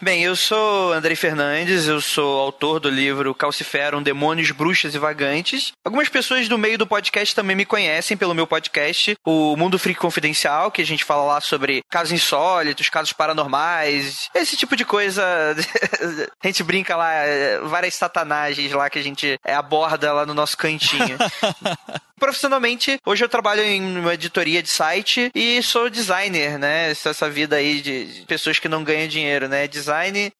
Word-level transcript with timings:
Bem, 0.00 0.22
eu 0.22 0.36
sou 0.36 0.92
Andrei 0.92 1.16
Fernandes, 1.16 1.88
eu 1.88 2.00
sou 2.00 2.38
autor 2.38 2.78
do 2.78 2.88
livro 2.88 3.34
Calciferum, 3.34 4.00
Demônios, 4.00 4.52
Bruxas 4.52 4.94
e 4.94 4.98
Vagantes. 4.98 5.72
Algumas 5.84 6.08
pessoas 6.08 6.48
do 6.48 6.56
meio 6.56 6.78
do 6.78 6.86
podcast 6.86 7.34
também 7.34 7.56
me 7.56 7.64
conhecem 7.64 8.16
pelo 8.16 8.32
meu 8.32 8.46
podcast, 8.46 9.16
o 9.26 9.56
Mundo 9.56 9.76
Freak 9.76 9.98
Confidencial, 9.98 10.70
que 10.70 10.80
a 10.80 10.86
gente 10.86 11.04
fala 11.04 11.24
lá 11.24 11.40
sobre 11.40 11.82
casos 11.90 12.12
insólitos, 12.12 12.88
casos 12.88 13.12
paranormais, 13.12 14.30
esse 14.36 14.56
tipo 14.56 14.76
de 14.76 14.84
coisa. 14.84 15.20
a 16.40 16.46
gente 16.46 16.62
brinca 16.62 16.94
lá, 16.94 17.12
várias 17.64 17.96
satanagens 17.96 18.70
lá 18.70 18.88
que 18.88 19.00
a 19.00 19.02
gente 19.02 19.36
aborda 19.44 20.12
lá 20.12 20.24
no 20.24 20.32
nosso 20.32 20.56
cantinho. 20.56 21.18
Profissionalmente, 22.18 22.98
hoje 23.06 23.24
eu 23.24 23.28
trabalho 23.28 23.62
em 23.62 23.98
uma 23.98 24.14
editoria 24.14 24.62
de 24.62 24.68
site 24.68 25.30
e 25.34 25.62
sou 25.62 25.88
designer, 25.88 26.58
né? 26.58 26.90
Essa 26.90 27.30
vida 27.30 27.56
aí 27.56 27.80
de 27.80 28.24
pessoas 28.26 28.58
que 28.58 28.68
não 28.68 28.82
ganham 28.82 29.06
dinheiro, 29.06 29.48
né? 29.48 29.68
Design, 29.68 29.87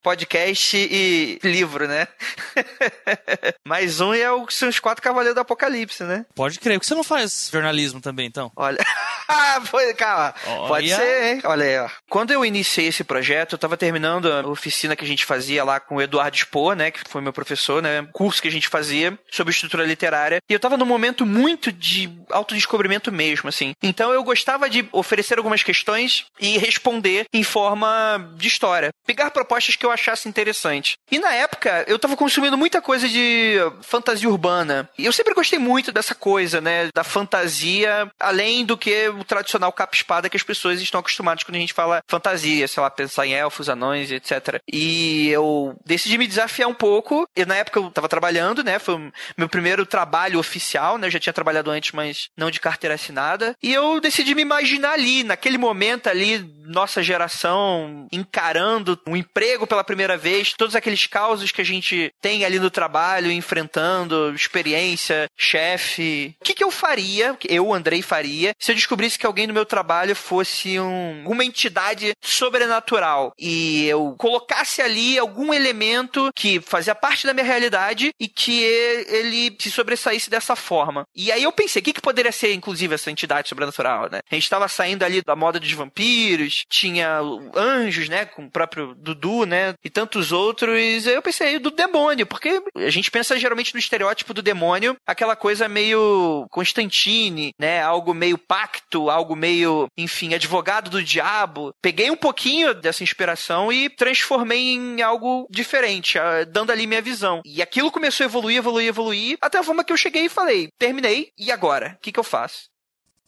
podcast 0.03 0.77
e 0.77 1.39
livro, 1.43 1.87
né? 1.87 2.09
Mais 3.67 4.01
um 4.01 4.15
é 4.15 4.31
o, 4.31 4.49
são 4.49 4.69
os 4.69 4.79
quatro 4.79 5.03
cavaleiros 5.03 5.35
do 5.35 5.41
apocalipse, 5.41 6.05
né? 6.05 6.25
Pode 6.35 6.59
crer. 6.59 6.75
Por 6.75 6.81
que 6.81 6.87
você 6.87 6.95
não 6.95 7.05
faz 7.05 7.51
jornalismo 7.53 8.01
também, 8.01 8.27
então? 8.27 8.51
Olha. 8.57 8.79
foi, 9.67 9.93
calma. 9.95 10.35
Olha. 10.47 10.69
Pode 10.69 10.95
ser, 10.95 11.35
hein? 11.35 11.41
Olha 11.45 11.65
aí, 11.65 11.79
ó. 11.79 11.89
Quando 12.09 12.31
eu 12.31 12.45
iniciei 12.45 12.87
esse 12.87 13.05
projeto, 13.05 13.55
eu 13.55 13.59
tava 13.59 13.77
terminando 13.77 14.33
a 14.33 14.47
oficina 14.47 14.97
que 14.97 15.05
a 15.05 15.09
gente 15.09 15.25
fazia 15.25 15.65
lá 15.65 15.81
com 15.81 15.97
o 15.97 16.03
Eduardo 16.03 16.37
Spohr, 16.37 16.75
né? 16.75 16.91
Que 16.91 17.01
foi 17.09 17.21
meu 17.21 17.33
professor, 17.33 17.83
né? 17.83 18.07
Curso 18.13 18.41
que 18.41 18.49
a 18.49 18.53
gente 18.53 18.69
fazia 18.69 19.19
sobre 19.31 19.53
estrutura 19.53 19.85
literária. 19.85 20.39
E 20.49 20.53
eu 20.53 20.61
tava 20.61 20.77
num 20.77 20.87
momento 20.87 21.27
muito 21.27 21.49
muito 21.49 21.73
de 21.73 22.11
autodescobrimento 22.31 23.11
mesmo, 23.11 23.49
assim. 23.49 23.73
Então 23.83 24.13
eu 24.13 24.23
gostava 24.23 24.69
de 24.69 24.87
oferecer 24.93 25.39
algumas 25.39 25.63
questões 25.63 26.27
e 26.39 26.59
responder 26.59 27.25
em 27.33 27.43
forma 27.43 28.33
de 28.37 28.49
história. 28.49 28.91
Pegar 29.07 29.31
propostas 29.39 29.77
que 29.77 29.85
eu 29.85 29.91
achasse 29.91 30.29
interessante. 30.29 30.97
E 31.11 31.19
na 31.19 31.33
época, 31.33 31.85
eu 31.87 31.99
tava 31.99 32.17
consumindo 32.17 32.57
muita 32.57 32.81
coisa 32.81 33.09
de 33.09 33.57
fantasia 33.83 34.29
urbana. 34.29 34.89
E 34.99 35.05
eu 35.05 35.13
sempre 35.13 35.35
gostei 35.35 35.59
muito 35.59 35.93
dessa 35.93 36.15
coisa, 36.15 36.61
né? 36.61 36.89
Da 36.95 37.05
fantasia, 37.05 38.11
além 38.19 38.65
do 38.65 38.77
que 38.77 39.09
o 39.09 39.25
tradicional 39.25 39.73
capa-espada 39.73 40.29
que 40.29 40.37
as 40.37 40.43
pessoas 40.43 40.81
estão 40.81 41.01
acostumadas 41.01 41.45
quando 41.45 41.57
a 41.57 41.61
gente 41.61 41.73
fala 41.73 42.03
fantasia, 42.09 42.67
sei 42.67 42.83
lá, 42.83 42.91
pensar 42.91 43.27
em 43.27 43.35
elfos, 43.35 43.69
anões, 43.69 44.11
etc. 44.11 44.61
E 44.71 45.29
eu 45.29 45.77
decidi 45.85 46.19
me 46.19 46.27
desafiar 46.27 46.69
um 46.69 46.75
pouco. 46.75 47.29
E 47.37 47.45
na 47.45 47.57
época 47.57 47.79
eu 47.79 47.91
tava 47.91 48.09
trabalhando, 48.09 48.65
né? 48.65 48.79
Foi 48.79 49.13
meu 49.37 49.49
primeiro 49.49 49.85
trabalho 49.85 50.39
oficial, 50.39 50.99
né? 50.99 51.07
Eu 51.07 51.11
já 51.11 51.21
tinha 51.21 51.33
trabalhado 51.33 51.59
trabalhado 51.59 51.71
antes, 51.71 51.93
mas 51.93 52.29
não 52.37 52.51
de 52.51 52.61
carteira 52.61 52.95
assinada. 52.95 53.57
E 53.63 53.73
eu 53.73 54.01
decidi 54.01 54.35
me 54.35 54.43
imaginar 54.43 54.93
ali, 54.93 55.25
naquele 55.25 55.59
momento 55.59 56.09
ali, 56.09 56.39
nossa 56.65 57.03
geração 57.03 58.07
encarando 58.13 58.99
um 59.07 59.17
emprego 59.29 59.67
pela 59.67 59.85
primeira 59.85 60.17
vez, 60.17 60.55
todos 60.55 60.75
aqueles 60.75 61.07
causos 61.07 61.53
que 61.53 61.61
a 61.61 61.65
gente 61.65 62.11
tem 62.21 62.45
ali 62.45 62.59
no 62.59 62.71
trabalho, 62.71 63.31
enfrentando, 63.31 64.35
experiência, 64.35 65.27
chefe. 65.37 66.35
O 66.41 66.45
que, 66.45 66.55
que 66.55 66.65
eu 66.65 66.71
faria, 66.71 67.37
eu, 67.49 67.73
Andrei, 67.73 68.01
faria, 68.03 68.55
se 68.59 68.73
eu 68.73 68.75
descobrisse 68.75 69.19
que 69.19 69.27
alguém 69.27 69.47
no 69.47 69.55
meu 69.55 69.67
trabalho 69.67 70.17
fosse 70.17 70.81
um, 70.81 71.25
uma 71.27 71.45
entidade 71.45 72.15
sobrenatural 72.21 73.33
e 73.39 73.87
eu 73.87 74.15
colocasse 74.19 74.81
ali 74.81 75.19
algum 75.19 75.53
elemento 75.53 76.31
que 76.35 76.61
fazia 76.61 76.95
parte 76.95 77.27
da 77.27 77.35
minha 77.35 77.45
realidade 77.45 78.13
e 78.19 78.27
que 78.27 78.63
ele 78.63 79.57
se 79.59 79.71
sobressaísse 79.71 80.31
dessa 80.31 80.57
forma. 80.57 81.05
E 81.15 81.31
aí 81.31 81.43
eu 81.43 81.53
pensei, 81.53 81.81
o 81.81 81.85
que, 81.85 81.93
que 81.93 82.01
poderia 82.01 82.33
ser, 82.33 82.55
inclusive, 82.55 82.95
essa 82.95 83.11
entidade 83.11 83.49
sobrenatural, 83.49 84.09
né? 84.11 84.21
A 84.31 84.35
gente 84.35 84.45
estava 84.45 84.69
saindo 84.69 85.05
ali 85.05 85.23
da 85.23 85.37
moda 85.37 85.61
dos 85.61 85.73
vampiros, 85.73 86.65
tinha 86.69 87.21
anjos, 87.55 88.09
né? 88.09 88.25
Com 88.25 88.47
o 88.47 88.51
próprio 88.51 88.95
Dudu, 89.19 89.45
né? 89.45 89.75
E 89.85 89.91
tantos 89.91 90.33
outros. 90.33 91.07
Eu 91.07 91.21
pensei 91.21 91.59
do 91.59 91.71
demônio, 91.71 92.27
porque 92.27 92.63
a 92.77 92.91
gente 92.91 93.11
pensa 93.11 93.39
geralmente 93.39 93.75
no 93.75 93.81
estereótipo 93.81 94.33
do 94.33 94.43
demônio, 94.43 94.97
aquela 95.07 95.37
coisa 95.37 95.69
meio 95.69 96.47
Constantine, 96.51 97.53
né? 97.59 97.83
Algo 97.83 98.15
meio 98.15 98.39
pacto, 98.39 99.11
algo 99.11 99.35
meio, 99.37 99.89
enfim, 99.97 100.35
advogado 100.35 100.91
do 100.91 101.03
diabo. 101.03 101.73
Peguei 101.83 102.11
um 102.11 102.17
pouquinho 102.17 102.75
dessa 102.75 103.03
inspiração 103.03 103.73
e 103.73 103.91
transformei 103.91 104.75
em 104.75 105.03
algo 105.03 105.47
diferente, 105.51 106.19
dando 106.51 106.71
ali 106.71 106.87
minha 106.87 107.03
visão. 107.03 107.41
E 107.45 107.61
aquilo 107.61 107.91
começou 107.91 108.25
a 108.25 108.29
evoluir, 108.29 108.57
evoluir, 108.57 108.89
evoluir, 108.89 109.39
até 109.41 109.59
a 109.59 109.63
forma 109.63 109.85
que 109.85 109.93
eu 109.93 109.97
cheguei 109.97 110.27
e 110.27 110.31
falei: 110.31 110.69
terminei, 110.79 111.31
e 111.39 111.51
agora? 111.51 111.97
O 111.99 112.01
que, 112.01 112.13
que 112.13 112.21
eu 112.21 112.25
faço? 112.25 112.69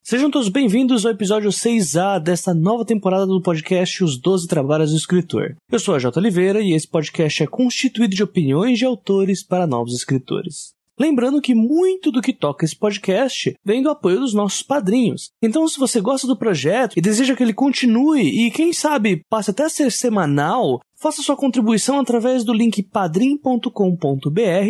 Sejam 0.02 0.30
todos 0.30 0.48
bem-vindos 0.48 1.04
ao 1.04 1.12
episódio 1.12 1.50
6A 1.50 2.18
desta 2.18 2.54
nova 2.54 2.86
temporada 2.86 3.26
do 3.26 3.40
podcast 3.40 4.02
Os 4.02 4.18
Doze 4.18 4.48
Trabalhos 4.48 4.90
do 4.90 4.96
Escritor. 4.96 5.56
Eu 5.70 5.78
sou 5.78 5.94
a 5.94 5.98
J. 5.98 6.18
Oliveira 6.18 6.60
e 6.60 6.72
esse 6.72 6.88
podcast 6.88 7.42
é 7.42 7.46
constituído 7.46 8.16
de 8.16 8.22
opiniões 8.22 8.78
de 8.78 8.86
autores 8.86 9.44
para 9.44 9.66
novos 9.66 9.94
escritores. 9.94 10.72
Lembrando 11.00 11.40
que 11.40 11.54
muito 11.54 12.12
do 12.12 12.20
que 12.20 12.30
toca 12.30 12.62
esse 12.62 12.76
podcast 12.76 13.56
vem 13.64 13.82
do 13.82 13.88
apoio 13.88 14.20
dos 14.20 14.34
nossos 14.34 14.62
padrinhos. 14.62 15.30
Então, 15.40 15.66
se 15.66 15.78
você 15.78 15.98
gosta 15.98 16.26
do 16.26 16.36
projeto 16.36 16.92
e 16.94 17.00
deseja 17.00 17.34
que 17.34 17.42
ele 17.42 17.54
continue 17.54 18.20
e, 18.20 18.50
quem 18.50 18.70
sabe, 18.74 19.24
passe 19.30 19.50
até 19.50 19.64
a 19.64 19.70
ser 19.70 19.90
semanal, 19.90 20.78
Faça 21.02 21.22
sua 21.22 21.34
contribuição 21.34 21.98
através 21.98 22.44
do 22.44 22.52
link 22.52 22.82
padrim.com.br 22.82 23.70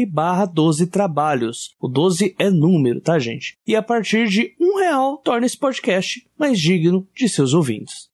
barra 0.08 0.44
12 0.44 0.86
trabalhos. 0.86 1.74
O 1.80 1.88
12 1.88 2.36
é 2.38 2.48
número, 2.48 3.00
tá, 3.00 3.18
gente? 3.18 3.58
E 3.66 3.74
a 3.74 3.82
partir 3.82 4.28
de 4.28 4.54
um 4.60 4.78
real, 4.78 5.16
torne 5.24 5.46
esse 5.46 5.58
podcast 5.58 6.24
mais 6.38 6.60
digno 6.60 7.04
de 7.16 7.28
seus 7.28 7.52
ouvintes. 7.52 8.09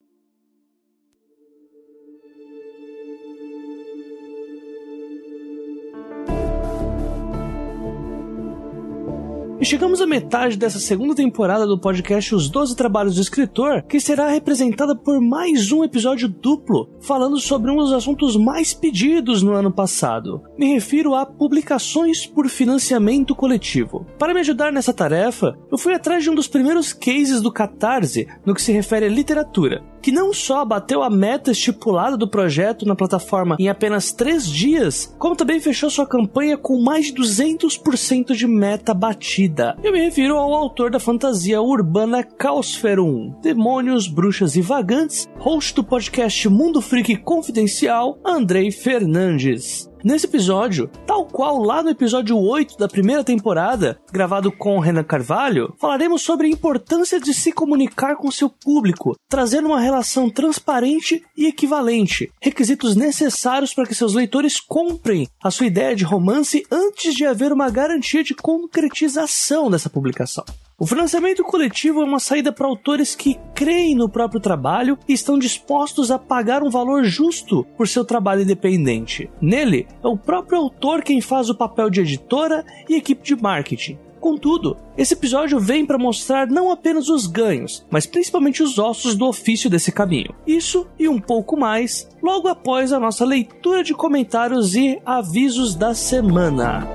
E 9.58 9.64
chegamos 9.64 10.02
à 10.02 10.06
metade 10.06 10.54
dessa 10.54 10.78
segunda 10.78 11.14
temporada 11.14 11.66
do 11.66 11.78
podcast 11.78 12.34
Os 12.34 12.50
Doze 12.50 12.76
Trabalhos 12.76 13.14
do 13.14 13.22
Escritor, 13.22 13.82
que 13.84 13.98
será 13.98 14.28
representada 14.28 14.94
por 14.94 15.18
mais 15.18 15.72
um 15.72 15.82
episódio 15.82 16.28
duplo, 16.28 16.90
falando 17.00 17.38
sobre 17.38 17.70
um 17.70 17.76
dos 17.76 17.90
assuntos 17.90 18.36
mais 18.36 18.74
pedidos 18.74 19.42
no 19.42 19.54
ano 19.54 19.72
passado. 19.72 20.42
Me 20.58 20.74
refiro 20.74 21.14
a 21.14 21.24
publicações 21.24 22.26
por 22.26 22.50
financiamento 22.50 23.34
coletivo. 23.34 24.06
Para 24.18 24.34
me 24.34 24.40
ajudar 24.40 24.70
nessa 24.70 24.92
tarefa, 24.92 25.56
eu 25.72 25.78
fui 25.78 25.94
atrás 25.94 26.22
de 26.22 26.28
um 26.28 26.34
dos 26.34 26.48
primeiros 26.48 26.92
cases 26.92 27.40
do 27.40 27.50
Catarse 27.50 28.28
no 28.44 28.54
que 28.54 28.60
se 28.60 28.72
refere 28.72 29.06
à 29.06 29.08
literatura, 29.08 29.82
que 30.06 30.12
não 30.12 30.32
só 30.32 30.64
bateu 30.64 31.02
a 31.02 31.10
meta 31.10 31.50
estipulada 31.50 32.16
do 32.16 32.28
projeto 32.28 32.86
na 32.86 32.94
plataforma 32.94 33.56
em 33.58 33.68
apenas 33.68 34.12
três 34.12 34.48
dias, 34.48 35.12
como 35.18 35.34
também 35.34 35.58
fechou 35.58 35.90
sua 35.90 36.06
campanha 36.06 36.56
com 36.56 36.80
mais 36.80 37.06
de 37.06 37.14
200% 37.14 38.32
de 38.32 38.46
meta 38.46 38.94
batida. 38.94 39.76
Eu 39.82 39.90
me 39.92 40.00
refiro 40.00 40.36
ao 40.36 40.54
autor 40.54 40.92
da 40.92 41.00
fantasia 41.00 41.60
urbana 41.60 42.22
Caosferum, 42.22 43.34
Demônios, 43.42 44.06
Bruxas 44.06 44.54
e 44.54 44.62
Vagantes, 44.62 45.28
host 45.40 45.74
do 45.74 45.82
podcast 45.82 46.48
Mundo 46.48 46.80
Freak 46.80 47.16
Confidencial, 47.16 48.16
Andrei 48.24 48.70
Fernandes. 48.70 49.90
Nesse 50.06 50.26
episódio, 50.26 50.88
tal 51.04 51.26
qual 51.26 51.60
lá 51.60 51.82
no 51.82 51.90
episódio 51.90 52.38
8 52.38 52.78
da 52.78 52.86
primeira 52.86 53.24
temporada, 53.24 53.98
gravado 54.12 54.52
com 54.52 54.78
Renan 54.78 55.02
Carvalho, 55.02 55.74
falaremos 55.80 56.22
sobre 56.22 56.46
a 56.46 56.50
importância 56.50 57.18
de 57.18 57.34
se 57.34 57.50
comunicar 57.50 58.14
com 58.14 58.30
seu 58.30 58.48
público, 58.48 59.16
trazendo 59.28 59.66
uma 59.66 59.80
relação 59.80 60.30
transparente 60.30 61.24
e 61.36 61.46
equivalente, 61.46 62.30
requisitos 62.40 62.94
necessários 62.94 63.74
para 63.74 63.84
que 63.84 63.96
seus 63.96 64.14
leitores 64.14 64.60
comprem 64.60 65.26
a 65.42 65.50
sua 65.50 65.66
ideia 65.66 65.96
de 65.96 66.04
romance 66.04 66.64
antes 66.70 67.12
de 67.12 67.26
haver 67.26 67.52
uma 67.52 67.68
garantia 67.68 68.22
de 68.22 68.32
concretização 68.32 69.68
dessa 69.68 69.90
publicação. 69.90 70.44
O 70.78 70.86
financiamento 70.86 71.42
coletivo 71.42 72.02
é 72.02 72.04
uma 72.04 72.20
saída 72.20 72.52
para 72.52 72.66
autores 72.66 73.14
que 73.14 73.40
creem 73.54 73.94
no 73.94 74.10
próprio 74.10 74.38
trabalho 74.38 74.98
e 75.08 75.14
estão 75.14 75.38
dispostos 75.38 76.10
a 76.10 76.18
pagar 76.18 76.62
um 76.62 76.68
valor 76.68 77.02
justo 77.02 77.64
por 77.78 77.88
seu 77.88 78.04
trabalho 78.04 78.42
independente. 78.42 79.30
Nele, 79.40 79.88
é 80.04 80.06
o 80.06 80.18
próprio 80.18 80.58
autor 80.58 81.02
quem 81.02 81.18
faz 81.22 81.48
o 81.48 81.56
papel 81.56 81.88
de 81.88 82.02
editora 82.02 82.62
e 82.90 82.94
equipe 82.94 83.24
de 83.24 83.34
marketing. 83.34 83.98
Contudo, 84.20 84.76
esse 84.98 85.14
episódio 85.14 85.58
vem 85.58 85.86
para 85.86 85.96
mostrar 85.96 86.46
não 86.46 86.70
apenas 86.70 87.08
os 87.08 87.26
ganhos, 87.26 87.86
mas 87.88 88.04
principalmente 88.04 88.62
os 88.62 88.78
ossos 88.78 89.14
do 89.14 89.26
ofício 89.26 89.70
desse 89.70 89.90
caminho. 89.90 90.34
Isso 90.46 90.86
e 90.98 91.08
um 91.08 91.18
pouco 91.18 91.56
mais 91.56 92.06
logo 92.22 92.48
após 92.48 92.92
a 92.92 93.00
nossa 93.00 93.24
leitura 93.24 93.82
de 93.82 93.94
comentários 93.94 94.74
e 94.74 95.00
avisos 95.06 95.74
da 95.74 95.94
semana. 95.94 96.86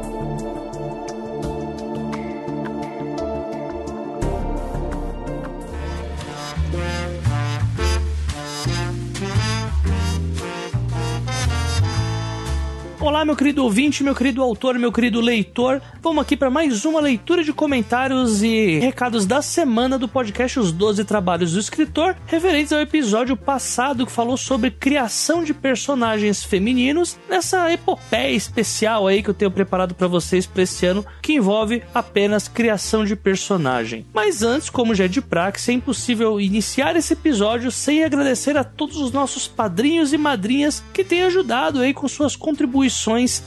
Olá, 13.02 13.26
meu 13.26 13.36
querido 13.36 13.64
ouvinte, 13.64 14.04
meu 14.04 14.14
querido 14.14 14.44
autor, 14.44 14.78
meu 14.78 14.92
querido 14.92 15.20
leitor. 15.20 15.82
Vamos 16.04 16.22
aqui 16.22 16.38
para 16.38 16.52
mais 16.52 16.86
uma 16.86 17.02
leitura 17.02 17.44
de 17.44 17.52
comentários 17.52 18.44
e 18.44 18.78
recados 18.78 19.26
da 19.26 19.42
semana 19.42 19.98
do 19.98 20.08
podcast 20.08 20.60
Os 20.60 20.72
Doze 20.72 21.04
Trabalhos 21.04 21.54
do 21.54 21.60
Escritor, 21.60 22.16
referentes 22.28 22.72
ao 22.72 22.80
episódio 22.80 23.36
passado 23.36 24.06
que 24.06 24.12
falou 24.12 24.38
sobre 24.38 24.70
criação 24.70 25.44
de 25.44 25.52
personagens 25.52 26.44
femininos 26.44 27.18
nessa 27.28 27.74
epopeia 27.74 28.36
especial 28.36 29.08
aí 29.08 29.24
que 29.24 29.32
eu 29.32 29.34
tenho 29.34 29.50
preparado 29.50 29.96
para 29.96 30.08
vocês 30.08 30.46
para 30.46 30.62
esse 30.62 30.86
ano, 30.86 31.04
que 31.24 31.34
envolve 31.34 31.82
apenas 31.96 32.48
criação 32.48 33.04
de 33.04 33.16
personagem. 33.16 34.06
Mas 34.14 34.44
antes, 34.44 34.70
como 34.70 34.94
já 34.94 35.06
é 35.06 35.08
de 35.08 35.22
praxe, 35.22 35.72
é 35.72 35.74
impossível 35.74 36.40
iniciar 36.40 36.96
esse 36.96 37.14
episódio 37.14 37.72
sem 37.72 38.04
agradecer 38.04 38.56
a 38.56 38.64
todos 38.64 38.98
os 38.98 39.12
nossos 39.12 39.48
padrinhos 39.48 40.14
e 40.14 40.20
madrinhas 40.20 40.84
que 40.94 41.04
têm 41.04 41.24
ajudado 41.24 41.80
aí 41.80 41.96
com 41.96 42.08
suas 42.08 42.36
contribuições 42.36 42.91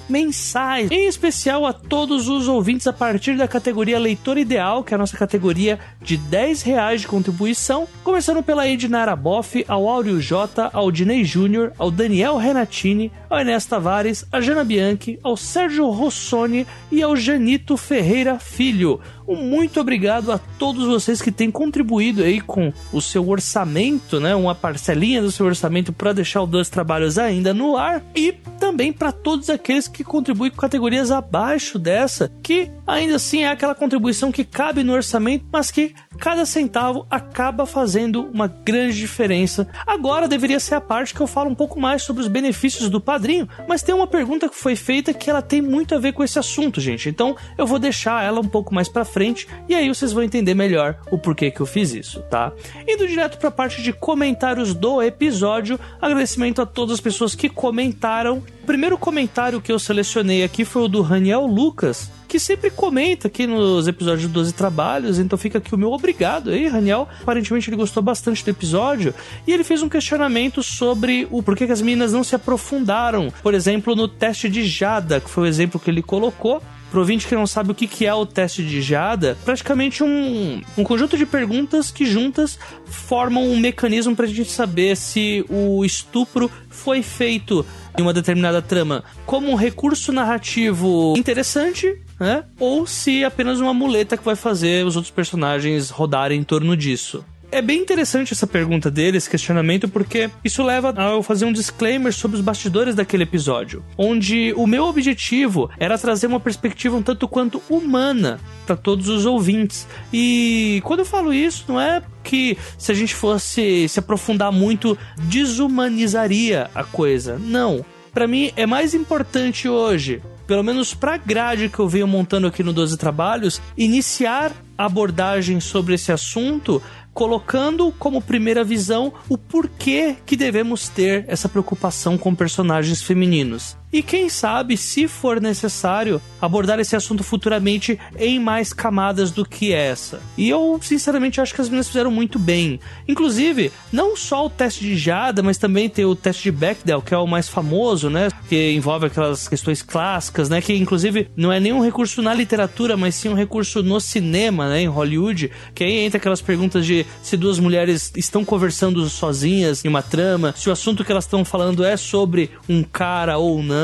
mensais, 0.08 0.91
em 0.91 1.06
especial 1.06 1.67
a 1.67 1.73
todos 1.73 2.29
os 2.29 2.49
ouvintes 2.49 2.87
a 2.87 2.93
partir 2.93 3.37
da 3.37 3.46
categoria 3.46 3.99
Leitor 3.99 4.38
Ideal, 4.38 4.82
que 4.82 4.94
é 4.94 4.96
a 4.96 4.99
nossa 4.99 5.17
categoria 5.17 5.79
de 6.00 6.17
10 6.17 6.62
reais 6.62 7.00
de 7.02 7.06
contribuição, 7.06 7.87
começando 8.02 8.43
pela 8.43 8.69
Ednara 8.69 9.14
Boff, 9.14 9.64
ao 9.69 9.88
Áureo 9.88 10.20
J, 10.20 10.70
ao 10.73 10.91
Dinei 10.91 11.25
Júnior, 11.25 11.73
ao 11.79 11.91
Daniel 11.91 12.37
Renatini, 12.37 13.12
ao 13.34 13.40
Enes 13.40 13.66
Tavares, 13.66 14.25
a 14.31 14.40
Jana 14.40 14.62
Bianchi, 14.62 15.19
ao 15.20 15.36
Sérgio 15.36 15.90
Rossoni 15.90 16.64
e 16.90 17.02
ao 17.02 17.16
Janito 17.16 17.76
Ferreira 17.76 18.38
Filho. 18.38 19.00
Um 19.26 19.36
muito 19.36 19.81
obrigado 19.81 20.31
a 20.31 20.38
todos 20.38 20.86
vocês 20.86 21.22
que 21.22 21.32
têm 21.32 21.50
contribuído 21.50 22.22
aí 22.22 22.40
com 22.40 22.72
o 22.92 23.00
seu 23.00 23.28
orçamento, 23.28 24.20
né? 24.20 24.34
Uma 24.34 24.54
parcelinha 24.54 25.22
do 25.22 25.32
seu 25.32 25.46
orçamento 25.46 25.92
para 25.92 26.12
deixar 26.12 26.42
os 26.42 26.48
dois 26.48 26.69
trabalhos 26.69 27.19
ainda 27.19 27.54
no 27.54 27.76
ar 27.76 28.02
e 28.14 28.32
também 28.60 28.92
para 28.92 29.10
todos 29.10 29.48
aqueles 29.48 29.88
que 29.88 30.04
contribuem 30.04 30.50
com 30.50 30.58
categorias 30.58 31.10
abaixo 31.10 31.78
dessa, 31.78 32.31
que 32.42 32.70
ainda 32.86 33.16
assim 33.16 33.44
é 33.44 33.48
aquela 33.48 33.75
contribuição 33.75 34.31
que 34.31 34.44
cabe 34.44 34.84
no 34.84 34.92
orçamento, 34.92 35.46
mas 35.50 35.70
que 35.70 35.94
cada 36.19 36.44
centavo 36.44 37.06
acaba 37.10 37.66
fazendo 37.66 38.22
uma 38.26 38.46
grande 38.46 38.98
diferença. 38.98 39.66
Agora 39.86 40.28
deveria 40.28 40.60
ser 40.60 40.75
a 40.75 40.81
parte 40.81 41.14
que 41.14 41.20
eu 41.20 41.26
falo 41.26 41.50
um 41.50 41.54
pouco 41.54 41.81
mais 41.81 42.02
sobre 42.02 42.22
os 42.22 42.28
benefícios 42.28 42.90
do 42.90 43.00
padrinho, 43.25 43.49
mas 43.67 43.82
tem 43.82 43.94
uma 43.94 44.06
pergunta 44.06 44.49
que 44.50 44.55
foi 44.55 44.76
feita 44.76 45.15
que 45.15 45.31
ela 45.31 45.41
tem 45.41 45.62
muito 45.62 45.94
a 45.94 45.99
ver 45.99 46.12
com 46.12 46.23
esse 46.23 46.38
assunto, 46.38 46.79
gente. 46.79 47.09
Então 47.09 47.35
eu 47.56 47.67
vou 47.67 47.79
deixar 47.79 48.23
ela 48.23 48.41
um 48.41 48.49
pouco 48.49 48.75
mais 48.75 48.87
para 48.87 49.05
frente 49.05 49.49
e 49.67 49.75
aí 49.75 49.88
vocês 49.88 50.12
vão 50.12 50.23
entender 50.23 50.53
melhor 50.53 50.99
o 51.11 51.17
porquê 51.17 51.50
que 51.50 51.61
eu 51.61 51.67
fiz 51.67 51.94
isso, 51.94 52.21
tá? 52.23 52.53
Indo 52.87 53.06
direto 53.06 53.38
para 53.38 53.49
a 53.49 53.53
parte 53.53 53.82
de 53.82 53.93
comentários 53.94 54.75
do 54.75 55.03
episódio, 55.03 55.81
agradecimento 56.00 56.61
a 56.61 56.67
todas 56.67 56.94
as 56.94 57.00
pessoas 57.00 57.35
que 57.35 57.49
comentaram. 57.49 58.43
O 58.62 58.67
primeiro 58.67 58.99
comentário 58.99 59.61
que 59.61 59.73
eu 59.73 59.79
selecionei 59.79 60.44
aqui 60.44 60.65
foi 60.65 60.82
o 60.82 60.88
do 60.88 61.00
Raniel 61.00 61.47
Lucas, 61.47 62.11
que 62.34 62.40
sempre 62.40 62.69
comenta 62.69 63.28
aqui 63.28 63.46
nos 63.46 63.86
episódios 63.86 64.28
12 64.28 64.54
Trabalhos, 64.54 65.20
então 65.20 65.38
fica 65.38 65.58
aqui 65.58 65.72
o 65.72 65.78
meu 65.78 65.92
obrigado 65.92 66.50
aí, 66.50 66.66
Raniel. 66.66 67.08
Aparentemente 67.22 67.70
ele 67.70 67.76
gostou 67.76 68.02
bastante 68.02 68.42
do 68.42 68.50
episódio 68.50 69.14
e 69.46 69.52
ele 69.52 69.62
fez 69.62 69.84
um 69.84 69.88
questionamento 69.88 70.60
sobre 70.60 71.28
o 71.31 71.44
porquê 71.44 71.64
que 71.64 71.70
as 71.70 71.81
meninas 71.81 72.12
não 72.12 72.25
se 72.25 72.34
aprofundaram, 72.34 73.32
por 73.40 73.54
exemplo, 73.54 73.94
no 73.94 74.08
teste 74.08 74.48
de 74.48 74.66
Jada, 74.66 75.20
que 75.20 75.31
foi 75.31 75.44
o 75.44 75.46
exemplo 75.46 75.78
que 75.78 75.88
ele 75.88 76.02
colocou. 76.02 76.60
Pro 76.90 77.00
ouvinte 77.00 77.26
que 77.26 77.34
não 77.36 77.46
sabe 77.46 77.70
o 77.70 77.75
que 77.75 78.04
é 78.04 78.12
o 78.12 78.26
teste 78.26 78.64
de 78.64 78.82
Jada, 78.82 79.36
praticamente 79.44 80.02
um, 80.02 80.60
um 80.76 80.82
conjunto 80.82 81.16
de 81.16 81.26
perguntas 81.26 81.92
que 81.92 82.04
juntas 82.04 82.58
formam 82.84 83.44
um 83.48 83.58
mecanismo 83.58 84.14
para 84.14 84.26
a 84.26 84.28
gente 84.28 84.50
saber 84.50 84.96
se 84.96 85.44
o 85.48 85.84
estupro 85.84 86.50
foi 86.69 87.00
feito 87.00 87.64
em 87.98 88.02
uma 88.02 88.12
determinada 88.12 88.60
trama 88.60 89.04
como 89.25 89.50
um 89.50 89.54
recurso 89.54 90.12
narrativo 90.12 91.14
interessante 91.16 92.00
né? 92.19 92.44
Ou 92.58 92.87
se 92.87 93.25
apenas 93.25 93.61
uma 93.61 93.75
muleta 93.75 94.16
que 94.16 94.25
vai 94.25 94.37
fazer 94.37 94.84
os 94.84 94.96
outros 94.96 95.12
personagens 95.12 95.90
rodarem 95.90 96.40
em 96.40 96.44
torno 96.44 96.76
disso. 96.76 97.25
É 97.55 97.62
bem 97.62 97.78
interessante 97.78 98.32
essa 98.32 98.49
pergunta 98.49 98.90
dele, 98.90 99.16
esse 99.16 99.31
questionamento, 99.31 99.88
porque 99.88 100.28
isso 100.44 100.61
leva 100.61 100.93
a 100.96 101.11
eu 101.11 101.22
fazer 101.22 101.44
um 101.44 101.52
disclaimer 101.52 102.12
sobre 102.12 102.37
os 102.37 102.43
bastidores 102.43 102.96
daquele 102.96 103.22
episódio, 103.22 103.84
onde 103.96 104.52
o 104.56 104.66
meu 104.66 104.87
objetivo 104.87 105.70
era 105.78 105.96
trazer 105.96 106.26
uma 106.26 106.40
perspectiva 106.40 106.96
um 106.96 107.02
tanto 107.02 107.28
quanto 107.28 107.62
humana 107.70 108.40
para 108.67 108.75
todos 108.75 109.08
os 109.08 109.25
ouvintes. 109.25 109.87
E 110.12 110.81
quando 110.84 111.00
eu 111.00 111.06
falo 111.06 111.32
isso, 111.32 111.64
não 111.69 111.81
é 111.81 112.02
que 112.25 112.58
se 112.76 112.90
a 112.90 112.94
gente 112.94 113.14
fosse 113.14 113.88
se 113.88 114.00
aprofundar 114.00 114.50
muito, 114.50 114.99
desumanizaria 115.28 116.69
a 116.75 116.82
coisa. 116.82 117.38
Não. 117.38 117.84
Para 118.12 118.26
mim 118.26 118.50
é 118.56 118.67
mais 118.67 118.94
importante 118.94 119.69
hoje 119.69 120.20
pelo 120.46 120.62
menos 120.62 120.94
pra 120.94 121.17
grade 121.17 121.69
que 121.69 121.79
eu 121.79 121.88
venho 121.88 122.06
montando 122.06 122.46
aqui 122.46 122.62
no 122.62 122.73
12 122.73 122.96
Trabalhos, 122.96 123.61
iniciar 123.76 124.52
abordagem 124.76 125.61
sobre 125.61 125.94
esse 125.94 126.11
assunto 126.11 126.82
colocando 127.14 127.94
como 127.96 128.20
primeira 128.20 128.64
visão 128.64 129.12
o 129.29 129.38
porquê 129.38 130.17
que 130.26 130.37
devemos 130.37 130.88
ter 130.88 131.25
essa 131.29 131.49
preocupação 131.49 132.19
com 132.19 132.35
personagens 132.35 133.00
femininos. 133.00 133.76
E 133.94 134.02
quem 134.02 134.29
sabe, 134.29 134.76
se 134.76 135.06
for 135.06 135.41
necessário, 135.41 136.20
abordar 136.43 136.81
esse 136.81 136.96
assunto 136.96 137.23
futuramente 137.23 137.96
em 138.19 138.41
mais 138.41 138.73
camadas 138.73 139.31
do 139.31 139.46
que 139.46 139.73
essa. 139.73 140.20
E 140.37 140.50
eu, 140.50 140.81
sinceramente, 140.82 141.41
acho 141.41 141.55
que 141.55 141.61
as 141.61 141.69
meninas 141.69 141.87
fizeram 141.87 142.11
muito 142.11 142.37
bem. 142.37 142.81
Inclusive, 143.06 143.70
não 143.93 144.17
só 144.17 144.46
o 144.46 144.50
teste 144.50 144.82
de 144.82 144.96
Jada, 144.96 145.44
mas 145.44 145.58
também 145.58 145.88
tem 145.88 146.05
o 146.05 146.17
teste 146.17 146.43
de 146.43 146.50
Bechdel, 146.50 147.00
que 147.02 147.14
é 147.14 147.17
o 147.17 147.25
mais 147.25 147.49
famoso, 147.49 148.11
né? 148.11 148.31
Que 148.49 148.73
envolve 148.73 149.06
aquelas 149.06 149.46
questões 149.46 149.81
clássicas, 149.81 150.49
né? 150.49 150.61
Que 150.61 150.75
inclusive 150.75 151.29
não 151.37 151.52
é 151.52 151.61
nenhum 151.61 151.81
recurso 151.81 152.20
na 152.20 152.35
literatura, 152.35 152.96
mas 152.96 153.14
sim 153.14 153.29
um 153.29 153.35
recurso 153.35 153.81
no 153.81 154.00
cinema, 154.00 154.69
né? 154.70 154.81
Em 154.81 154.88
Hollywood. 154.88 155.52
Que 155.73 155.85
aí 155.85 155.99
entra 156.00 156.19
aquelas 156.19 156.43
perguntas 156.43 156.85
de 156.85 157.06
se 157.23 157.37
duas 157.37 157.61
mulheres 157.61 158.11
estão 158.17 158.44
conversando 158.44 159.08
sozinhas 159.08 159.85
em 159.85 159.88
uma 159.88 160.02
trama, 160.02 160.52
se 160.56 160.69
o 160.69 160.73
assunto 160.73 161.05
que 161.05 161.12
elas 161.12 161.26
estão 161.26 161.44
falando 161.44 161.85
é 161.85 161.96
sobre 161.96 162.50
um 162.69 162.82
cara 162.82 163.38
ou 163.38 163.62
não 163.62 163.83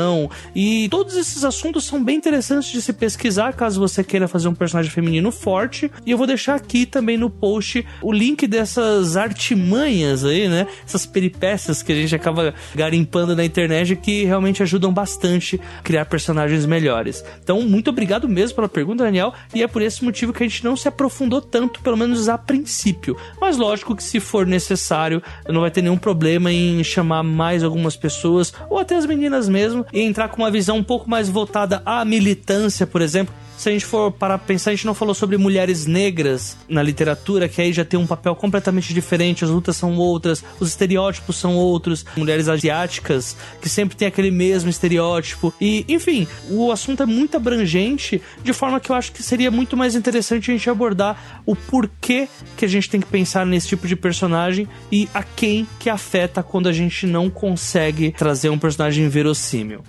e 0.55 0.87
todos 0.89 1.15
esses 1.15 1.43
assuntos 1.43 1.85
são 1.85 2.03
bem 2.03 2.17
interessantes 2.17 2.71
de 2.71 2.81
se 2.81 2.93
pesquisar 2.93 3.53
caso 3.53 3.79
você 3.79 4.03
queira 4.03 4.27
fazer 4.27 4.47
um 4.47 4.55
personagem 4.55 4.91
feminino 4.91 5.31
forte. 5.31 5.91
E 6.05 6.11
eu 6.11 6.17
vou 6.17 6.27
deixar 6.27 6.55
aqui 6.55 6.85
também 6.85 7.17
no 7.17 7.29
post 7.29 7.85
o 8.01 8.11
link 8.11 8.47
dessas 8.47 9.17
artimanhas 9.17 10.23
aí, 10.23 10.47
né? 10.47 10.67
Essas 10.85 11.05
peripécias 11.05 11.81
que 11.81 11.91
a 11.91 11.95
gente 11.95 12.15
acaba 12.15 12.53
garimpando 12.75 13.35
na 13.35 13.43
internet 13.43 13.95
que 13.95 14.23
realmente 14.25 14.63
ajudam 14.63 14.93
bastante 14.93 15.59
a 15.79 15.81
criar 15.81 16.05
personagens 16.05 16.65
melhores. 16.65 17.23
Então, 17.43 17.61
muito 17.61 17.89
obrigado 17.89 18.27
mesmo 18.27 18.55
pela 18.55 18.69
pergunta, 18.69 19.03
Daniel. 19.03 19.33
E 19.53 19.63
é 19.63 19.67
por 19.67 19.81
esse 19.81 20.03
motivo 20.03 20.33
que 20.33 20.43
a 20.43 20.47
gente 20.47 20.63
não 20.63 20.75
se 20.75 20.87
aprofundou 20.87 21.41
tanto, 21.41 21.81
pelo 21.81 21.97
menos 21.97 22.29
a 22.29 22.37
princípio. 22.37 23.17
Mas 23.39 23.57
lógico 23.57 23.95
que 23.95 24.03
se 24.03 24.19
for 24.19 24.45
necessário, 24.45 25.21
não 25.47 25.61
vai 25.61 25.71
ter 25.71 25.81
nenhum 25.81 25.97
problema 25.97 26.51
em 26.51 26.83
chamar 26.83 27.23
mais 27.23 27.63
algumas 27.63 27.95
pessoas, 27.95 28.53
ou 28.69 28.79
até 28.79 28.95
as 28.95 29.05
meninas 29.05 29.47
mesmo, 29.47 29.85
e 29.93 30.01
entrar 30.01 30.29
com 30.29 30.41
uma 30.41 30.51
visão 30.51 30.77
um 30.77 30.83
pouco 30.83 31.09
mais 31.09 31.29
voltada 31.29 31.81
à 31.85 32.03
militância, 32.05 32.87
por 32.87 33.01
exemplo, 33.01 33.33
se 33.61 33.69
a 33.69 33.71
gente 33.71 33.85
for 33.85 34.11
para 34.11 34.39
pensar, 34.39 34.71
a 34.71 34.73
gente 34.73 34.87
não 34.87 34.95
falou 34.95 35.13
sobre 35.13 35.37
mulheres 35.37 35.85
negras 35.85 36.57
na 36.67 36.81
literatura, 36.81 37.47
que 37.47 37.61
aí 37.61 37.71
já 37.71 37.85
tem 37.85 37.99
um 37.99 38.07
papel 38.07 38.35
completamente 38.35 38.91
diferente, 38.91 39.43
as 39.43 39.51
lutas 39.51 39.77
são 39.77 39.95
outras, 39.97 40.43
os 40.59 40.69
estereótipos 40.69 41.35
são 41.35 41.55
outros, 41.55 42.03
mulheres 42.17 42.47
asiáticas, 42.47 43.37
que 43.61 43.69
sempre 43.69 43.95
tem 43.95 44.07
aquele 44.07 44.31
mesmo 44.31 44.67
estereótipo. 44.67 45.53
E, 45.61 45.85
enfim, 45.87 46.27
o 46.49 46.71
assunto 46.71 47.03
é 47.03 47.05
muito 47.05 47.37
abrangente, 47.37 48.19
de 48.43 48.51
forma 48.51 48.79
que 48.79 48.91
eu 48.91 48.95
acho 48.95 49.11
que 49.11 49.21
seria 49.21 49.51
muito 49.51 49.77
mais 49.77 49.93
interessante 49.93 50.49
a 50.49 50.55
gente 50.55 50.67
abordar 50.67 51.43
o 51.45 51.55
porquê 51.55 52.27
que 52.57 52.65
a 52.65 52.67
gente 52.67 52.89
tem 52.89 52.99
que 52.99 53.07
pensar 53.07 53.45
nesse 53.45 53.67
tipo 53.67 53.87
de 53.87 53.95
personagem 53.95 54.67
e 54.91 55.07
a 55.13 55.21
quem 55.21 55.67
que 55.77 55.87
afeta 55.87 56.41
quando 56.41 56.67
a 56.67 56.73
gente 56.73 57.05
não 57.05 57.29
consegue 57.29 58.11
trazer 58.11 58.49
um 58.49 58.57
personagem 58.57 59.07
verossímil. 59.07 59.83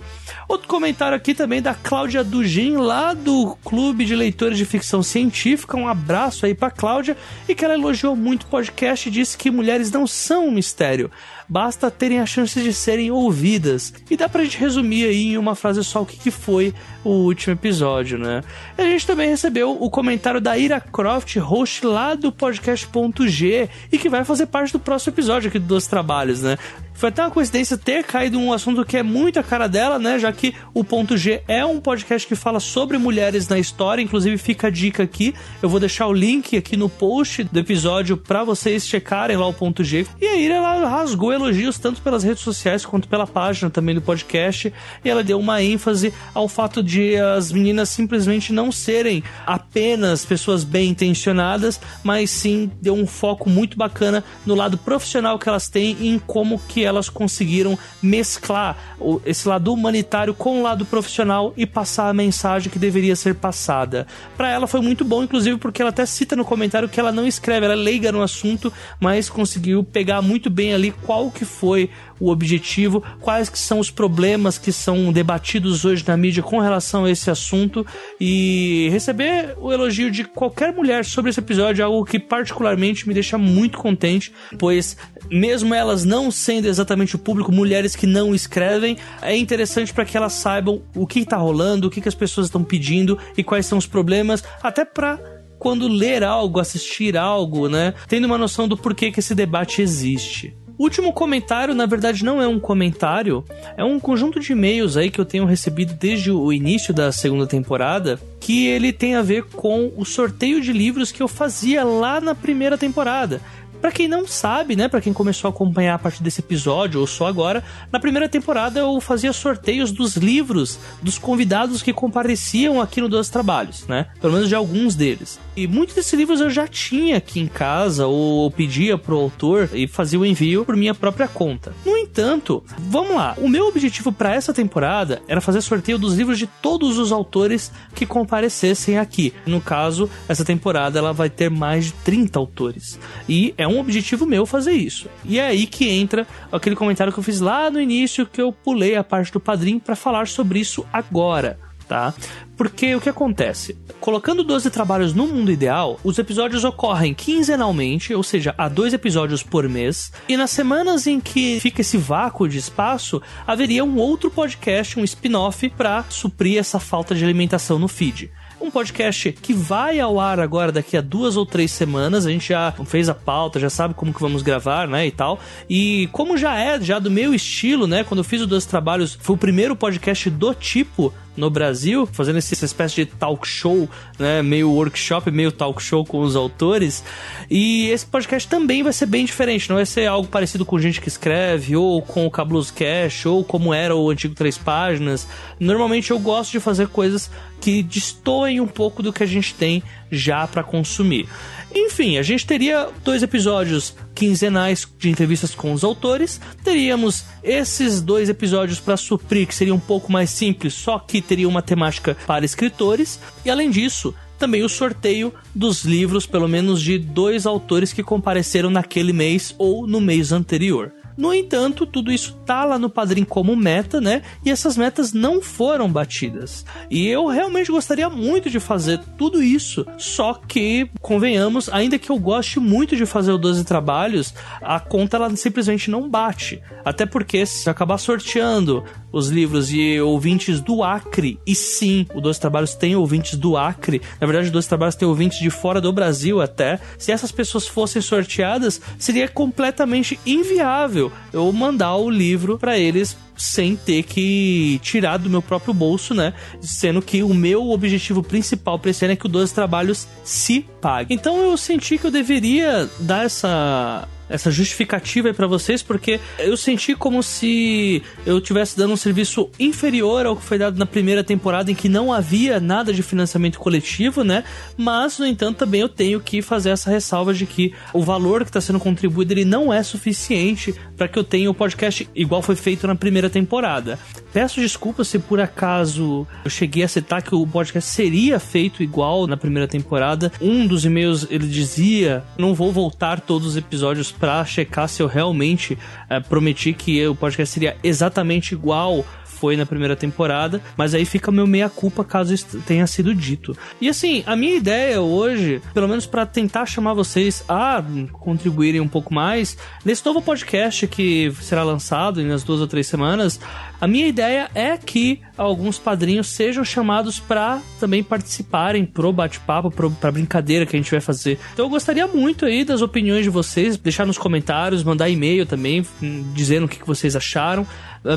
Outro 0.47 0.67
comentário 0.67 1.17
aqui 1.17 1.33
também 1.33 1.59
da 1.59 1.73
Cláudia 1.73 2.23
Dugin, 2.23 2.75
lá 2.75 3.15
do 3.15 3.57
Clube 3.63 4.05
de 4.05 4.15
Leitores 4.15 4.57
de 4.57 4.65
Ficção 4.65 5.01
Científica. 5.01 5.77
Um 5.77 5.87
abraço 5.87 6.45
aí 6.45 6.53
pra 6.53 6.71
Cláudia. 6.71 7.17
E 7.47 7.55
que 7.55 7.63
ela 7.63 7.73
elogiou 7.73 8.15
muito 8.15 8.43
o 8.43 8.47
podcast 8.47 9.07
e 9.07 9.11
disse 9.11 9.37
que 9.37 9.49
mulheres 9.49 9.91
não 9.91 10.05
são 10.05 10.47
um 10.47 10.51
mistério 10.51 11.09
basta 11.47 11.91
terem 11.91 12.19
a 12.19 12.25
chance 12.25 12.59
de 12.61 12.73
serem 12.73 13.11
ouvidas. 13.11 13.93
E 14.09 14.17
dá 14.17 14.27
pra 14.27 14.43
gente 14.43 14.57
resumir 14.57 15.05
aí 15.05 15.33
em 15.33 15.37
uma 15.37 15.55
frase 15.55 15.83
só 15.83 16.01
o 16.01 16.05
que, 16.05 16.31
foi 16.31 16.73
o 17.03 17.09
último 17.09 17.53
episódio, 17.53 18.17
né? 18.17 18.41
A 18.77 18.81
gente 18.81 19.05
também 19.05 19.29
recebeu 19.29 19.71
o 19.71 19.89
comentário 19.89 20.41
da 20.41 20.57
Ira 20.57 20.79
Croft, 20.79 21.35
host 21.37 21.85
lá 21.85 22.15
do 22.15 22.31
podcast.g, 22.31 23.69
e 23.91 23.97
que 23.97 24.09
vai 24.09 24.23
fazer 24.23 24.47
parte 24.47 24.73
do 24.73 24.79
próximo 24.79 25.13
episódio 25.13 25.49
aqui 25.49 25.59
dos 25.59 25.85
Trabalhos, 25.85 26.41
né? 26.41 26.57
Foi 26.93 27.09
até 27.09 27.21
uma 27.21 27.31
coincidência 27.31 27.77
ter 27.77 28.03
caído 28.03 28.39
um 28.39 28.53
assunto 28.53 28.85
que 28.85 28.97
é 28.97 29.03
muito 29.03 29.39
a 29.39 29.43
cara 29.43 29.67
dela, 29.67 29.99
né? 29.99 30.19
Já 30.19 30.31
que 30.31 30.53
o 30.73 30.83
Ponto 30.83 31.17
G 31.17 31.41
é 31.47 31.65
um 31.65 31.79
podcast 31.79 32.27
que 32.27 32.35
fala 32.35 32.59
sobre 32.59 32.97
mulheres 32.97 33.47
na 33.47 33.59
história. 33.59 34.01
Inclusive, 34.01 34.37
fica 34.37 34.67
a 34.67 34.69
dica 34.69 35.03
aqui. 35.03 35.33
Eu 35.61 35.69
vou 35.69 35.79
deixar 35.79 36.07
o 36.07 36.13
link 36.13 36.55
aqui 36.55 36.77
no 36.77 36.87
post 36.87 37.43
do 37.43 37.59
episódio 37.59 38.15
para 38.15 38.43
vocês 38.43 38.87
checarem 38.87 39.35
lá 39.35 39.47
o 39.47 39.53
Ponto 39.53 39.83
G. 39.83 40.05
E 40.21 40.25
aí 40.25 40.47
ela 40.47 40.87
rasgou 40.87 41.33
elogios 41.33 41.77
tanto 41.77 42.01
pelas 42.01 42.23
redes 42.23 42.43
sociais 42.43 42.85
quanto 42.85 43.07
pela 43.07 43.27
página 43.27 43.69
também 43.69 43.95
do 43.95 44.01
podcast. 44.01 44.71
E 45.03 45.09
ela 45.09 45.23
deu 45.23 45.39
uma 45.39 45.61
ênfase 45.61 46.13
ao 46.33 46.47
fato 46.47 46.81
de 46.83 47.17
as 47.17 47.51
meninas 47.51 47.89
simplesmente 47.89 48.53
não 48.53 48.71
serem 48.71 49.23
apenas 49.45 50.25
pessoas 50.25 50.63
bem 50.63 50.89
intencionadas, 50.89 51.79
mas 52.03 52.29
sim 52.29 52.71
deu 52.81 52.93
um 52.93 53.07
foco 53.07 53.49
muito 53.49 53.77
bacana 53.77 54.23
no 54.45 54.55
lado 54.55 54.77
profissional 54.77 55.39
que 55.39 55.49
elas 55.49 55.67
têm 55.67 55.97
e 55.99 56.07
em 56.07 56.19
como 56.19 56.59
que 56.67 56.82
elas 56.83 57.09
conseguiram 57.09 57.77
mesclar 58.01 58.95
esse 59.25 59.47
lado 59.47 59.73
humanitário 59.73 60.33
com 60.33 60.59
o 60.59 60.63
lado 60.63 60.85
profissional 60.85 61.53
e 61.55 61.65
passar 61.65 62.09
a 62.09 62.13
mensagem 62.13 62.71
que 62.71 62.79
deveria 62.79 63.15
ser 63.15 63.35
passada. 63.35 64.07
Para 64.37 64.49
ela 64.49 64.67
foi 64.67 64.81
muito 64.81 65.03
bom, 65.03 65.23
inclusive 65.23 65.57
porque 65.57 65.81
ela 65.81 65.89
até 65.89 66.05
cita 66.05 66.35
no 66.35 66.45
comentário 66.45 66.89
que 66.89 66.99
ela 66.99 67.11
não 67.11 67.27
escreve, 67.27 67.65
ela 67.65 67.73
é 67.73 67.77
leiga 67.77 68.11
no 68.11 68.21
assunto, 68.21 68.71
mas 68.99 69.29
conseguiu 69.29 69.83
pegar 69.83 70.21
muito 70.21 70.49
bem 70.49 70.73
ali 70.73 70.91
qual 70.91 71.31
que 71.31 71.45
foi 71.45 71.89
o 72.23 72.29
objetivo, 72.29 73.03
quais 73.19 73.49
que 73.49 73.59
são 73.59 73.79
os 73.79 73.91
problemas 73.91 74.57
que 74.57 74.71
são 74.71 75.11
debatidos 75.11 75.83
hoje 75.83 76.05
na 76.07 76.15
mídia 76.15 76.41
com 76.41 76.57
relação 76.57 77.03
a 77.03 77.11
esse 77.11 77.29
assunto 77.29 77.85
e 78.17 78.87
receber 78.93 79.57
o 79.59 79.73
elogio 79.73 80.09
de 80.09 80.23
qualquer 80.23 80.71
mulher 80.71 81.03
sobre 81.03 81.31
esse 81.31 81.41
episódio 81.41 81.81
é 81.81 81.85
algo 81.85 82.05
que 82.05 82.17
particularmente 82.17 83.05
me 83.05 83.13
deixa 83.13 83.37
muito 83.37 83.77
contente, 83.77 84.31
pois 84.57 84.95
mesmo 85.29 85.75
elas 85.75 86.05
não 86.05 86.31
sendo 86.31 86.69
exatamente 86.69 87.17
o 87.17 87.19
público, 87.19 87.51
mulheres 87.51 87.93
que 87.93 88.07
não 88.07 88.33
escrevem, 88.33 88.95
é 89.21 89.35
interessante 89.35 89.93
para 89.93 90.05
que 90.05 90.15
elas 90.15 90.31
saibam 90.31 90.81
o 90.95 91.05
que 91.05 91.19
está 91.19 91.35
rolando, 91.35 91.87
o 91.87 91.91
que, 91.91 91.99
que 91.99 92.07
as 92.07 92.15
pessoas 92.15 92.47
estão 92.47 92.63
pedindo 92.63 93.19
e 93.37 93.43
quais 93.43 93.65
são 93.65 93.77
os 93.77 93.85
problemas, 93.85 94.41
até 94.61 94.85
para 94.85 95.19
quando 95.59 95.89
ler 95.89 96.23
algo, 96.23 96.61
assistir 96.61 97.17
algo, 97.17 97.67
né, 97.67 97.93
tendo 98.07 98.27
uma 98.27 98.37
noção 98.37 98.65
do 98.65 98.77
porquê 98.77 99.11
que 99.11 99.19
esse 99.19 99.35
debate 99.35 99.81
existe. 99.81 100.55
Último 100.77 101.13
comentário, 101.13 101.75
na 101.75 101.85
verdade, 101.85 102.25
não 102.25 102.41
é 102.41 102.47
um 102.47 102.59
comentário, 102.59 103.45
é 103.77 103.83
um 103.83 103.99
conjunto 103.99 104.39
de 104.39 104.51
e-mails 104.53 104.97
aí 104.97 105.11
que 105.11 105.21
eu 105.21 105.25
tenho 105.25 105.45
recebido 105.45 105.93
desde 105.93 106.31
o 106.31 106.51
início 106.51 106.93
da 106.93 107.11
segunda 107.11 107.45
temporada, 107.45 108.19
que 108.39 108.67
ele 108.67 108.91
tem 108.91 109.15
a 109.15 109.21
ver 109.21 109.43
com 109.43 109.91
o 109.95 110.03
sorteio 110.03 110.61
de 110.61 110.73
livros 110.73 111.11
que 111.11 111.21
eu 111.21 111.27
fazia 111.27 111.83
lá 111.83 112.19
na 112.19 112.33
primeira 112.33 112.77
temporada. 112.77 113.39
Para 113.83 113.91
quem 113.91 114.07
não 114.07 114.25
sabe, 114.25 114.77
né, 114.77 114.87
para 114.87 115.01
quem 115.01 115.11
começou 115.11 115.49
a 115.49 115.51
acompanhar 115.51 115.95
a 115.95 115.99
partir 115.99 116.23
desse 116.23 116.39
episódio 116.39 117.01
ou 117.01 117.05
só 117.05 117.27
agora, 117.27 117.61
na 117.91 117.99
primeira 117.99 118.29
temporada 118.29 118.79
eu 118.79 119.01
fazia 119.01 119.33
sorteios 119.33 119.91
dos 119.91 120.15
livros 120.15 120.79
dos 121.01 121.17
convidados 121.17 121.81
que 121.81 121.91
compareciam 121.91 122.79
aqui 122.79 123.01
no 123.01 123.09
Dois 123.09 123.27
Trabalhos, 123.27 123.85
né? 123.85 124.07
Pelo 124.21 124.35
menos 124.35 124.47
de 124.47 124.55
alguns 124.55 124.95
deles. 124.95 125.37
E 125.53 125.67
muitos 125.67 125.95
desses 125.95 126.13
livros 126.13 126.39
eu 126.39 126.49
já 126.49 126.65
tinha 126.65 127.17
aqui 127.17 127.41
em 127.41 127.45
casa 127.45 128.07
ou 128.07 128.49
pedia 128.49 128.97
pro 128.97 129.19
autor 129.19 129.69
e 129.73 129.85
fazia 129.85 130.17
o 130.17 130.25
envio 130.25 130.63
por 130.63 130.77
minha 130.77 130.95
própria 130.95 131.27
conta. 131.27 131.73
No 131.85 131.92
entanto, 132.13 132.63
vamos 132.77 133.15
lá, 133.15 133.35
o 133.37 133.49
meu 133.49 133.67
objetivo 133.67 134.11
para 134.11 134.33
essa 134.33 134.53
temporada 134.53 135.21
era 135.27 135.41
fazer 135.41 135.61
sorteio 135.61 135.97
dos 135.97 136.13
livros 136.13 136.37
de 136.37 136.47
todos 136.47 136.97
os 136.97 137.11
autores 137.11 137.71
que 137.93 138.05
comparecessem 138.05 138.97
aqui. 138.97 139.33
No 139.45 139.59
caso, 139.59 140.09
essa 140.29 140.45
temporada 140.45 140.97
ela 140.97 141.11
vai 141.11 141.29
ter 141.29 141.49
mais 141.49 141.85
de 141.85 141.93
30 141.93 142.39
autores. 142.39 142.99
E 143.27 143.53
é 143.57 143.67
um 143.67 143.73
um 143.73 143.79
objetivo 143.79 144.25
meu 144.25 144.45
fazer 144.45 144.73
isso. 144.73 145.09
E 145.25 145.39
é 145.39 145.47
aí 145.47 145.65
que 145.65 145.89
entra 145.89 146.27
aquele 146.51 146.75
comentário 146.75 147.11
que 147.11 147.19
eu 147.19 147.23
fiz 147.23 147.39
lá 147.39 147.69
no 147.69 147.81
início, 147.81 148.25
que 148.25 148.41
eu 148.41 148.51
pulei 148.51 148.95
a 148.95 149.03
parte 149.03 149.31
do 149.31 149.39
padrinho 149.39 149.79
para 149.79 149.95
falar 149.95 150.27
sobre 150.27 150.59
isso 150.59 150.85
agora. 150.93 151.59
Tá? 151.87 152.13
Porque 152.55 152.95
o 152.95 153.01
que 153.01 153.09
acontece? 153.09 153.77
Colocando 153.99 154.43
12 154.43 154.69
trabalhos 154.69 155.13
no 155.13 155.27
mundo 155.27 155.51
ideal, 155.51 155.99
os 156.03 156.17
episódios 156.17 156.63
ocorrem 156.63 157.13
quinzenalmente, 157.13 158.13
ou 158.13 158.23
seja, 158.23 158.53
há 158.57 158.69
dois 158.69 158.93
episódios 158.93 159.43
por 159.43 159.67
mês, 159.67 160.11
e 160.27 160.37
nas 160.37 160.51
semanas 160.51 161.07
em 161.07 161.19
que 161.19 161.59
fica 161.59 161.81
esse 161.81 161.97
vácuo 161.97 162.47
de 162.47 162.57
espaço, 162.57 163.21
haveria 163.45 163.83
um 163.83 163.97
outro 163.97 164.31
podcast, 164.31 164.99
um 164.99 165.03
spin-off, 165.03 165.69
para 165.69 166.05
suprir 166.09 166.59
essa 166.59 166.79
falta 166.79 167.15
de 167.15 167.23
alimentação 167.23 167.79
no 167.79 167.87
feed 167.87 168.31
um 168.63 168.71
podcast 168.71 169.33
que 169.33 169.53
vai 169.53 169.99
ao 169.99 170.19
ar 170.19 170.39
agora 170.39 170.71
daqui 170.71 170.95
a 170.95 171.01
duas 171.01 171.35
ou 171.35 171.45
três 171.45 171.69
semanas. 171.69 172.25
A 172.25 172.31
gente 172.31 172.47
já 172.47 172.71
fez 172.85 173.09
a 173.09 173.13
pauta, 173.13 173.59
já 173.59 173.69
sabe 173.69 173.93
como 173.93 174.13
que 174.13 174.21
vamos 174.21 174.41
gravar, 174.41 174.87
né, 174.87 175.05
e 175.05 175.11
tal. 175.11 175.37
E 175.69 176.07
como 176.13 176.37
já 176.37 176.57
é 176.57 176.79
já 176.79 176.97
do 176.97 177.11
meu 177.11 177.33
estilo, 177.33 177.85
né, 177.85 178.05
quando 178.05 178.19
eu 178.19 178.23
fiz 178.23 178.41
os 178.41 178.47
dois 178.47 178.65
trabalhos, 178.65 179.17
foi 179.19 179.35
o 179.35 179.37
primeiro 179.39 179.75
podcast 179.75 180.29
do 180.29 180.53
tipo 180.53 181.13
no 181.35 181.49
Brasil, 181.49 182.05
fazendo 182.05 182.37
essa 182.37 182.65
espécie 182.65 182.95
de 182.95 183.05
talk 183.05 183.47
show, 183.47 183.89
né, 184.19 184.41
meio 184.41 184.71
workshop, 184.71 185.31
meio 185.31 185.51
talk 185.51 185.81
show 185.81 186.05
com 186.05 186.19
os 186.19 186.35
autores. 186.35 187.03
E 187.49 187.89
esse 187.89 188.05
podcast 188.05 188.47
também 188.47 188.83
vai 188.83 188.93
ser 188.93 189.05
bem 189.05 189.25
diferente, 189.25 189.69
não 189.69 189.77
vai 189.77 189.85
ser 189.85 190.05
algo 190.05 190.27
parecido 190.27 190.65
com 190.65 190.79
gente 190.79 191.01
que 191.01 191.07
escreve, 191.07 191.75
ou 191.75 192.01
com 192.01 192.25
o 192.25 192.31
Cablos 192.31 192.71
Cash, 192.71 193.25
ou 193.25 193.43
como 193.43 193.73
era 193.73 193.95
o 193.95 194.09
antigo 194.09 194.35
Três 194.35 194.57
Páginas. 194.57 195.27
Normalmente 195.59 196.11
eu 196.11 196.19
gosto 196.19 196.51
de 196.51 196.59
fazer 196.59 196.87
coisas 196.87 197.29
que 197.59 197.81
destoem 197.81 198.59
um 198.59 198.67
pouco 198.67 199.01
do 199.01 199.13
que 199.13 199.23
a 199.23 199.27
gente 199.27 199.53
tem 199.53 199.81
já 200.11 200.45
para 200.45 200.63
consumir. 200.63 201.27
Enfim, 201.75 202.17
a 202.17 202.21
gente 202.21 202.45
teria 202.45 202.89
dois 203.03 203.23
episódios 203.23 203.95
quinzenais 204.13 204.87
de 204.97 205.09
entrevistas 205.09 205.55
com 205.55 205.73
os 205.73 205.83
autores, 205.83 206.39
teríamos 206.63 207.25
esses 207.43 207.99
dois 207.99 208.29
episódios 208.29 208.79
para 208.79 208.95
suprir, 208.95 209.47
que 209.47 209.55
seria 209.55 209.73
um 209.73 209.79
pouco 209.79 210.11
mais 210.11 210.29
simples, 210.29 210.73
só 210.73 210.99
que 210.99 211.21
teria 211.21 211.47
uma 211.47 211.63
temática 211.63 212.15
para 212.27 212.45
escritores, 212.45 213.19
e 213.43 213.49
além 213.49 213.71
disso, 213.71 214.13
também 214.37 214.61
o 214.61 214.69
sorteio 214.69 215.33
dos 215.55 215.83
livros, 215.83 216.25
pelo 216.25 216.47
menos 216.47 216.81
de 216.81 216.99
dois 216.99 217.45
autores 217.45 217.91
que 217.91 218.03
compareceram 218.03 218.69
naquele 218.69 219.13
mês 219.13 219.55
ou 219.57 219.87
no 219.87 219.99
mês 219.99 220.31
anterior. 220.31 220.91
No 221.17 221.33
entanto, 221.33 221.85
tudo 221.85 222.11
isso 222.11 222.33
tá 222.45 222.65
lá 222.65 222.77
no 222.79 222.89
Padrim 222.89 223.23
como 223.23 223.55
meta, 223.55 224.01
né? 224.01 224.21
E 224.45 224.49
essas 224.49 224.77
metas 224.77 225.13
não 225.13 225.41
foram 225.41 225.91
batidas. 225.91 226.65
E 226.89 227.07
eu 227.07 227.27
realmente 227.27 227.71
gostaria 227.71 228.09
muito 228.09 228.49
de 228.49 228.59
fazer 228.59 228.99
tudo 229.17 229.41
isso, 229.41 229.85
só 229.97 230.33
que, 230.33 230.89
convenhamos, 231.01 231.69
ainda 231.69 231.99
que 231.99 232.09
eu 232.09 232.17
goste 232.17 232.59
muito 232.59 232.95
de 232.95 233.05
fazer 233.05 233.31
o 233.31 233.37
12 233.37 233.63
trabalhos, 233.63 234.33
a 234.61 234.79
conta 234.79 235.17
ela 235.17 235.35
simplesmente 235.35 235.89
não 235.89 236.09
bate. 236.09 236.61
Até 236.83 237.05
porque 237.05 237.45
se 237.45 237.69
acabar 237.69 237.97
sorteando 237.97 238.83
os 239.13 239.29
livros 239.29 239.67
de 239.67 240.01
ouvintes 240.01 240.59
do 240.59 240.83
Acre, 240.83 241.39
e 241.45 241.53
sim, 241.53 242.07
o 242.13 242.19
12 242.19 242.39
Trabalhos 242.39 242.73
tem 242.73 242.95
ouvintes 242.95 243.37
do 243.37 243.55
Acre, 243.55 244.01
na 244.19 244.25
verdade, 244.25 244.49
o 244.49 244.51
12 244.51 244.67
Trabalhos 244.67 244.95
tem 244.95 245.07
ouvintes 245.07 245.39
de 245.39 245.51
fora 245.51 245.79
do 245.79 245.93
Brasil 245.93 246.41
até. 246.41 246.79
Se 246.97 247.11
essas 247.11 247.31
pessoas 247.31 247.67
fossem 247.67 248.01
sorteadas, 248.01 248.81
seria 248.97 249.27
completamente 249.27 250.19
inviável 250.25 251.11
eu 251.31 251.51
mandar 251.53 251.95
o 251.95 252.09
livro 252.09 252.57
para 252.57 252.77
eles 252.77 253.15
sem 253.35 253.75
ter 253.75 254.03
que 254.03 254.79
tirar 254.81 255.17
do 255.17 255.29
meu 255.29 255.41
próprio 255.41 255.73
bolso, 255.73 256.13
né? 256.13 256.33
Sendo 256.61 257.01
que 257.01 257.23
o 257.23 257.33
meu 257.33 257.69
objetivo 257.69 258.23
principal 258.23 258.79
para 258.79 258.91
esse 258.91 259.03
ano 259.05 259.13
é 259.13 259.15
que 259.15 259.25
o 259.25 259.29
12 259.29 259.53
Trabalhos 259.53 260.07
se 260.23 260.65
pague. 260.81 261.13
Então 261.13 261.37
eu 261.37 261.57
senti 261.57 261.97
que 261.97 262.05
eu 262.05 262.11
deveria 262.11 262.89
dar 262.99 263.25
essa 263.25 264.07
essa 264.33 264.49
justificativa 264.49 265.27
aí 265.27 265.33
para 265.33 265.45
vocês, 265.45 265.83
porque 265.83 266.19
eu 266.39 266.57
senti 266.57 266.95
como 266.95 267.21
se 267.21 268.01
eu 268.25 268.39
estivesse 268.39 268.75
dando 268.75 268.93
um 268.93 268.97
serviço 268.97 269.47
inferior 269.59 270.25
ao 270.25 270.35
que 270.35 270.43
foi 270.43 270.57
dado 270.57 270.77
na 270.77 270.87
primeira 270.87 271.23
temporada, 271.23 271.71
em 271.71 271.75
que 271.75 271.87
não 271.87 272.11
havia 272.11 272.59
nada 272.59 272.91
de 272.91 273.03
financiamento 273.03 273.59
coletivo, 273.59 274.23
né? 274.23 274.43
Mas, 274.75 275.19
no 275.19 275.27
entanto, 275.27 275.59
também 275.59 275.81
eu 275.81 275.89
tenho 275.89 276.19
que 276.19 276.41
fazer 276.41 276.71
essa 276.71 276.89
ressalva 276.89 277.31
de 277.31 277.45
que 277.45 277.73
o 277.93 278.01
valor 278.01 278.43
que 278.43 278.49
está 278.49 278.59
sendo 278.59 278.79
contribuído 278.79 279.33
ele 279.33 279.45
não 279.45 279.71
é 279.71 279.83
suficiente 279.83 280.73
para 280.97 281.07
que 281.07 281.19
eu 281.19 281.23
tenha 281.23 281.49
o 281.49 281.53
podcast 281.53 282.09
igual 282.15 282.41
foi 282.41 282.55
feito 282.55 282.87
na 282.87 282.95
primeira 282.95 283.29
temporada. 283.29 283.99
Peço 284.33 284.59
desculpas 284.59 285.07
se 285.07 285.19
por 285.19 285.39
acaso 285.39 286.25
eu 286.43 286.49
cheguei 286.49 286.83
a 286.83 286.87
citar 286.87 287.21
que 287.21 287.35
o 287.35 287.45
podcast 287.45 287.87
seria 287.87 288.39
feito 288.39 288.81
igual 288.81 289.27
na 289.27 289.37
primeira 289.37 289.67
temporada. 289.67 290.31
Um 290.41 290.65
dos 290.65 290.85
e-mails 290.85 291.27
ele 291.29 291.47
dizia: 291.47 292.23
não 292.35 292.55
vou 292.55 292.71
voltar 292.71 293.21
todos 293.21 293.49
os 293.49 293.57
episódios 293.57 294.11
para 294.23 294.45
checar 294.45 294.87
se 294.87 295.03
eu 295.03 295.07
realmente 295.07 295.77
é, 296.09 296.17
prometi 296.21 296.71
que 296.71 297.05
o 297.05 297.13
podcast 297.13 297.53
seria 297.53 297.75
exatamente 297.83 298.53
igual 298.53 299.05
foi 299.43 299.57
na 299.57 299.65
primeira 299.65 299.93
temporada, 299.93 300.61
mas 300.77 300.93
aí 300.93 301.03
fica 301.03 301.29
meu 301.29 301.45
meia-culpa 301.45 302.01
caso 302.05 302.33
isso 302.33 302.63
tenha 302.65 302.87
sido 302.87 303.13
dito. 303.13 303.57
E 303.81 303.89
assim, 303.89 304.23
a 304.25 304.37
minha 304.37 304.55
ideia 304.55 305.01
hoje, 305.01 305.61
pelo 305.73 305.85
menos 305.85 306.05
para 306.05 306.25
tentar 306.25 306.65
chamar 306.65 306.93
vocês 306.93 307.43
a 307.49 307.83
contribuírem 308.13 308.79
um 308.79 308.87
pouco 308.87 309.13
mais, 309.13 309.57
nesse 309.83 310.05
novo 310.05 310.21
podcast 310.21 310.87
que 310.87 311.29
será 311.41 311.61
lançado 311.61 312.21
em 312.21 312.31
as 312.31 312.41
duas 312.41 312.61
ou 312.61 312.67
três 312.67 312.87
semanas, 312.87 313.37
a 313.81 313.85
minha 313.85 314.07
ideia 314.07 314.49
é 314.55 314.77
que 314.77 315.19
alguns 315.37 315.77
padrinhos 315.77 316.27
sejam 316.27 316.63
chamados 316.63 317.19
para 317.19 317.59
também 317.81 318.01
participarem 318.01 318.85
pro 318.85 319.11
bate-papo, 319.11 319.69
pra 319.99 320.09
brincadeira 320.09 320.65
que 320.65 320.73
a 320.73 320.79
gente 320.79 320.89
vai 320.89 321.01
fazer. 321.01 321.37
Então 321.51 321.65
eu 321.65 321.69
gostaria 321.69 322.07
muito 322.07 322.45
aí 322.45 322.63
das 322.63 322.81
opiniões 322.81 323.25
de 323.25 323.29
vocês, 323.29 323.75
deixar 323.75 324.07
nos 324.07 324.17
comentários, 324.17 324.85
mandar 324.85 325.09
e-mail 325.09 325.45
também, 325.45 325.85
hum, 326.01 326.31
dizendo 326.33 326.65
o 326.65 326.69
que 326.69 326.87
vocês 326.87 327.13
acharam. 327.13 327.67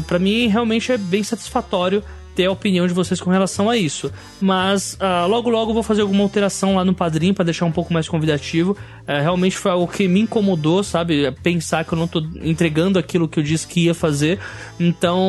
Para 0.07 0.19
mim, 0.19 0.49
realmente 0.49 0.91
é 0.93 0.99
bem 0.99 1.23
satisfatório 1.23 2.03
ter 2.37 2.45
a 2.45 2.53
opinião 2.53 2.87
de 2.87 2.93
vocês 2.93 3.19
com 3.19 3.31
relação 3.31 3.71
a 3.71 3.77
isso. 3.77 4.13
Mas 4.41 4.97
uh, 5.01 5.27
logo 5.27 5.49
logo 5.49 5.73
vou 5.73 5.83
fazer 5.83 6.03
alguma 6.03 6.23
alteração 6.23 6.77
lá 6.77 6.85
no 6.85 6.95
padrinho 6.95 7.33
para 7.33 7.47
deixar 7.47 7.65
um 7.65 7.73
pouco 7.73 7.93
mais 7.93 8.09
convidativo. 8.09 8.73
Uh, 8.73 9.23
realmente 9.23 9.57
foi 9.57 9.71
algo 9.71 9.89
que 9.89 10.07
me 10.07 10.21
incomodou, 10.21 10.85
sabe? 10.85 11.25
É 11.25 11.31
pensar 11.31 11.85
que 11.85 11.95
eu 11.95 11.99
não 11.99 12.07
tô 12.07 12.23
entregando 12.43 12.99
aquilo 12.99 13.27
que 13.27 13.41
eu 13.41 13.43
disse 13.43 13.67
que 13.67 13.87
ia 13.87 13.95
fazer. 13.95 14.39
Então 14.79 15.27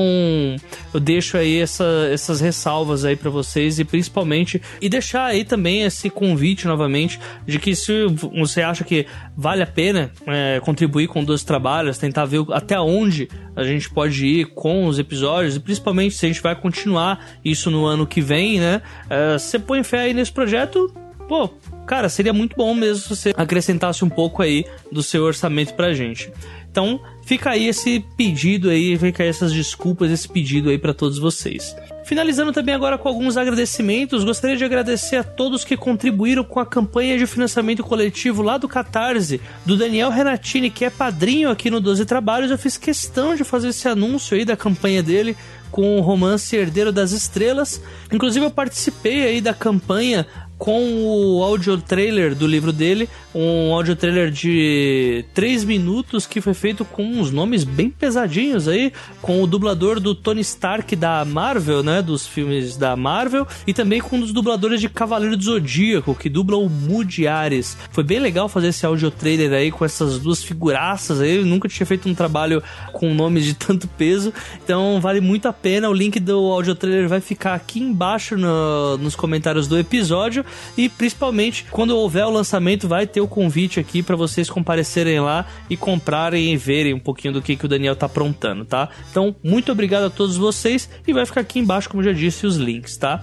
eu 0.94 1.00
deixo 1.00 1.38
aí 1.38 1.60
essa, 1.60 2.10
essas 2.12 2.42
ressalvas 2.42 3.06
aí 3.06 3.16
para 3.16 3.30
vocês 3.30 3.80
e 3.80 3.86
principalmente 3.86 4.62
e 4.82 4.90
deixar 4.90 5.26
aí 5.26 5.46
também 5.46 5.84
esse 5.84 6.10
convite 6.10 6.68
novamente 6.68 7.20
de 7.46 7.58
que 7.58 7.74
se 7.74 8.06
você 8.08 8.62
acha 8.62 8.84
que 8.84 9.06
vale 9.36 9.64
a 9.64 9.68
pena 9.68 10.12
é, 10.26 10.60
contribuir 10.60 11.08
com 11.08 11.24
dois 11.24 11.44
trabalhos, 11.44 11.98
tentar 11.98 12.26
ver 12.26 12.44
até 12.52 12.78
onde 12.78 13.30
a 13.56 13.64
gente 13.64 13.90
pode 13.90 14.26
ir 14.26 14.48
com 14.48 14.86
os 14.86 15.00
episódios 15.00 15.56
e 15.56 15.60
principalmente 15.60 16.16
se 16.16 16.26
a 16.26 16.30
gente 16.30 16.42
vai 16.42 16.56
continuar 16.56 16.97
continuar 16.98 17.26
isso 17.46 17.70
no 17.70 17.86
ano 17.86 18.08
que 18.08 18.22
vem, 18.22 18.60
né? 18.60 18.82
Uh, 19.06 19.40
você 19.40 19.60
põe 19.60 19.84
fé 19.84 20.00
aí 20.00 20.14
nesse 20.14 20.32
projeto, 20.32 20.92
pô, 21.28 21.50
cara, 21.86 22.10
seria 22.10 22.34
muito 22.34 22.56
bom 22.56 22.74
mesmo 22.74 23.04
se 23.04 23.10
você 23.10 23.34
acrescentasse 23.38 24.04
um 24.04 24.10
pouco 24.10 24.42
aí 24.42 24.66
do 24.92 25.04
seu 25.04 25.24
orçamento 25.24 25.74
pra 25.74 25.94
gente. 25.94 26.32
Então, 26.70 27.00
fica 27.24 27.52
aí 27.52 27.68
esse 27.68 28.04
pedido 28.16 28.70
aí, 28.70 28.98
fica 28.98 29.24
aí 29.24 29.30
essas 29.30 29.52
desculpas, 29.52 30.12
esse 30.12 30.28
pedido 30.28 30.70
aí 30.70 30.78
para 30.78 30.94
todos 30.94 31.18
vocês. 31.18 31.76
Finalizando 32.08 32.54
também 32.54 32.74
agora 32.74 32.98
com 32.98 33.10
alguns 33.10 33.36
agradecimentos, 33.36 34.24
gostaria 34.24 34.56
de 34.56 34.64
agradecer 34.64 35.18
a 35.18 35.24
todos 35.24 35.66
que 35.66 35.76
contribuíram 35.76 36.42
com 36.42 36.58
a 36.58 36.66
campanha 36.66 37.18
de 37.18 37.26
financiamento 37.26 37.84
coletivo 37.84 38.42
lá 38.42 38.58
do 38.58 38.66
Catarse, 38.66 39.42
do 39.66 39.76
Daniel 39.76 40.10
Renatini, 40.10 40.70
que 40.70 40.86
é 40.86 40.90
padrinho 40.90 41.50
aqui 41.50 41.70
no 41.70 41.82
12 41.82 42.06
Trabalhos. 42.06 42.50
Eu 42.50 42.58
fiz 42.58 42.78
questão 42.78 43.36
de 43.36 43.44
fazer 43.44 43.70
esse 43.70 43.90
anúncio 43.90 44.38
aí 44.38 44.46
da 44.46 44.56
campanha 44.56 45.04
dele 45.04 45.36
com 45.78 46.00
o 46.00 46.02
romance 46.02 46.56
Herdeiro 46.56 46.92
das 46.92 47.12
Estrelas. 47.12 47.80
Inclusive 48.12 48.44
eu 48.44 48.50
participei 48.50 49.28
aí 49.28 49.40
da 49.40 49.54
campanha 49.54 50.26
com 50.58 51.04
o 51.04 51.44
audio 51.44 51.78
trailer 51.78 52.34
do 52.34 52.48
livro 52.48 52.74
dele, 52.74 53.08
um 53.40 53.72
audio 53.72 53.96
trailer 53.96 54.32
de 54.32 55.24
3 55.36 55.64
minutos 55.64 56.26
que 56.26 56.42
foi 56.42 56.56
feito 56.56 56.84
com 56.84 57.04
uns 57.04 57.32
nomes 57.32 57.64
bem 57.64 57.88
pesadinhos 57.88 58.68
aí, 58.68 58.92
com 59.22 59.44
o 59.44 59.48
dublador 59.48 60.00
do 60.00 60.16
Tony 60.16 60.42
Stark 60.42 60.96
da 60.96 61.24
Marvel, 61.24 61.84
né, 61.84 62.02
dos 62.02 62.26
filmes 62.26 62.78
da 62.78 62.96
Marvel, 62.96 63.46
e 63.68 63.74
também 63.74 64.02
com 64.02 64.16
um 64.16 64.22
dos 64.22 64.34
dubladores 64.34 64.82
de 64.82 64.90
Cavaleiro 64.90 65.38
do 65.38 65.44
Zodíaco, 65.44 66.16
que 66.16 66.30
dubla 66.30 66.58
o 66.58 66.68
Moody 66.68 67.28
Ares. 67.28 67.78
Foi 67.92 68.04
bem 68.04 68.20
legal 68.20 68.50
fazer 68.50 68.70
esse 68.70 68.86
audio 68.88 69.12
trailer 69.12 69.54
aí 69.54 69.72
com 69.72 69.86
essas 69.86 70.18
duas 70.18 70.44
figuraças 70.44 71.22
aí, 71.22 71.36
eu 71.36 71.46
nunca 71.46 71.70
tinha 71.70 71.86
feito 71.86 72.10
um 72.10 72.16
trabalho 72.16 72.64
com 72.92 73.14
nomes 73.14 73.46
de 73.46 73.54
tanto 73.54 73.88
peso, 73.88 74.34
então 74.64 75.00
vale 75.00 75.22
muito 75.22 75.48
a 75.48 75.54
pena, 75.54 75.88
o 75.88 75.94
link 75.94 76.20
do 76.20 76.52
audio 76.52 76.74
trailer 76.74 77.08
vai 77.08 77.22
ficar 77.22 77.54
aqui 77.54 77.80
embaixo 77.80 78.36
no, 78.36 78.98
nos 78.98 79.16
comentários 79.16 79.68
do 79.68 79.78
episódio, 79.78 80.44
e 80.76 80.90
principalmente 80.90 81.68
quando 81.70 81.96
houver 81.96 82.26
o 82.26 82.32
lançamento 82.32 82.88
vai 82.88 83.06
ter 83.06 83.22
o 83.22 83.27
convite 83.28 83.80
aqui 83.80 84.02
para 84.02 84.16
vocês 84.16 84.50
comparecerem 84.50 85.20
lá 85.20 85.46
e 85.70 85.78
comprarem 85.78 86.54
e 86.54 86.58
verem 86.58 86.94
um 86.94 87.00
pouquinho 87.00 87.34
do 87.34 87.42
que, 87.42 87.56
que 87.56 87.66
o 87.66 87.68
Daniel 87.68 87.96
tá 87.96 88.06
aprontando, 88.06 88.66
tá? 88.66 88.90
Então, 89.12 89.36
muito 89.44 89.72
obrigado 89.72 90.06
a 90.06 90.10
todos 90.10 90.38
vocês 90.38 90.90
e 91.08 91.14
vai 91.14 91.26
ficar 91.26 91.42
aqui 91.42 91.60
embaixo, 91.60 91.90
como 91.90 92.04
já 92.04 92.12
disse, 92.12 92.46
os 92.46 92.58
links, 92.58 92.98
tá? 92.98 93.22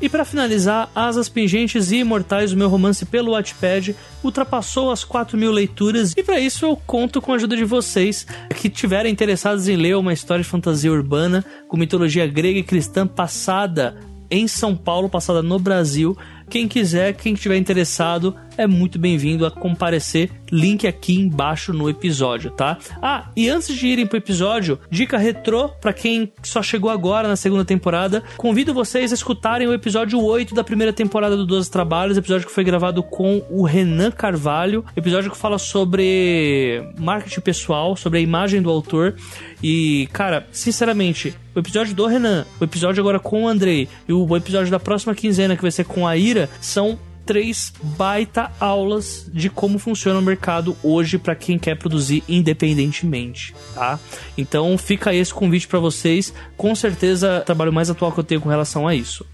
E 0.00 0.08
para 0.08 0.24
finalizar, 0.24 0.90
Asas 0.94 1.28
Pingentes 1.28 1.92
e 1.92 1.98
Imortais, 1.98 2.52
o 2.52 2.56
meu 2.56 2.68
romance 2.68 3.06
pelo 3.06 3.32
Wattpad, 3.32 3.94
ultrapassou 4.22 4.90
as 4.90 5.04
4 5.04 5.38
mil 5.38 5.52
leituras 5.52 6.12
e 6.16 6.22
para 6.22 6.40
isso 6.40 6.64
eu 6.66 6.76
conto 6.76 7.20
com 7.20 7.32
a 7.32 7.36
ajuda 7.36 7.56
de 7.56 7.64
vocês 7.64 8.26
que 8.56 8.68
estiverem 8.68 9.12
interessados 9.12 9.68
em 9.68 9.76
ler 9.76 9.96
uma 9.96 10.12
história 10.12 10.42
de 10.42 10.48
fantasia 10.50 10.92
urbana 10.92 11.44
com 11.68 11.76
mitologia 11.76 12.26
grega 12.26 12.58
e 12.58 12.62
cristã 12.62 13.06
passada 13.06 13.96
em 14.30 14.48
São 14.48 14.74
Paulo, 14.74 15.08
passada 15.08 15.42
no 15.42 15.58
Brasil 15.58 16.16
quem 16.48 16.68
quiser, 16.68 17.14
quem 17.14 17.34
estiver 17.34 17.56
interessado, 17.56 18.34
é 18.56 18.66
muito 18.66 18.98
bem-vindo 18.98 19.44
a 19.44 19.50
comparecer. 19.50 20.30
Link 20.50 20.86
aqui 20.86 21.14
embaixo 21.14 21.72
no 21.72 21.90
episódio, 21.90 22.50
tá? 22.50 22.78
Ah, 23.02 23.28
e 23.34 23.48
antes 23.48 23.74
de 23.74 23.86
irem 23.86 24.06
pro 24.06 24.18
episódio, 24.18 24.78
dica 24.88 25.18
retrô 25.18 25.68
para 25.68 25.92
quem 25.92 26.32
só 26.42 26.62
chegou 26.62 26.90
agora 26.90 27.26
na 27.26 27.36
segunda 27.36 27.64
temporada, 27.64 28.22
convido 28.36 28.72
vocês 28.72 29.10
a 29.10 29.14
escutarem 29.14 29.66
o 29.66 29.74
episódio 29.74 30.22
8 30.22 30.54
da 30.54 30.62
primeira 30.62 30.92
temporada 30.92 31.36
do 31.36 31.44
12 31.44 31.70
Trabalhos, 31.70 32.16
episódio 32.16 32.46
que 32.46 32.52
foi 32.52 32.62
gravado 32.62 33.02
com 33.02 33.42
o 33.50 33.64
Renan 33.64 34.10
Carvalho, 34.10 34.84
episódio 34.96 35.30
que 35.30 35.36
fala 35.36 35.58
sobre 35.58 36.82
marketing 36.98 37.40
pessoal, 37.40 37.96
sobre 37.96 38.20
a 38.20 38.22
imagem 38.22 38.62
do 38.62 38.70
autor. 38.70 39.16
E, 39.62 40.08
cara, 40.12 40.46
sinceramente, 40.52 41.34
o 41.54 41.58
episódio 41.58 41.94
do 41.94 42.06
Renan, 42.06 42.44
o 42.60 42.64
episódio 42.64 43.00
agora 43.00 43.18
com 43.18 43.44
o 43.44 43.48
Andrei 43.48 43.88
e 44.08 44.12
o 44.12 44.36
episódio 44.36 44.70
da 44.70 44.78
próxima 44.78 45.14
quinzena 45.14 45.56
que 45.56 45.62
vai 45.62 45.70
ser 45.70 45.84
com 45.84 46.06
a 46.06 46.16
Ira 46.16 46.33
são 46.60 46.98
três 47.24 47.72
baita 47.96 48.50
aulas 48.60 49.30
de 49.32 49.48
como 49.48 49.78
funciona 49.78 50.18
o 50.18 50.22
mercado 50.22 50.76
hoje 50.82 51.18
para 51.18 51.34
quem 51.34 51.58
quer 51.58 51.76
produzir 51.76 52.22
independentemente, 52.28 53.54
tá? 53.74 53.98
Então 54.36 54.76
fica 54.76 55.14
esse 55.14 55.32
convite 55.32 55.66
para 55.66 55.78
vocês, 55.78 56.34
com 56.56 56.74
certeza 56.74 57.40
o 57.40 57.44
trabalho 57.44 57.72
mais 57.72 57.90
atual 57.90 58.12
que 58.12 58.20
eu 58.20 58.24
tenho 58.24 58.40
com 58.40 58.48
relação 58.48 58.86
a 58.86 58.94
isso. 58.94 59.24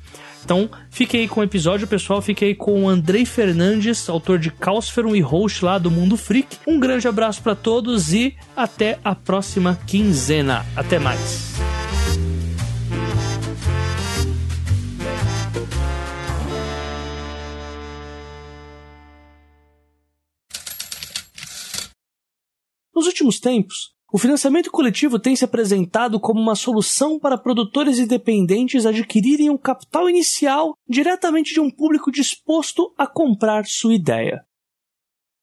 Então, 0.44 0.70
fiquei 0.90 1.28
com 1.28 1.40
o 1.40 1.44
episódio, 1.44 1.86
pessoal. 1.86 2.22
Fiquei 2.22 2.54
com 2.54 2.84
o 2.84 2.88
Andrei 2.88 3.24
Fernandes, 3.24 4.08
autor 4.08 4.38
de 4.38 4.50
Caosferum 4.50 5.14
e 5.14 5.20
host 5.20 5.64
lá 5.64 5.78
do 5.78 5.90
Mundo 5.90 6.16
Freak. 6.16 6.56
Um 6.66 6.80
grande 6.80 7.06
abraço 7.06 7.42
para 7.42 7.54
todos 7.54 8.12
e 8.12 8.34
até 8.56 8.98
a 9.04 9.14
próxima 9.14 9.78
quinzena. 9.86 10.64
Até 10.74 10.98
mais. 10.98 11.69
Nos 23.00 23.06
últimos 23.06 23.40
tempos, 23.40 23.94
o 24.12 24.18
financiamento 24.18 24.70
coletivo 24.70 25.18
tem 25.18 25.34
se 25.34 25.42
apresentado 25.42 26.20
como 26.20 26.38
uma 26.38 26.54
solução 26.54 27.18
para 27.18 27.38
produtores 27.38 27.98
independentes 27.98 28.84
adquirirem 28.84 29.48
um 29.48 29.56
capital 29.56 30.06
inicial 30.06 30.74
diretamente 30.86 31.54
de 31.54 31.60
um 31.60 31.70
público 31.70 32.12
disposto 32.12 32.94
a 32.98 33.06
comprar 33.06 33.64
sua 33.64 33.94
ideia. 33.94 34.44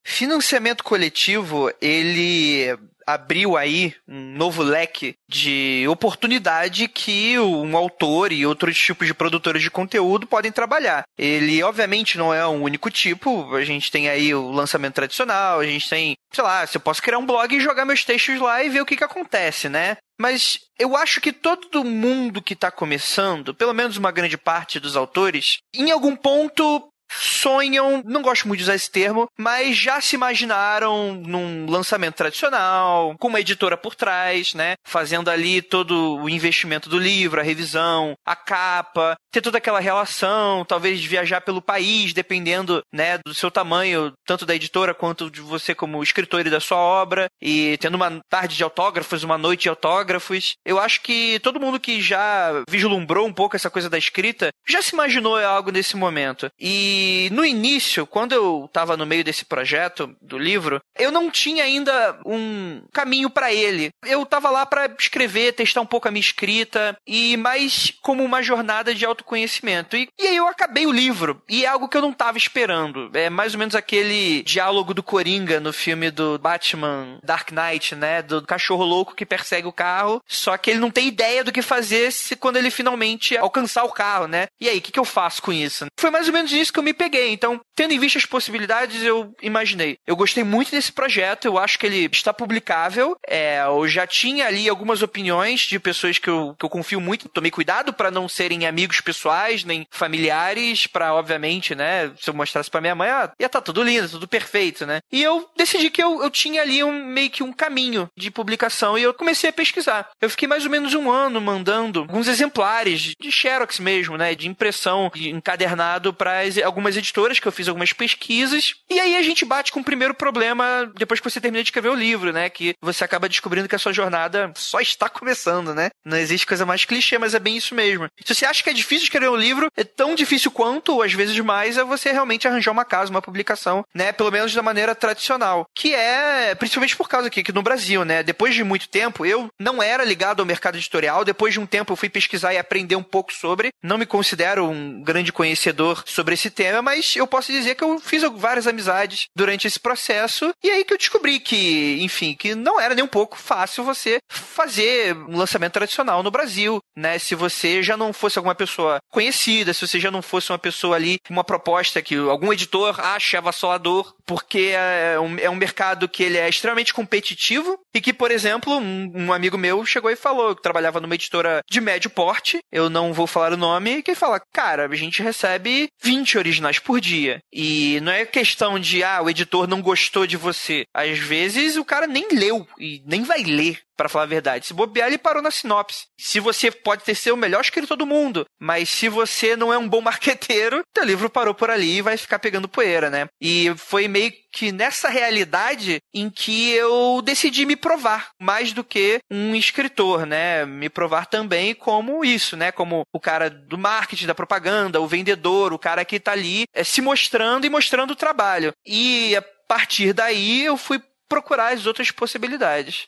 Financiamento 0.06 0.84
coletivo, 0.84 1.72
ele 1.82 2.78
abriu 3.08 3.56
aí 3.56 3.96
um 4.06 4.36
novo 4.36 4.62
leque 4.62 5.15
de 5.30 5.86
oportunidade 5.89 6.89
que 6.89 7.39
um 7.39 7.78
autor 7.78 8.34
e 8.34 8.46
outros 8.46 8.78
tipos 8.78 9.08
de 9.08 9.13
produtores 9.13 9.62
de 9.62 9.72
conteúdo 9.72 10.28
podem 10.28 10.52
trabalhar. 10.52 11.04
Ele, 11.17 11.63
obviamente, 11.63 12.17
não 12.17 12.34
é 12.34 12.46
um 12.46 12.62
único 12.62 12.91
tipo. 12.91 13.56
A 13.56 13.63
gente 13.63 13.89
tem 13.89 14.10
aí 14.10 14.36
o 14.36 14.52
lançamento 14.52 14.96
tradicional, 14.96 15.62
a 15.62 15.65
gente 15.65 15.89
tem, 15.89 16.15
sei 16.34 16.43
lá, 16.43 16.67
se 16.67 16.76
eu 16.76 16.82
posso 16.82 17.02
criar 17.02 17.17
um 17.17 17.26
blog 17.26 17.56
e 17.56 17.62
jogar 17.62 17.86
meus 17.86 18.04
textos 18.04 18.39
lá 18.41 18.62
e 18.62 18.70
ver 18.70 18.82
o 18.82 18.86
que, 18.86 18.98
que 18.98 19.04
acontece, 19.04 19.70
né? 19.70 19.96
Mas 20.20 20.60
eu 20.80 20.98
acho 20.98 21.22
que 21.22 21.32
todo 21.32 21.84
mundo 21.84 22.41
que 22.41 22.54
está 22.54 22.72
começando, 22.72 23.54
pelo 23.54 23.74
menos 23.74 23.98
uma 23.98 24.12
grande 24.12 24.38
parte 24.38 24.80
dos 24.80 24.98
autores, 24.98 25.60
em 25.74 25.91
algum 25.91 26.15
ponto 26.15 26.89
sonham, 27.12 28.02
não 28.06 28.22
gosto 28.22 28.48
muito 28.48 28.60
de 28.60 28.63
usar 28.63 28.76
esse 28.76 28.89
termo, 28.89 29.28
mas 29.38 29.78
já 29.78 30.02
se 30.02 30.15
imaginaram 30.15 31.13
num 31.15 31.70
lançamento 31.70 32.15
tradicional, 32.15 33.15
com 33.20 33.28
uma 33.28 33.39
editora 33.39 33.78
por 33.78 33.96
trás, 33.96 34.54
né? 34.54 34.76
Fazendo 34.86 35.30
ali 35.30 35.62
todo 35.62 36.17
o 36.17 36.30
investimento 36.30 36.89
do 36.89 36.98
livro, 36.98 37.39
a 37.39 37.43
revisão, 37.43 38.15
a 38.26 38.36
capa, 38.36 39.15
ter 39.32 39.41
toda 39.41 39.58
aquela 39.58 39.80
relação, 39.80 40.65
talvez 40.65 41.04
viajar 41.04 41.41
pelo 41.41 41.62
país, 41.62 42.13
dependendo, 42.13 42.82
né, 42.93 43.17
do 43.26 43.34
seu 43.34 43.52
tamanho, 43.52 44.13
tanto 44.26 44.46
da 44.46 44.56
editora 44.56 44.93
quanto 44.93 45.30
de 45.30 45.41
você 45.41 45.76
como 45.76 46.02
escritor 46.04 46.46
e 46.46 46.50
da 46.50 46.60
sua 46.60 46.78
obra, 46.78 47.28
e 47.41 47.78
tendo 47.80 47.96
uma 47.96 48.20
tarde 48.30 48.56
de 48.56 48.63
autógrafos, 48.63 49.24
uma 49.24 49.38
noite 49.38 49.63
de 49.63 49.70
autógrafos. 49.70 50.56
Eu 50.65 50.80
acho 50.80 51.02
que 51.02 51.39
todo 51.39 51.60
mundo 51.60 51.80
que 51.80 52.02
já 52.02 52.63
vislumbrou 52.70 53.28
um 53.28 53.34
pouco 53.34 53.56
essa 53.56 53.70
coisa 53.70 53.89
da 53.89 53.98
escrita 53.98 54.50
já 54.67 54.82
se 54.82 54.93
imaginou 54.93 55.38
algo 55.38 55.72
nesse 55.72 55.96
momento. 55.96 56.50
E 56.60 56.97
No 57.32 57.46
início, 57.46 58.06
quando 58.06 58.34
eu 58.34 58.66
estava 58.66 58.98
no 58.98 59.06
meio 59.06 59.24
desse 59.24 59.46
projeto 59.46 60.16
do 60.22 60.38
livro, 60.38 60.82
eu 60.98 61.12
não 61.12 61.30
tinha 61.30 61.64
ainda 61.64 62.20
um 62.26 62.82
caminho 62.94 63.30
para 63.30 63.54
ele. 63.54 63.90
Eu 64.06 64.24
estava 64.24 64.50
lá 64.50 64.66
para 64.66 64.90
escrever, 65.00 65.54
testar 65.54 65.82
um 65.82 65.86
pouco 65.86 66.08
a 66.08 66.12
minha 66.12 66.22
escrita 66.22 66.98
e 67.06 67.38
mais 67.38 67.94
como 68.02 68.24
uma 68.24 68.42
jornada 68.42 68.94
de 68.94 69.06
autoconhecimento. 69.06 69.96
E, 69.96 70.08
e 70.20 70.28
aí 70.28 70.36
eu 70.36 70.48
acabei 70.48 70.86
o 70.86 70.92
livro 70.92 71.42
e 71.50 71.66
é 71.66 71.68
algo 71.68 71.88
que 71.88 71.98
eu 71.98 72.02
não 72.02 72.12
estava 72.12 72.38
esperando. 72.38 73.10
É 73.14 73.30
mais 73.30 73.54
ou 73.54 73.60
menos 73.60 73.76
aquele 73.76 74.44
diálogo 74.44 74.94
do 74.94 75.04
Coringa 75.04 75.60
no 75.60 75.74
filme 75.74 76.12
do 76.12 76.38
Batman 76.38 77.20
Dark 77.24 77.52
Knight, 77.52 77.96
né? 77.96 78.22
Do 78.22 78.42
cachorro 78.44 78.84
louco 78.84 79.16
que 79.16 79.26
persegue 79.26 79.68
o 79.68 79.74
carro, 79.74 80.22
só 80.28 80.58
que 80.58 80.70
ele 80.70 80.80
não 80.80 80.92
tem 80.92 81.08
ideia 81.08 81.44
do 81.44 81.52
que 81.52 81.62
fazer 81.62 82.12
se 82.12 82.36
quando 82.36 82.58
ele 82.58 82.72
finalmente 82.72 83.38
alcançar 83.38 83.84
o 83.84 83.92
carro, 83.92 84.28
né? 84.28 84.48
E 84.60 84.70
aí, 84.70 84.78
o 84.78 84.82
que, 84.82 84.92
que 84.92 85.00
eu 85.00 85.06
faço 85.06 85.42
com 85.42 85.54
isso? 85.54 85.86
Foi 86.00 86.10
mais 86.10 86.28
ou 86.28 86.34
menos 86.34 86.52
isso 86.52 86.72
que 86.72 86.80
eu 86.80 86.84
me 86.88 86.93
peguei. 86.93 87.32
Então, 87.32 87.60
tendo 87.76 87.93
em 87.93 88.00
vista 88.00 88.17
as 88.17 88.26
possibilidades, 88.26 89.04
eu 89.04 89.34
imaginei. 89.41 89.97
Eu 90.08 90.15
gostei 90.15 90.43
muito 90.43 90.71
desse 90.71 90.91
projeto, 90.91 91.45
eu 91.45 91.58
acho 91.58 91.78
que 91.78 91.86
ele 91.86 92.10
está 92.12 92.34
publicável. 92.34 93.15
É, 93.28 93.62
eu 93.62 93.88
já 93.88 94.08
tinha 94.08 94.47
ali 94.47 94.69
algumas 94.69 95.02
opiniões 95.02 95.62
de 95.62 95.80
pessoas 95.80 96.17
que 96.17 96.30
eu, 96.30 96.56
que 96.58 96.65
eu 96.65 96.69
confio 96.69 97.02
muito. 97.02 97.30
Tomei 97.30 97.52
cuidado 97.52 97.91
para 97.91 98.10
não 98.10 98.30
serem 98.30 98.65
amigos 98.65 99.02
pessoais, 99.02 99.63
nem 99.63 99.86
familiares, 99.91 100.88
para 100.88 101.13
obviamente, 101.13 101.76
né? 101.76 102.12
Se 102.19 102.30
eu 102.30 102.34
mostrasse 102.34 102.71
para 102.71 102.82
minha 102.82 102.95
mãe, 102.95 103.10
ah, 103.10 103.32
ia 103.39 103.50
tá 103.50 103.60
tudo 103.60 103.84
lindo, 103.84 104.10
tudo 104.10 104.28
perfeito, 104.28 104.86
né? 104.86 105.00
E 105.12 105.21
eu 105.21 105.50
decidi 105.58 105.89
que 105.89 106.02
eu, 106.02 106.23
eu 106.23 106.30
tinha 106.30 106.62
ali 106.62 106.84
um, 106.84 107.06
meio 107.06 107.30
que 107.30 107.43
um 107.43 107.52
caminho 107.52 108.10
de 108.15 108.32
publicação 108.32 108.97
e 108.97 109.04
eu 109.04 109.13
comecei 109.13 109.50
a 109.50 109.54
pesquisar. 109.54 110.10
Eu 110.21 110.30
fiquei 110.30 110.47
mais 110.47 110.63
ou 110.63 110.71
menos 110.71 110.93
um 110.93 111.12
ano 111.12 111.41
mandando 111.41 112.02
alguns 112.02 112.28
exemplares 112.28 113.13
de 113.19 113.32
Xerox 113.32 113.80
mesmo, 113.80 114.17
né? 114.17 114.34
De 114.34 114.47
impressão, 114.47 115.12
de 115.13 115.30
encadernado 115.30 116.13
para 116.13 116.45
algumas 116.78 116.96
editoras 116.96 117.40
que 117.40 117.48
eu 117.48 117.52
fiz 117.52 117.68
algumas 117.68 117.92
pesquisas. 117.92 118.76
E 118.88 119.00
aí 119.00 119.16
a 119.16 119.24
gente 119.24 119.44
bate 119.44 119.72
com 119.72 119.80
o 119.80 119.84
primeiro 119.84 120.13
problema 120.13 120.92
depois 120.96 121.20
que 121.20 121.30
você 121.30 121.42
termina 121.42 121.63
de 121.63 121.70
escrever 121.70 121.90
o 121.90 121.96
livro, 121.96 122.32
né? 122.32 122.50
Que 122.50 122.76
você 122.80 123.04
acaba 123.04 123.28
descobrindo 123.28 123.68
que 123.68 123.76
a 123.76 123.80
sua 123.80 123.92
jornada 123.92 124.52
só 124.56 124.80
está 124.80 125.10
começando, 125.10 125.74
né? 125.74 125.90
Não 126.06 126.18
existe 126.18 126.46
coisa 126.46 126.66
mais 126.66 126.86
clichê, 126.86 127.18
mas 127.18 127.34
é 127.34 127.40
bem 127.40 127.58
isso 127.58 127.74
mesmo. 127.74 128.08
Se 128.24 128.36
você 128.36 128.46
acha 128.46 128.62
que 128.62 128.70
é 128.70 128.74
difícil 128.74 129.06
escrever 129.06 129.30
um 129.30 129.36
livro, 129.36 129.70
é 129.76 129.84
tão 129.84 130.13
difícil 130.13 130.52
quanto, 130.52 130.94
ou 130.94 131.02
às 131.02 131.13
vezes 131.13 131.38
mais, 131.40 131.78
é 131.78 131.84
você 131.84 132.12
realmente 132.12 132.48
arranjar 132.48 132.72
uma 132.72 132.86
casa, 132.86 133.10
uma 133.10 133.22
publicação, 133.22 133.84
né? 133.94 134.12
Pelo 134.12 134.32
menos 134.32 134.54
da 134.54 134.62
maneira 134.62 134.94
tradicional. 134.94 135.66
Que 135.76 135.96
é, 135.96 136.54
principalmente 136.54 136.96
por 136.96 137.10
causa 137.10 137.28
aqui, 137.28 137.42
que 137.42 137.52
no 137.52 137.63
Brasil, 137.63 138.06
né? 138.06 138.22
Depois 138.22 138.54
de 138.54 138.63
muito 138.63 138.88
tempo, 138.88 139.26
eu 139.26 139.48
não 139.60 139.82
era 139.82 140.04
ligado 140.04 140.42
ao 140.42 140.46
mercado 140.46 140.78
editorial. 140.78 141.26
Depois 141.26 141.54
de 141.54 141.60
um 141.60 141.66
tempo, 141.66 141.92
eu 141.92 141.98
fui 141.98 142.10
pesquisar 142.10 142.54
e 142.54 142.60
aprender 142.60 142.96
um 142.96 143.04
pouco 143.04 143.34
sobre. 143.34 143.70
Não 143.82 143.98
me 143.98 144.06
considero 144.06 144.70
um 144.70 145.02
grande 145.02 145.34
conhecedor 145.34 146.04
sobre 146.06 146.36
esse 146.36 146.52
tema, 146.52 146.67
mas 146.82 147.16
eu 147.16 147.28
posso 147.28 147.52
dizer 147.52 147.76
que 147.76 147.84
eu 147.84 148.00
fiz 148.00 148.24
várias 148.36 148.68
amizades 148.68 149.28
durante 149.36 149.68
esse 149.68 149.80
processo. 149.80 150.52
E 150.64 150.70
aí 150.70 150.84
que 150.84 150.94
eu 150.94 150.98
descobri 150.98 151.40
que, 151.40 151.98
enfim, 152.02 152.36
que 152.36 152.56
não 152.56 152.80
era 152.80 152.96
nem 152.96 153.04
um 153.04 153.08
pouco 153.08 153.38
fácil 153.38 153.84
você 153.84 154.20
fazer 154.30 155.16
um 155.16 155.38
lançamento 155.38 155.74
tradicional 155.74 156.22
no 156.22 156.32
Brasil, 156.32 156.80
né? 156.96 157.18
Se 157.20 157.36
você 157.36 157.82
já 157.82 157.96
não 157.96 158.14
fosse 158.14 158.38
alguma 158.38 158.56
pessoa 158.56 159.00
conhecida, 159.12 159.74
se 159.74 159.88
você 159.88 160.00
já 160.00 160.12
não 160.12 160.22
fosse 160.22 160.52
uma 160.52 160.60
pessoa 160.60 160.96
ali, 160.96 161.20
uma 161.30 161.44
proposta 161.44 162.02
que 162.02 162.16
algum 162.16 162.52
editor 162.52 163.00
acha 163.00 163.38
avassalador, 163.38 164.14
porque 164.26 164.74
é 164.74 165.20
um, 165.20 165.38
é 165.40 165.50
um 165.50 165.56
mercado 165.56 166.08
que 166.08 166.24
ele 166.24 166.38
é 166.38 166.50
extremamente 166.50 166.94
competitivo 166.94 167.80
e 167.94 168.02
que, 168.02 168.14
por 168.14 168.32
exemplo, 168.32 168.78
um, 168.78 169.12
um 169.16 169.34
amigo 169.34 169.58
meu 169.58 169.86
chegou 169.86 170.12
e 170.12 170.16
falou 170.16 170.56
que 170.56 170.62
trabalhava 170.62 171.00
numa 171.00 171.16
editora 171.16 171.62
de 171.70 171.82
médio 171.82 172.10
porte, 172.10 172.60
eu 172.72 172.90
não 172.90 173.14
vou 173.14 173.28
falar 173.28 173.54
o 173.54 173.58
nome, 173.58 174.04
que 174.04 174.16
fala, 174.16 174.42
cara, 174.54 174.86
a 174.86 174.96
gente 174.96 175.22
recebe 175.22 175.90
20 176.02 176.38
originais 176.38 176.57
por 176.80 177.00
dia. 177.00 177.39
E 177.52 178.00
não 178.02 178.12
é 178.12 178.26
questão 178.26 178.80
de, 178.80 179.04
ah, 179.04 179.22
o 179.22 179.30
editor 179.30 179.67
não 179.67 179.82
gostou 179.82 180.28
de 180.28 180.38
você. 180.38 180.86
Às 180.93 181.17
vezes 181.20 181.78
o 181.78 181.86
cara 181.86 182.08
nem 182.08 182.28
leu 182.32 182.67
e 182.80 183.02
nem 183.06 183.24
vai 183.24 183.43
ler 183.43 183.80
para 183.98 184.08
falar 184.08 184.26
a 184.26 184.28
verdade. 184.28 184.68
Se 184.68 184.74
bobear, 184.74 185.08
ele 185.08 185.18
parou 185.18 185.42
na 185.42 185.52
sinopse. 185.52 186.06
Se 186.20 186.40
você 186.40 186.70
pode 186.70 187.04
ter 187.04 187.16
sido 187.16 187.34
o 187.34 187.38
melhor 187.38 187.62
escritor 187.62 187.98
do 187.98 188.06
mundo, 188.06 188.46
mas 188.62 188.88
se 188.88 189.10
você 189.10 189.56
não 189.56 189.74
é 189.74 189.78
um 189.78 189.90
bom 189.90 190.00
marqueteiro, 190.02 190.82
teu 190.94 191.04
livro 191.04 191.30
parou 191.30 191.54
por 191.54 191.70
ali 191.70 191.98
e 191.98 192.02
vai 192.02 192.16
ficar 192.16 192.40
pegando 192.40 192.70
poeira, 192.70 193.10
né? 193.10 193.28
E 193.42 193.74
foi 193.76 194.08
meio 194.08 194.32
que 194.54 194.72
nessa 194.72 195.10
realidade 195.10 195.98
em 196.14 196.30
que 196.30 196.72
eu 196.72 197.22
decidi 197.24 197.66
me 197.66 197.76
provar 197.76 198.30
mais 198.40 198.72
do 198.72 198.84
que 198.84 199.20
um 199.30 199.56
escritor, 199.56 200.26
né? 200.26 200.66
Me 200.66 200.90
provar 200.90 201.26
também 201.26 201.74
como 201.74 202.24
isso, 202.24 202.56
né? 202.56 202.72
Como 202.72 203.02
o 203.14 203.20
cara 203.20 203.50
do 203.50 203.78
marketing, 203.78 204.28
da 204.28 204.36
propaganda, 204.36 205.02
o 205.02 205.08
vendedor, 205.08 205.74
o 205.74 205.80
cara 205.80 206.06
que 206.06 206.20
tá 206.20 206.32
ali 206.32 206.66
é, 206.74 206.84
se 206.84 207.02
mostrando 207.02 207.66
e 207.66 207.70
mostrando 207.70 208.12
o 208.12 208.16
trabalho. 208.16 208.72
E 208.86 209.36
a 209.36 209.42
partir 209.68 210.14
daí 210.14 210.64
eu 210.64 210.78
fui 210.78 211.02
procurar 211.28 211.74
as 211.74 211.86
outras 211.86 212.12
possibilidades. 212.12 213.08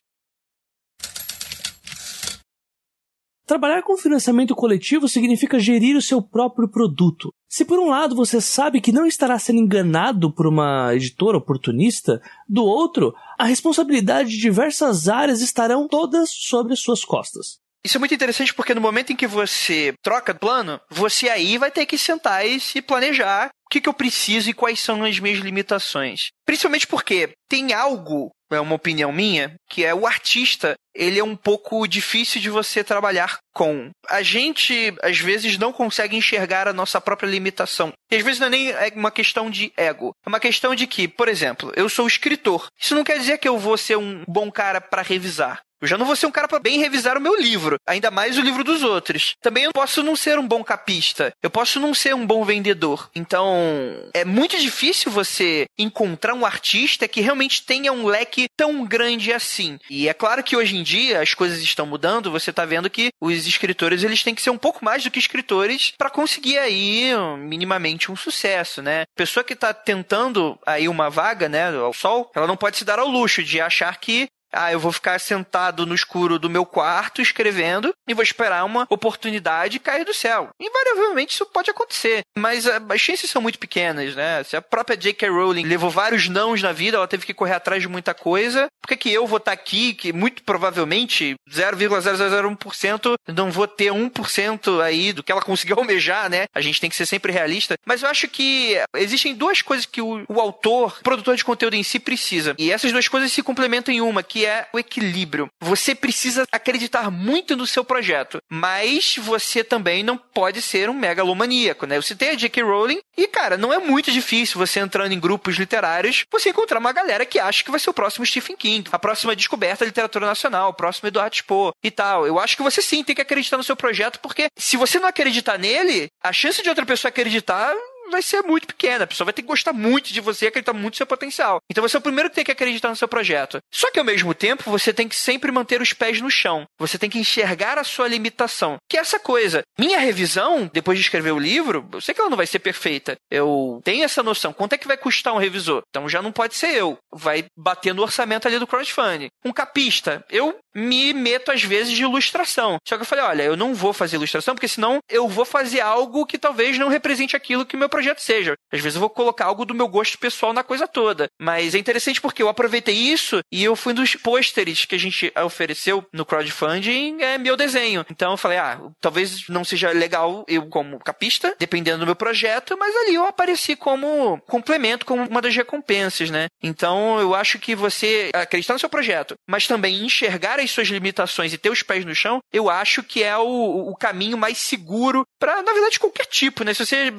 Trabalhar 3.49 3.81
com 3.81 3.97
financiamento 3.97 4.55
coletivo 4.55 5.07
significa 5.07 5.57
gerir 5.57 5.97
o 5.97 6.01
seu 6.03 6.21
próprio 6.21 6.69
produto. 6.69 7.33
Se 7.49 7.65
por 7.65 7.79
um 7.79 7.89
lado 7.89 8.15
você 8.15 8.39
sabe 8.39 8.79
que 8.79 8.91
não 8.91 9.07
estará 9.07 9.39
sendo 9.39 9.57
enganado 9.57 10.31
por 10.31 10.45
uma 10.45 10.93
editora 10.93 11.35
oportunista, 11.35 12.21
do 12.47 12.63
outro, 12.63 13.12
a 13.39 13.45
responsabilidade 13.45 14.29
de 14.29 14.38
diversas 14.38 15.09
áreas 15.09 15.41
estarão 15.41 15.88
todas 15.88 16.29
sobre 16.29 16.75
suas 16.75 17.03
costas. 17.03 17.57
Isso 17.83 17.97
é 17.97 17.99
muito 17.99 18.13
interessante 18.13 18.53
porque 18.53 18.75
no 18.75 18.81
momento 18.81 19.13
em 19.13 19.15
que 19.15 19.25
você 19.25 19.93
troca 20.03 20.35
plano, 20.35 20.79
você 20.88 21.27
aí 21.27 21.57
vai 21.57 21.71
ter 21.71 21.88
que 21.88 21.97
sentar 21.97 22.45
e 22.45 22.59
se 22.59 22.83
planejar 22.83 23.49
o 23.65 23.69
que, 23.71 23.81
que 23.81 23.89
eu 23.89 23.93
preciso 23.95 24.51
e 24.51 24.53
quais 24.53 24.79
são 24.79 25.03
as 25.03 25.19
minhas 25.19 25.39
limitações. 25.39 26.27
Principalmente 26.45 26.85
porque 26.85 27.31
tem 27.49 27.73
algo 27.73 28.29
é 28.51 28.59
uma 28.59 28.75
opinião 28.75 29.12
minha, 29.12 29.55
que 29.69 29.85
é 29.85 29.93
o 29.93 30.05
artista, 30.05 30.75
ele 30.93 31.19
é 31.19 31.23
um 31.23 31.35
pouco 31.35 31.88
difícil 31.88 32.41
de 32.41 32.49
você 32.49 32.83
trabalhar 32.83 33.38
com. 33.53 33.89
A 34.09 34.21
gente, 34.21 34.93
às 35.01 35.19
vezes, 35.19 35.57
não 35.57 35.71
consegue 35.71 36.15
enxergar 36.15 36.67
a 36.67 36.73
nossa 36.73 36.99
própria 36.99 37.27
limitação. 37.27 37.93
E 38.12 38.15
às 38.15 38.23
vezes 38.23 38.39
não 38.39 38.47
é 38.47 38.49
nem 38.49 38.73
uma 38.95 39.12
questão 39.12 39.49
de 39.49 39.71
ego. 39.77 40.12
É 40.25 40.29
uma 40.29 40.39
questão 40.39 40.73
de 40.73 40.88
que, 40.88 41.07
por 41.07 41.27
exemplo, 41.27 41.71
eu 41.75 41.88
sou 41.88 42.07
escritor. 42.07 42.67
Isso 42.79 42.95
não 42.95 43.03
quer 43.03 43.19
dizer 43.19 43.38
que 43.38 43.47
eu 43.47 43.57
vou 43.57 43.77
ser 43.77 43.97
um 43.97 44.23
bom 44.27 44.51
cara 44.51 44.81
para 44.81 45.01
revisar. 45.01 45.62
Eu 45.81 45.87
já 45.87 45.97
não 45.97 46.05
vou 46.05 46.15
ser 46.15 46.25
um 46.25 46.31
cara 46.31 46.47
para 46.47 46.59
bem 46.59 46.79
revisar 46.79 47.17
o 47.17 47.21
meu 47.21 47.35
livro, 47.39 47.77
ainda 47.87 48.11
mais 48.11 48.37
o 48.37 48.41
livro 48.41 48.63
dos 48.63 48.83
outros. 48.83 49.35
Também 49.41 49.63
eu 49.63 49.71
posso 49.71 50.03
não 50.03 50.15
ser 50.15 50.37
um 50.37 50.47
bom 50.47 50.63
capista, 50.63 51.33
eu 51.41 51.49
posso 51.49 51.79
não 51.79 51.93
ser 51.93 52.13
um 52.13 52.25
bom 52.25 52.43
vendedor. 52.43 53.09
Então, 53.15 54.09
é 54.13 54.25
muito 54.25 54.57
difícil 54.57 55.11
você 55.11 55.65
encontrar 55.77 56.33
um 56.33 56.45
artista 56.45 57.07
que 57.07 57.21
realmente 57.21 57.63
tenha 57.65 57.93
um 57.93 58.05
leque 58.05 58.47
tão 58.57 58.85
grande 58.85 59.31
assim. 59.31 59.79
E 59.89 60.09
é 60.09 60.13
claro 60.13 60.43
que 60.43 60.55
hoje 60.55 60.75
em 60.75 60.83
dia 60.83 61.21
as 61.21 61.33
coisas 61.33 61.59
estão 61.59 61.85
mudando, 61.85 62.31
você 62.31 62.51
tá 62.51 62.65
vendo 62.65 62.89
que 62.89 63.09
os 63.21 63.47
escritores 63.47 64.03
eles 64.03 64.23
têm 64.23 64.35
que 64.35 64.41
ser 64.41 64.49
um 64.49 64.57
pouco 64.57 64.83
mais 64.83 65.03
do 65.03 65.11
que 65.11 65.19
escritores 65.19 65.93
para 65.97 66.09
conseguir 66.09 66.57
aí 66.57 67.11
minimamente 67.37 68.11
um 68.11 68.15
sucesso, 68.15 68.81
né? 68.81 69.03
Pessoa 69.15 69.43
que 69.43 69.55
tá 69.55 69.73
tentando 69.73 70.57
aí 70.65 70.87
uma 70.87 71.09
vaga, 71.09 71.47
né, 71.47 71.69
ao 71.75 71.93
sol, 71.93 72.29
ela 72.35 72.47
não 72.47 72.57
pode 72.57 72.77
se 72.77 72.85
dar 72.85 72.99
ao 72.99 73.07
luxo 73.07 73.43
de 73.43 73.61
achar 73.61 73.97
que 73.99 74.27
ah, 74.51 74.71
eu 74.71 74.79
vou 74.79 74.91
ficar 74.91 75.19
sentado 75.19 75.85
no 75.85 75.95
escuro 75.95 76.39
do 76.39 76.49
meu 76.49 76.65
quarto 76.65 77.21
escrevendo 77.21 77.93
e 78.07 78.13
vou 78.13 78.23
esperar 78.23 78.65
uma 78.65 78.85
oportunidade 78.89 79.79
cair 79.79 80.05
do 80.05 80.13
céu. 80.13 80.49
Invariavelmente 80.59 81.33
isso 81.33 81.45
pode 81.45 81.71
acontecer, 81.71 82.21
mas 82.38 82.67
ah, 82.67 82.81
as 82.89 83.01
chances 83.01 83.29
são 83.29 83.41
muito 83.41 83.59
pequenas, 83.59 84.15
né? 84.15 84.43
Se 84.43 84.55
a 84.55 84.62
própria 84.62 84.97
J.K. 84.97 85.29
Rowling 85.29 85.65
levou 85.65 85.89
vários 85.89 86.27
nãos 86.27 86.62
na 86.62 86.71
vida, 86.71 86.97
ela 86.97 87.07
teve 87.07 87.25
que 87.25 87.33
correr 87.33 87.53
atrás 87.53 87.81
de 87.81 87.88
muita 87.88 88.13
coisa, 88.13 88.67
por 88.81 88.88
que, 88.89 88.97
que 88.97 89.13
eu 89.13 89.27
vou 89.27 89.38
estar 89.38 89.51
aqui, 89.51 89.93
que 89.93 90.12
muito 90.13 90.43
provavelmente 90.43 91.35
0,001% 91.49 93.15
não 93.27 93.51
vou 93.51 93.67
ter 93.67 93.91
1% 93.91 94.81
aí 94.81 95.13
do 95.13 95.23
que 95.23 95.31
ela 95.31 95.41
conseguiu 95.43 95.77
almejar, 95.77 96.29
né? 96.29 96.45
A 96.53 96.62
gente 96.62 96.81
tem 96.81 96.89
que 96.89 96.95
ser 96.95 97.05
sempre 97.05 97.31
realista. 97.31 97.75
Mas 97.85 98.03
eu 98.03 98.09
acho 98.09 98.27
que 98.27 98.77
existem 98.95 99.35
duas 99.35 99.62
coisas 99.62 99.85
que 99.85 100.01
o, 100.01 100.23
o 100.27 100.39
autor, 100.39 100.97
o 100.99 101.03
produtor 101.03 101.35
de 101.35 101.45
conteúdo 101.45 101.75
em 101.75 101.83
si 101.83 101.99
precisa. 101.99 102.55
E 102.57 102.71
essas 102.71 102.91
duas 102.91 103.07
coisas 103.07 103.31
se 103.31 103.43
complementam 103.43 103.93
em 103.93 104.01
uma, 104.01 104.23
que 104.23 104.38
que 104.39 104.45
é 104.45 104.67
o 104.71 104.80
equilíbrio. 104.80 105.49
Você 105.60 105.93
precisa 105.93 106.45
acreditar 106.49 107.12
muito 107.12 107.58
no 107.58 107.67
seu 107.67 107.84
projeto, 107.84 108.41
mas 108.49 109.17
você 109.17 109.65
também 109.65 110.02
não 110.02 110.17
pode 110.17 110.62
ser 110.62 110.89
um 110.89 110.93
megalomaníaco, 110.93 111.86
né? 111.86 111.97
Eu 111.97 112.02
citei 112.02 112.30
a 112.30 112.36
J.K. 112.36 112.63
Rowling 112.63 113.02
e, 113.17 113.28
cara, 113.28 113.58
não 113.58 113.73
é 113.73 113.80
muito 113.80 114.10
difícil 114.13 114.58
você 114.58 114.80
entrando 114.80 115.12
em 115.12 115.19
grupos 115.19 115.58
literários, 115.58 116.23
você 116.32 116.52
encontrar 116.52 116.80
uma 116.80 116.93
galera 116.93 117.25
que 117.25 117.38
acha 117.38 117.65
que 117.65 117.69
vai 117.69 117.82
ser 117.82 117.89
o 117.89 117.93
próximo 117.93 118.25
Stephen 118.25 118.56
King, 118.56 118.89
a 118.93 118.97
próxima 118.97 119.36
descoberta 119.36 119.84
da 119.84 119.88
literatura 119.88 120.25
nacional, 120.25 120.69
o 120.69 120.73
próximo 120.73 121.10
Eduardo 121.10 121.43
Poe 121.45 121.73
e 121.84 121.91
tal. 121.91 122.25
Eu 122.25 122.39
acho 122.39 122.56
que 122.56 122.63
você 122.63 122.82
sim 122.82 123.04
tem 123.04 123.13
que 123.13 123.21
acreditar 123.21 123.58
no 123.58 123.63
seu 123.63 123.75
projeto, 123.75 124.21
porque 124.21 124.47
se 124.56 124.78
você 124.78 124.99
não 124.99 125.10
acreditar 125.10 125.60
nele, 125.60 126.08
a 126.23 126.32
chance 126.32 126.63
de 126.63 126.69
outra 126.69 126.86
pessoa 126.86 127.10
acreditar 127.10 127.75
vai 128.10 128.22
ser 128.22 128.41
muito 128.41 128.67
pequena. 128.67 129.04
A 129.04 129.08
pessoa 129.08 129.26
vai 129.26 129.34
ter 129.34 129.41
que 129.41 129.48
gostar 129.48 129.74
muito 129.74 130.13
de 130.13 130.22
você 130.22 130.45
e 130.45 130.48
acreditar 130.48 130.74
muito 130.74 130.93
no 130.93 130.98
seu 130.98 131.08
potencial. 131.08 131.60
Então 131.69 131.82
você 131.82 131.95
é 131.95 132.00
o 132.00 132.02
primeiro 132.02 132.30
que 132.30 132.36
tem 132.36 132.43
que 132.43 132.52
acreditar 132.52 132.89
no 132.89 132.95
seu 132.95 133.08
projeto. 133.08 133.60
Só 133.72 133.91
que 133.91 134.00
ao 134.00 134.06
mesmo 134.06 134.34
tempo, 134.34 134.69
você 134.69 134.93
tem 134.93 135.08
que 135.08 135.15
sempre 135.15 135.52
manter 135.52 135.82
os 135.82 135.93
pés 135.93 136.19
no 136.22 136.30
chão. 136.30 136.65
Você 136.78 136.98
tem 136.98 137.10
que 137.10 137.19
enxergar 137.19 137.78
a 137.78 137.84
sua 137.84 138.08
limitação. 138.08 138.78
Que 138.89 138.98
é 138.98 139.00
essa 139.00 139.19
coisa. 139.19 139.63
Minha 139.78 140.00
revisão, 140.00 140.69
depois 140.74 140.98
de 140.98 141.04
escrever 141.04 141.32
o 141.32 141.39
livro, 141.39 141.88
eu 141.93 142.02
sei 142.02 142.13
que 142.13 142.22
ela 142.22 142.30
não 142.30 142.38
vai 142.38 142.48
ser 142.48 142.60
perfeita. 142.60 143.15
Eu 143.32 143.82
tenho 143.84 144.04
essa 144.04 144.24
noção. 144.24 144.54
Quanto 144.54 144.74
é 144.74 144.78
que 144.78 144.88
vai 144.88 144.98
custar 144.98 145.34
um 145.34 145.38
revisor? 145.38 145.82
Então 145.89 146.10
já 146.10 146.22
não 146.22 146.32
pode 146.32 146.56
ser 146.56 146.76
eu. 146.76 146.98
Vai 147.13 147.45
bater 147.58 147.93
no 147.93 148.02
orçamento 148.02 148.48
ali 148.48 148.60
do 148.60 148.67
crowdfunding. 148.67 149.30
Um 149.45 149.52
capista. 149.52 150.24
Eu 150.30 150.58
me 150.76 151.13
meto 151.13 151.52
às 151.52 151.63
vezes 151.63 151.93
de 151.93 152.04
ilustração. 152.04 152.78
Só 152.88 152.95
que 152.95 153.02
eu 153.02 153.06
falei, 153.06 153.26
olha, 153.26 153.43
eu 153.43 153.56
não 153.56 153.74
vou 153.74 153.93
fazer 153.93 154.15
ilustração 154.15 154.56
porque 154.56 154.67
senão 154.67 155.00
eu 155.10 155.28
vou 155.28 155.45
fazer 155.45 155.82
algo 155.82 156.26
que 156.26 156.38
talvez 156.38 156.78
não 156.78 156.89
represente 156.89 157.36
aquilo 157.36 157.65
que 157.65 157.78
meu 157.78 157.89
projeto 157.89 157.98
seja. 158.19 158.55
Às 158.71 158.81
vezes 158.81 158.95
eu 158.95 158.99
vou 158.99 159.09
colocar 159.09 159.45
algo 159.45 159.65
do 159.65 159.73
meu 159.73 159.88
gosto 159.88 160.17
pessoal 160.17 160.53
na 160.53 160.63
coisa 160.63 160.88
toda. 160.88 161.27
Mas 161.39 161.75
é 161.75 161.77
interessante 161.77 162.21
porque 162.21 162.41
eu 162.41 162.49
aproveitei 162.49 162.95
isso 162.95 163.41
e 163.51 163.63
eu 163.63 163.75
fui 163.75 163.93
dos 163.93 164.15
pôsteres 164.15 164.85
que 164.85 164.95
a 164.95 164.99
gente 164.99 165.31
ofereceu 165.43 166.05
no 166.13 166.25
crowdfunding, 166.25 167.21
é 167.21 167.38
meu 167.38 167.55
desenho. 167.55 168.05
Então 168.09 168.31
eu 168.31 168.38
falei, 168.38 168.57
ah, 168.57 168.79
talvez 168.99 169.47
não 169.47 169.63
seja 169.63 169.91
legal 169.91 170.43
eu 170.47 170.67
como 170.67 170.99
capista, 170.99 171.55
dependendo 171.59 171.99
do 171.99 172.05
meu 172.05 172.15
projeto, 172.15 172.77
mas 172.79 172.95
ali 172.95 173.15
eu 173.15 173.25
apareci 173.25 173.75
como 173.75 174.39
complemento, 174.47 175.05
como 175.05 175.23
uma 175.23 175.41
das 175.41 175.55
recompensas, 175.55 176.29
né? 176.29 176.47
Então 176.62 177.19
eu 177.19 177.33
acho 177.33 177.59
que 177.59 177.75
você 177.75 178.29
acreditar 178.33 178.73
no 178.73 178.79
seu 178.79 178.89
projeto, 178.89 179.35
mas 179.47 179.67
também 179.67 180.05
enxergar 180.05 180.59
as 180.59 180.71
suas 180.71 180.88
limitações 180.88 181.53
e 181.53 181.57
ter 181.57 181.69
os 181.69 181.83
pés 181.83 182.05
no 182.05 182.15
chão, 182.15 182.39
eu 182.51 182.69
acho 182.69 183.03
que 183.03 183.23
é 183.23 183.38
o, 183.38 183.89
o 183.89 183.95
caminho 183.95 184.38
mais 184.38 184.57
seguro 184.57 185.23
para, 185.39 185.62
na 185.62 185.73
verdade, 185.73 185.99
qualquer 185.99 186.25
tipo, 186.25 186.63
né? 186.63 186.73
Se 186.73 186.85
você 186.85 186.95
é 186.95 187.12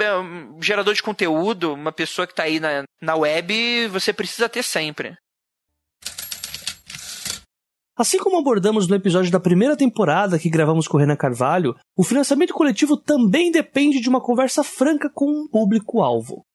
gerador 0.71 0.95
de 0.95 1.03
conteúdo, 1.03 1.75
uma 1.75 1.91
pessoa 1.91 2.27
que 2.27 2.33
está 2.33 2.45
aí 2.45 2.61
na, 2.61 2.85
na 3.03 3.17
web, 3.17 3.89
você 3.89 4.13
precisa 4.13 4.49
ter 4.49 4.63
sempre. 4.63 5.17
Assim 7.97 8.19
como 8.19 8.39
abordamos 8.39 8.87
no 8.87 8.95
episódio 8.95 9.33
da 9.33 9.41
primeira 9.41 9.77
temporada 9.77 10.39
que 10.39 10.49
gravamos 10.49 10.87
com 10.87 10.97
Renan 10.97 11.17
Carvalho, 11.17 11.75
o 11.97 12.05
financiamento 12.05 12.55
coletivo 12.55 12.97
também 12.97 13.51
depende 13.51 14.01
de 14.01 14.09
uma 14.09 14.23
conversa 14.23 14.63
franca 14.63 15.11
com 15.13 15.27
um 15.27 15.49
público-alvo. 15.49 16.47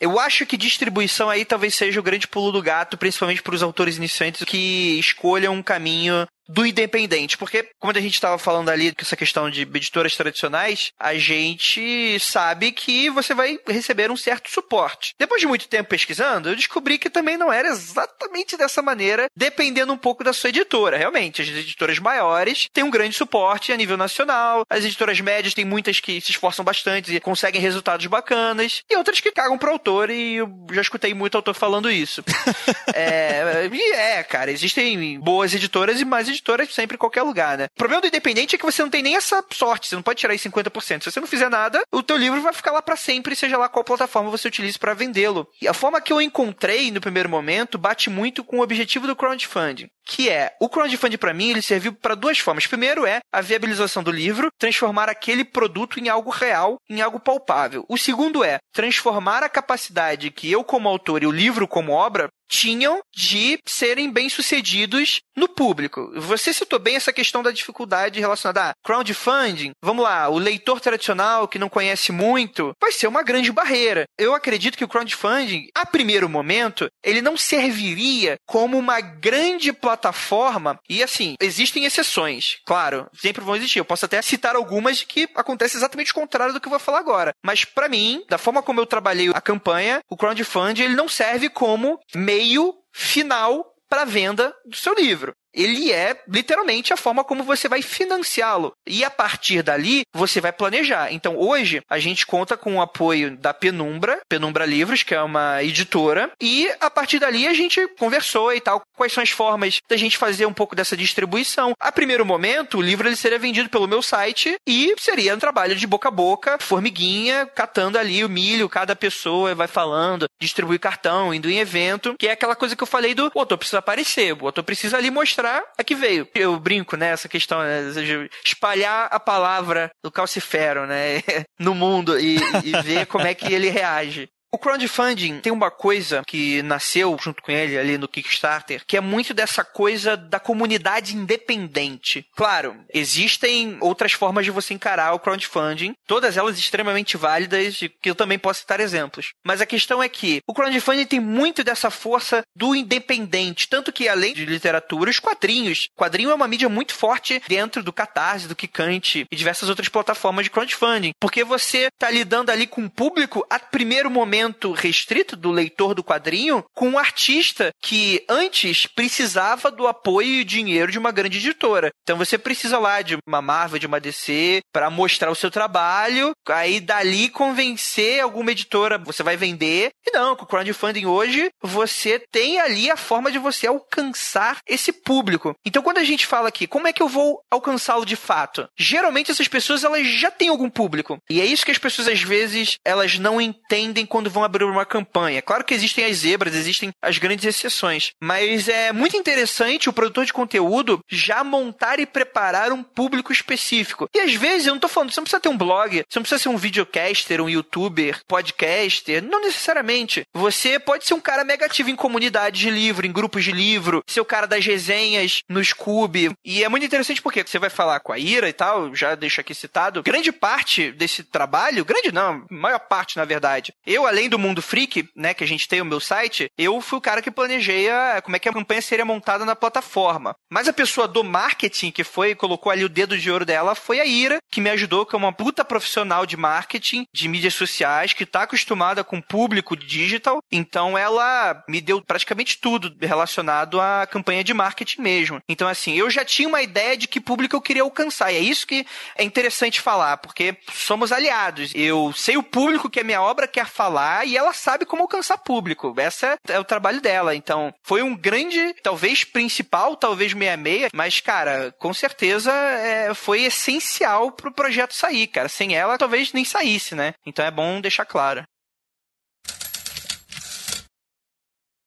Eu 0.00 0.20
acho 0.20 0.46
que 0.46 0.56
distribuição 0.56 1.28
aí 1.28 1.44
talvez 1.44 1.74
seja 1.74 1.98
o 1.98 2.02
grande 2.02 2.28
pulo 2.28 2.52
do 2.52 2.62
gato, 2.62 2.96
principalmente 2.96 3.42
para 3.42 3.56
os 3.56 3.62
autores 3.62 3.96
iniciantes 3.96 4.44
que 4.44 4.98
escolham 5.00 5.52
um 5.52 5.62
caminho 5.62 6.24
do 6.48 6.64
independente. 6.64 7.36
Porque, 7.36 7.68
como 7.78 7.92
a 7.96 8.00
gente 8.00 8.14
estava 8.14 8.38
falando 8.38 8.70
ali, 8.70 8.92
com 8.92 9.02
essa 9.02 9.16
questão 9.16 9.50
de 9.50 9.62
editoras 9.62 10.16
tradicionais, 10.16 10.92
a 10.98 11.14
gente 11.14 12.18
sabe 12.20 12.72
que 12.72 13.10
você 13.10 13.34
vai 13.34 13.58
receber 13.66 14.10
um 14.10 14.16
certo 14.16 14.50
suporte. 14.50 15.14
Depois 15.18 15.40
de 15.40 15.46
muito 15.46 15.68
tempo 15.68 15.90
pesquisando, 15.90 16.48
eu 16.48 16.56
descobri 16.56 16.98
que 16.98 17.10
também 17.10 17.36
não 17.36 17.52
era 17.52 17.68
exatamente 17.68 18.56
dessa 18.56 18.80
maneira, 18.80 19.28
dependendo 19.36 19.92
um 19.92 19.98
pouco 19.98 20.24
da 20.24 20.32
sua 20.32 20.48
editora. 20.48 20.96
Realmente, 20.96 21.42
as 21.42 21.48
editoras 21.48 21.98
maiores 21.98 22.68
têm 22.72 22.84
um 22.84 22.90
grande 22.90 23.14
suporte 23.14 23.72
a 23.72 23.76
nível 23.76 23.96
nacional, 23.96 24.64
as 24.70 24.84
editoras 24.84 25.20
médias 25.20 25.54
têm 25.54 25.64
muitas 25.64 26.00
que 26.00 26.20
se 26.20 26.30
esforçam 26.30 26.64
bastante 26.64 27.14
e 27.14 27.20
conseguem 27.20 27.60
resultados 27.60 28.06
bacanas, 28.06 28.82
e 28.88 28.96
outras 28.96 29.20
que 29.20 29.32
cagam 29.32 29.58
pro 29.58 29.70
autor, 29.70 30.10
e 30.10 30.36
eu 30.36 30.48
já 30.72 30.80
escutei 30.80 31.12
muito 31.12 31.36
autor 31.36 31.54
falando 31.54 31.90
isso. 31.90 32.24
é, 32.94 33.68
e 33.70 33.92
é, 33.92 34.22
cara, 34.22 34.50
existem 34.50 35.18
boas 35.20 35.52
editoras 35.54 36.00
e 36.00 36.04
mais 36.04 36.28
editoras 36.28 36.37
editora 36.38 36.66
sempre 36.66 36.94
em 36.94 36.98
qualquer 36.98 37.22
lugar, 37.22 37.58
né? 37.58 37.66
O 37.74 37.78
problema 37.78 38.00
do 38.00 38.06
independente 38.06 38.54
é 38.54 38.58
que 38.58 38.64
você 38.64 38.82
não 38.82 38.90
tem 38.90 39.02
nem 39.02 39.16
essa 39.16 39.44
sorte, 39.52 39.88
você 39.88 39.94
não 39.94 40.02
pode 40.02 40.20
tirar 40.20 40.32
aí 40.32 40.38
50%. 40.38 41.04
Se 41.04 41.10
você 41.10 41.20
não 41.20 41.26
fizer 41.26 41.48
nada, 41.48 41.82
o 41.92 42.02
teu 42.02 42.16
livro 42.16 42.40
vai 42.40 42.52
ficar 42.52 42.72
lá 42.72 42.80
para 42.80 42.96
sempre, 42.96 43.36
seja 43.36 43.58
lá 43.58 43.68
qual 43.68 43.84
plataforma 43.84 44.30
você 44.30 44.48
utilize 44.48 44.78
para 44.78 44.94
vendê-lo. 44.94 45.46
E 45.60 45.68
a 45.68 45.74
forma 45.74 46.00
que 46.00 46.12
eu 46.12 46.20
encontrei 46.20 46.90
no 46.90 47.00
primeiro 47.00 47.28
momento 47.28 47.78
bate 47.78 48.08
muito 48.08 48.44
com 48.44 48.58
o 48.58 48.62
objetivo 48.62 49.06
do 49.06 49.16
crowdfunding, 49.16 49.88
que 50.06 50.28
é, 50.28 50.54
o 50.60 50.68
crowdfunding 50.68 51.18
para 51.18 51.34
mim, 51.34 51.50
ele 51.50 51.62
serviu 51.62 51.92
para 51.92 52.14
duas 52.14 52.38
formas. 52.38 52.66
Primeiro 52.66 53.06
é 53.06 53.20
a 53.32 53.40
viabilização 53.40 54.02
do 54.02 54.10
livro, 54.10 54.48
transformar 54.58 55.08
aquele 55.08 55.44
produto 55.44 55.98
em 55.98 56.08
algo 56.08 56.30
real, 56.30 56.76
em 56.88 57.00
algo 57.00 57.20
palpável. 57.20 57.84
O 57.88 57.98
segundo 57.98 58.44
é 58.44 58.58
transformar 58.72 59.42
a 59.42 59.48
capacidade 59.48 60.30
que 60.30 60.50
eu 60.50 60.64
como 60.64 60.88
autor 60.88 61.22
e 61.22 61.26
o 61.26 61.32
livro 61.32 61.66
como 61.66 61.92
obra 61.92 62.28
tinham 62.48 63.00
de 63.14 63.58
serem 63.66 64.10
bem-sucedidos 64.10 65.20
no 65.36 65.48
público. 65.48 66.10
Você 66.16 66.52
citou 66.52 66.78
bem 66.78 66.96
essa 66.96 67.12
questão 67.12 67.42
da 67.42 67.50
dificuldade 67.50 68.18
relacionada 68.18 68.70
a 68.70 68.74
crowdfunding. 68.82 69.72
Vamos 69.82 70.02
lá, 70.02 70.28
o 70.28 70.38
leitor 70.38 70.80
tradicional 70.80 71.46
que 71.46 71.58
não 71.58 71.68
conhece 71.68 72.10
muito 72.10 72.72
vai 72.80 72.90
ser 72.90 73.06
uma 73.06 73.22
grande 73.22 73.52
barreira. 73.52 74.04
Eu 74.18 74.34
acredito 74.34 74.76
que 74.76 74.84
o 74.84 74.88
crowdfunding, 74.88 75.68
a 75.74 75.84
primeiro 75.84 76.28
momento, 76.28 76.88
ele 77.04 77.20
não 77.20 77.36
serviria 77.36 78.36
como 78.46 78.78
uma 78.78 79.00
grande 79.00 79.72
plataforma. 79.72 80.78
E 80.88 81.02
assim, 81.02 81.34
existem 81.40 81.84
exceções, 81.84 82.56
claro, 82.64 83.06
sempre 83.14 83.44
vão 83.44 83.56
existir. 83.56 83.78
Eu 83.78 83.84
posso 83.84 84.06
até 84.06 84.20
citar 84.22 84.56
algumas 84.56 85.02
que 85.02 85.28
acontece 85.34 85.76
exatamente 85.76 86.12
o 86.12 86.14
contrário 86.14 86.54
do 86.54 86.60
que 86.60 86.66
eu 86.66 86.70
vou 86.70 86.78
falar 86.78 86.98
agora. 86.98 87.32
Mas 87.44 87.64
para 87.64 87.88
mim, 87.88 88.24
da 88.28 88.38
forma 88.38 88.62
como 88.62 88.80
eu 88.80 88.86
trabalhei 88.86 89.30
a 89.32 89.40
campanha, 89.40 90.00
o 90.08 90.16
crowdfunding 90.16 90.82
ele 90.82 90.94
não 90.94 91.08
serve 91.08 91.48
como 91.48 91.98
meio 92.14 92.37
meio 92.38 92.72
final 92.92 93.74
para 93.88 94.04
venda 94.04 94.54
do 94.64 94.76
seu 94.76 94.94
livro 94.94 95.32
ele 95.58 95.92
é 95.92 96.16
literalmente 96.28 96.92
a 96.92 96.96
forma 96.96 97.24
como 97.24 97.42
você 97.42 97.68
vai 97.68 97.82
financiá-lo. 97.82 98.72
E 98.86 99.02
a 99.04 99.10
partir 99.10 99.62
dali, 99.62 100.02
você 100.14 100.40
vai 100.40 100.52
planejar. 100.52 101.12
Então, 101.12 101.36
hoje, 101.36 101.82
a 101.90 101.98
gente 101.98 102.24
conta 102.24 102.56
com 102.56 102.76
o 102.76 102.80
apoio 102.80 103.36
da 103.36 103.52
Penumbra, 103.52 104.20
Penumbra 104.28 104.64
Livros, 104.64 105.02
que 105.02 105.14
é 105.14 105.20
uma 105.20 105.62
editora, 105.62 106.30
e 106.40 106.70
a 106.80 106.88
partir 106.88 107.18
dali 107.18 107.48
a 107.48 107.52
gente 107.52 107.86
conversou 107.98 108.52
e 108.52 108.60
tal, 108.60 108.82
quais 108.96 109.12
são 109.12 109.22
as 109.22 109.30
formas 109.30 109.78
da 109.88 109.96
gente 109.96 110.16
fazer 110.16 110.46
um 110.46 110.52
pouco 110.52 110.76
dessa 110.76 110.96
distribuição. 110.96 111.72
A 111.80 111.90
primeiro 111.90 112.24
momento, 112.24 112.78
o 112.78 112.82
livro 112.82 113.08
ele 113.08 113.16
seria 113.16 113.38
vendido 113.38 113.68
pelo 113.68 113.88
meu 113.88 114.00
site 114.00 114.56
e 114.66 114.94
seria 114.98 115.34
um 115.34 115.38
trabalho 115.38 115.74
de 115.74 115.86
boca 115.86 116.08
a 116.08 116.12
boca, 116.12 116.58
formiguinha, 116.60 117.46
catando 117.46 117.98
ali 117.98 118.24
o 118.24 118.28
milho, 118.28 118.68
cada 118.68 118.94
pessoa 118.94 119.54
vai 119.54 119.66
falando, 119.66 120.26
distribui 120.40 120.78
cartão, 120.78 121.34
indo 121.34 121.50
em 121.50 121.58
evento, 121.58 122.14
que 122.18 122.28
é 122.28 122.32
aquela 122.32 122.54
coisa 122.54 122.76
que 122.76 122.82
eu 122.82 122.86
falei 122.86 123.14
do 123.14 123.30
o 123.34 123.40
autor 123.40 123.58
precisa 123.58 123.78
aparecer, 123.78 124.32
o 124.32 124.46
autor 124.46 124.62
precisa 124.62 124.96
ali 124.96 125.10
mostrar 125.10 125.47
mostrar 125.48 125.64
a 125.76 125.84
que 125.84 125.94
veio. 125.94 126.28
Eu 126.34 126.58
brinco, 126.58 126.96
né, 126.96 127.16
questão 127.28 127.60
né, 127.60 127.90
de 127.90 128.30
espalhar 128.44 129.08
a 129.10 129.18
palavra 129.18 129.90
do 130.02 130.10
calcifero, 130.10 130.86
né, 130.86 131.22
no 131.58 131.74
mundo 131.74 132.18
e, 132.18 132.36
e 132.64 132.82
ver 132.82 133.06
como 133.06 133.26
é 133.26 133.34
que 133.34 133.52
ele 133.52 133.70
reage. 133.70 134.28
O 134.50 134.56
crowdfunding 134.56 135.40
tem 135.40 135.52
uma 135.52 135.70
coisa 135.70 136.22
que 136.26 136.62
nasceu 136.62 137.14
junto 137.20 137.42
com 137.42 137.52
ele 137.52 137.76
ali 137.76 137.98
no 137.98 138.08
Kickstarter, 138.08 138.82
que 138.86 138.96
é 138.96 139.00
muito 139.00 139.34
dessa 139.34 139.62
coisa 139.62 140.16
da 140.16 140.40
comunidade 140.40 141.14
independente. 141.14 142.26
Claro, 142.34 142.74
existem 142.92 143.76
outras 143.78 144.12
formas 144.12 144.46
de 144.46 144.50
você 144.50 144.72
encarar 144.72 145.12
o 145.12 145.18
crowdfunding, 145.18 145.92
todas 146.06 146.38
elas 146.38 146.58
extremamente 146.58 147.18
válidas, 147.18 147.78
que 148.00 148.08
eu 148.08 148.14
também 148.14 148.38
posso 148.38 148.60
citar 148.60 148.80
exemplos. 148.80 149.32
Mas 149.44 149.60
a 149.60 149.66
questão 149.66 150.02
é 150.02 150.08
que 150.08 150.40
o 150.46 150.54
crowdfunding 150.54 151.04
tem 151.04 151.20
muito 151.20 151.62
dessa 151.62 151.90
força 151.90 152.42
do 152.56 152.74
independente, 152.74 153.68
tanto 153.68 153.92
que 153.92 154.08
além 154.08 154.32
de 154.32 154.46
literatura, 154.46 155.10
os 155.10 155.18
quadrinhos. 155.18 155.88
Quadrinho 155.94 156.30
é 156.30 156.34
uma 156.34 156.48
mídia 156.48 156.70
muito 156.70 156.94
forte 156.94 157.42
dentro 157.46 157.82
do 157.82 157.92
Catarse, 157.92 158.48
do 158.48 158.56
Kikante 158.56 159.26
e 159.30 159.36
diversas 159.36 159.68
outras 159.68 159.90
plataformas 159.90 160.44
de 160.46 160.50
crowdfunding, 160.50 161.12
porque 161.20 161.44
você 161.44 161.88
está 161.88 162.10
lidando 162.10 162.50
ali 162.50 162.66
com 162.66 162.80
um 162.80 162.88
público 162.88 163.46
a 163.50 163.58
primeiro 163.58 164.10
momento 164.10 164.37
restrito 164.74 165.36
do 165.36 165.50
leitor 165.50 165.94
do 165.94 166.04
quadrinho 166.04 166.64
com 166.74 166.88
um 166.90 166.98
artista 166.98 167.70
que 167.82 168.24
antes 168.28 168.86
precisava 168.86 169.70
do 169.70 169.86
apoio 169.86 170.40
e 170.40 170.44
dinheiro 170.44 170.90
de 170.90 170.98
uma 170.98 171.10
grande 171.10 171.38
editora. 171.38 171.90
Então 172.02 172.16
você 172.16 172.38
precisa 172.38 172.78
lá 172.78 173.02
de 173.02 173.16
uma 173.26 173.42
Marvel, 173.42 173.78
de 173.78 173.86
uma 173.86 174.00
DC 174.00 174.60
para 174.72 174.90
mostrar 174.90 175.30
o 175.30 175.34
seu 175.34 175.50
trabalho, 175.50 176.32
aí 176.48 176.80
dali 176.80 177.28
convencer 177.28 178.20
alguma 178.20 178.52
editora, 178.52 178.98
você 178.98 179.22
vai 179.22 179.36
vender. 179.36 179.90
E 180.06 180.10
não, 180.10 180.36
com 180.36 180.44
o 180.44 180.46
crowdfunding 180.46 181.06
hoje, 181.06 181.50
você 181.62 182.22
tem 182.30 182.60
ali 182.60 182.90
a 182.90 182.96
forma 182.96 183.30
de 183.30 183.38
você 183.38 183.66
alcançar 183.66 184.58
esse 184.66 184.92
público. 184.92 185.54
Então 185.64 185.82
quando 185.82 185.98
a 185.98 186.04
gente 186.04 186.26
fala 186.26 186.48
aqui, 186.48 186.66
como 186.66 186.86
é 186.86 186.92
que 186.92 187.02
eu 187.02 187.08
vou 187.08 187.40
alcançá-lo 187.50 188.04
de 188.04 188.16
fato? 188.16 188.68
Geralmente 188.78 189.30
essas 189.30 189.48
pessoas 189.48 189.84
elas 189.84 190.06
já 190.06 190.30
têm 190.30 190.48
algum 190.48 190.70
público. 190.70 191.18
E 191.30 191.40
é 191.40 191.44
isso 191.44 191.64
que 191.64 191.70
as 191.70 191.78
pessoas 191.78 192.08
às 192.08 192.22
vezes 192.22 192.76
elas 192.84 193.18
não 193.18 193.40
entendem 193.40 194.06
quando 194.06 194.27
quando 194.28 194.30
vão 194.30 194.44
abrir 194.44 194.64
uma 194.64 194.84
campanha. 194.84 195.42
Claro 195.42 195.64
que 195.64 195.74
existem 195.74 196.04
as 196.04 196.18
zebras, 196.18 196.54
existem 196.54 196.92
as 197.02 197.18
grandes 197.18 197.44
exceções, 197.44 198.12
mas 198.22 198.68
é 198.68 198.92
muito 198.92 199.16
interessante 199.16 199.88
o 199.88 199.92
produtor 199.92 200.26
de 200.26 200.32
conteúdo 200.32 201.00
já 201.10 201.42
montar 201.42 201.98
e 201.98 202.06
preparar 202.06 202.72
um 202.72 202.82
público 202.82 203.32
específico. 203.32 204.08
E 204.14 204.20
às 204.20 204.34
vezes, 204.34 204.66
eu 204.66 204.74
não 204.74 204.80
tô 204.80 204.88
falando, 204.88 205.10
você 205.10 205.20
não 205.20 205.24
precisa 205.24 205.40
ter 205.40 205.48
um 205.48 205.56
blog, 205.56 206.04
você 206.08 206.18
não 206.18 206.22
precisa 206.22 206.42
ser 206.42 206.48
um 206.48 206.56
videocaster, 206.56 207.40
um 207.40 207.48
youtuber, 207.48 208.20
podcaster, 208.26 209.22
não 209.22 209.40
necessariamente. 209.40 210.22
Você 210.34 210.78
pode 210.78 211.06
ser 211.06 211.14
um 211.14 211.20
cara 211.20 211.44
mega 211.44 211.66
ativo 211.66 211.90
em 211.90 211.96
comunidades 211.96 212.60
de 212.60 212.70
livro, 212.70 213.06
em 213.06 213.12
grupos 213.12 213.44
de 213.44 213.52
livro, 213.52 214.02
ser 214.06 214.20
o 214.20 214.24
cara 214.24 214.46
das 214.46 214.64
resenhas 214.64 215.40
no 215.48 215.64
Scoob. 215.64 216.32
E 216.44 216.62
é 216.62 216.68
muito 216.68 216.84
interessante 216.84 217.22
porque 217.22 217.42
você 217.44 217.58
vai 217.58 217.70
falar 217.70 218.00
com 218.00 218.12
a 218.12 218.18
Ira 218.18 218.48
e 218.48 218.52
tal, 218.52 218.94
já 218.94 219.14
deixo 219.14 219.40
aqui 219.40 219.54
citado, 219.54 220.02
grande 220.02 220.32
parte 220.32 220.92
desse 220.92 221.22
trabalho, 221.22 221.84
grande 221.84 222.12
não, 222.12 222.44
maior 222.50 222.80
parte 222.80 223.16
na 223.16 223.24
verdade. 223.24 223.72
Eu, 223.86 224.06
do 224.26 224.38
Mundo 224.38 224.62
Freak, 224.62 225.06
né, 225.14 225.34
que 225.34 225.44
a 225.44 225.46
gente 225.46 225.68
tem 225.68 225.82
o 225.82 225.84
meu 225.84 226.00
site, 226.00 226.50
eu 226.56 226.80
fui 226.80 226.98
o 226.98 227.02
cara 227.02 227.20
que 227.20 227.30
planejei 227.30 227.90
a, 227.90 228.22
como 228.22 228.36
é 228.36 228.38
que 228.38 228.48
a 228.48 228.52
campanha 228.52 228.80
seria 228.80 229.04
montada 229.04 229.44
na 229.44 229.54
plataforma. 229.54 230.34
Mas 230.50 230.66
a 230.66 230.72
pessoa 230.72 231.06
do 231.06 231.22
marketing 231.22 231.90
que 231.90 232.02
foi, 232.02 232.34
colocou 232.34 232.72
ali 232.72 232.84
o 232.84 232.88
dedo 232.88 233.18
de 233.18 233.30
ouro 233.30 233.44
dela, 233.44 233.74
foi 233.74 234.00
a 234.00 234.06
Ira, 234.06 234.38
que 234.50 234.62
me 234.62 234.70
ajudou, 234.70 235.04
que 235.04 235.14
é 235.14 235.18
uma 235.18 235.32
puta 235.32 235.62
profissional 235.62 236.24
de 236.24 236.38
marketing, 236.38 237.04
de 237.12 237.28
mídias 237.28 237.52
sociais, 237.52 238.14
que 238.14 238.24
tá 238.24 238.44
acostumada 238.44 239.04
com 239.04 239.20
público 239.20 239.76
digital. 239.76 240.42
Então 240.50 240.96
ela 240.96 241.62
me 241.68 241.80
deu 241.80 242.00
praticamente 242.00 242.58
tudo 242.58 242.96
relacionado 243.00 243.78
à 243.80 244.06
campanha 244.10 244.42
de 244.42 244.54
marketing 244.54 245.02
mesmo. 245.02 245.40
Então, 245.48 245.68
assim, 245.68 245.94
eu 245.94 246.08
já 246.08 246.24
tinha 246.24 246.48
uma 246.48 246.62
ideia 246.62 246.96
de 246.96 247.06
que 247.06 247.20
público 247.20 247.54
eu 247.54 247.60
queria 247.60 247.82
alcançar. 247.82 248.32
E 248.32 248.36
é 248.36 248.40
isso 248.40 248.66
que 248.66 248.86
é 249.16 249.22
interessante 249.22 249.80
falar, 249.80 250.16
porque 250.16 250.56
somos 250.72 251.12
aliados. 251.12 251.72
Eu 251.74 252.12
sei 252.14 252.36
o 252.36 252.42
público 252.42 252.88
que 252.88 253.00
a 253.00 253.04
minha 253.04 253.20
obra 253.20 253.46
quer 253.46 253.66
falar 253.66 254.07
e 254.24 254.36
ela 254.36 254.52
sabe 254.52 254.84
como 254.84 255.02
alcançar 255.02 255.38
público. 255.38 255.94
Essa 255.96 256.36
é 256.48 256.58
o 256.58 256.64
trabalho 256.64 257.00
dela. 257.00 257.34
Então, 257.34 257.72
foi 257.82 258.02
um 258.02 258.16
grande, 258.16 258.74
talvez 258.82 259.24
principal, 259.24 259.96
talvez 259.96 260.34
meia-meia, 260.34 260.88
mas, 260.94 261.20
cara, 261.20 261.72
com 261.78 261.92
certeza 261.92 262.52
é, 262.52 263.14
foi 263.14 263.42
essencial 263.42 264.32
pro 264.32 264.52
projeto 264.52 264.94
sair, 264.94 265.26
cara. 265.26 265.48
Sem 265.48 265.74
ela, 265.74 265.98
talvez 265.98 266.32
nem 266.32 266.44
saísse, 266.44 266.94
né? 266.94 267.12
Então 267.26 267.44
é 267.44 267.50
bom 267.50 267.80
deixar 267.80 268.04
claro. 268.04 268.44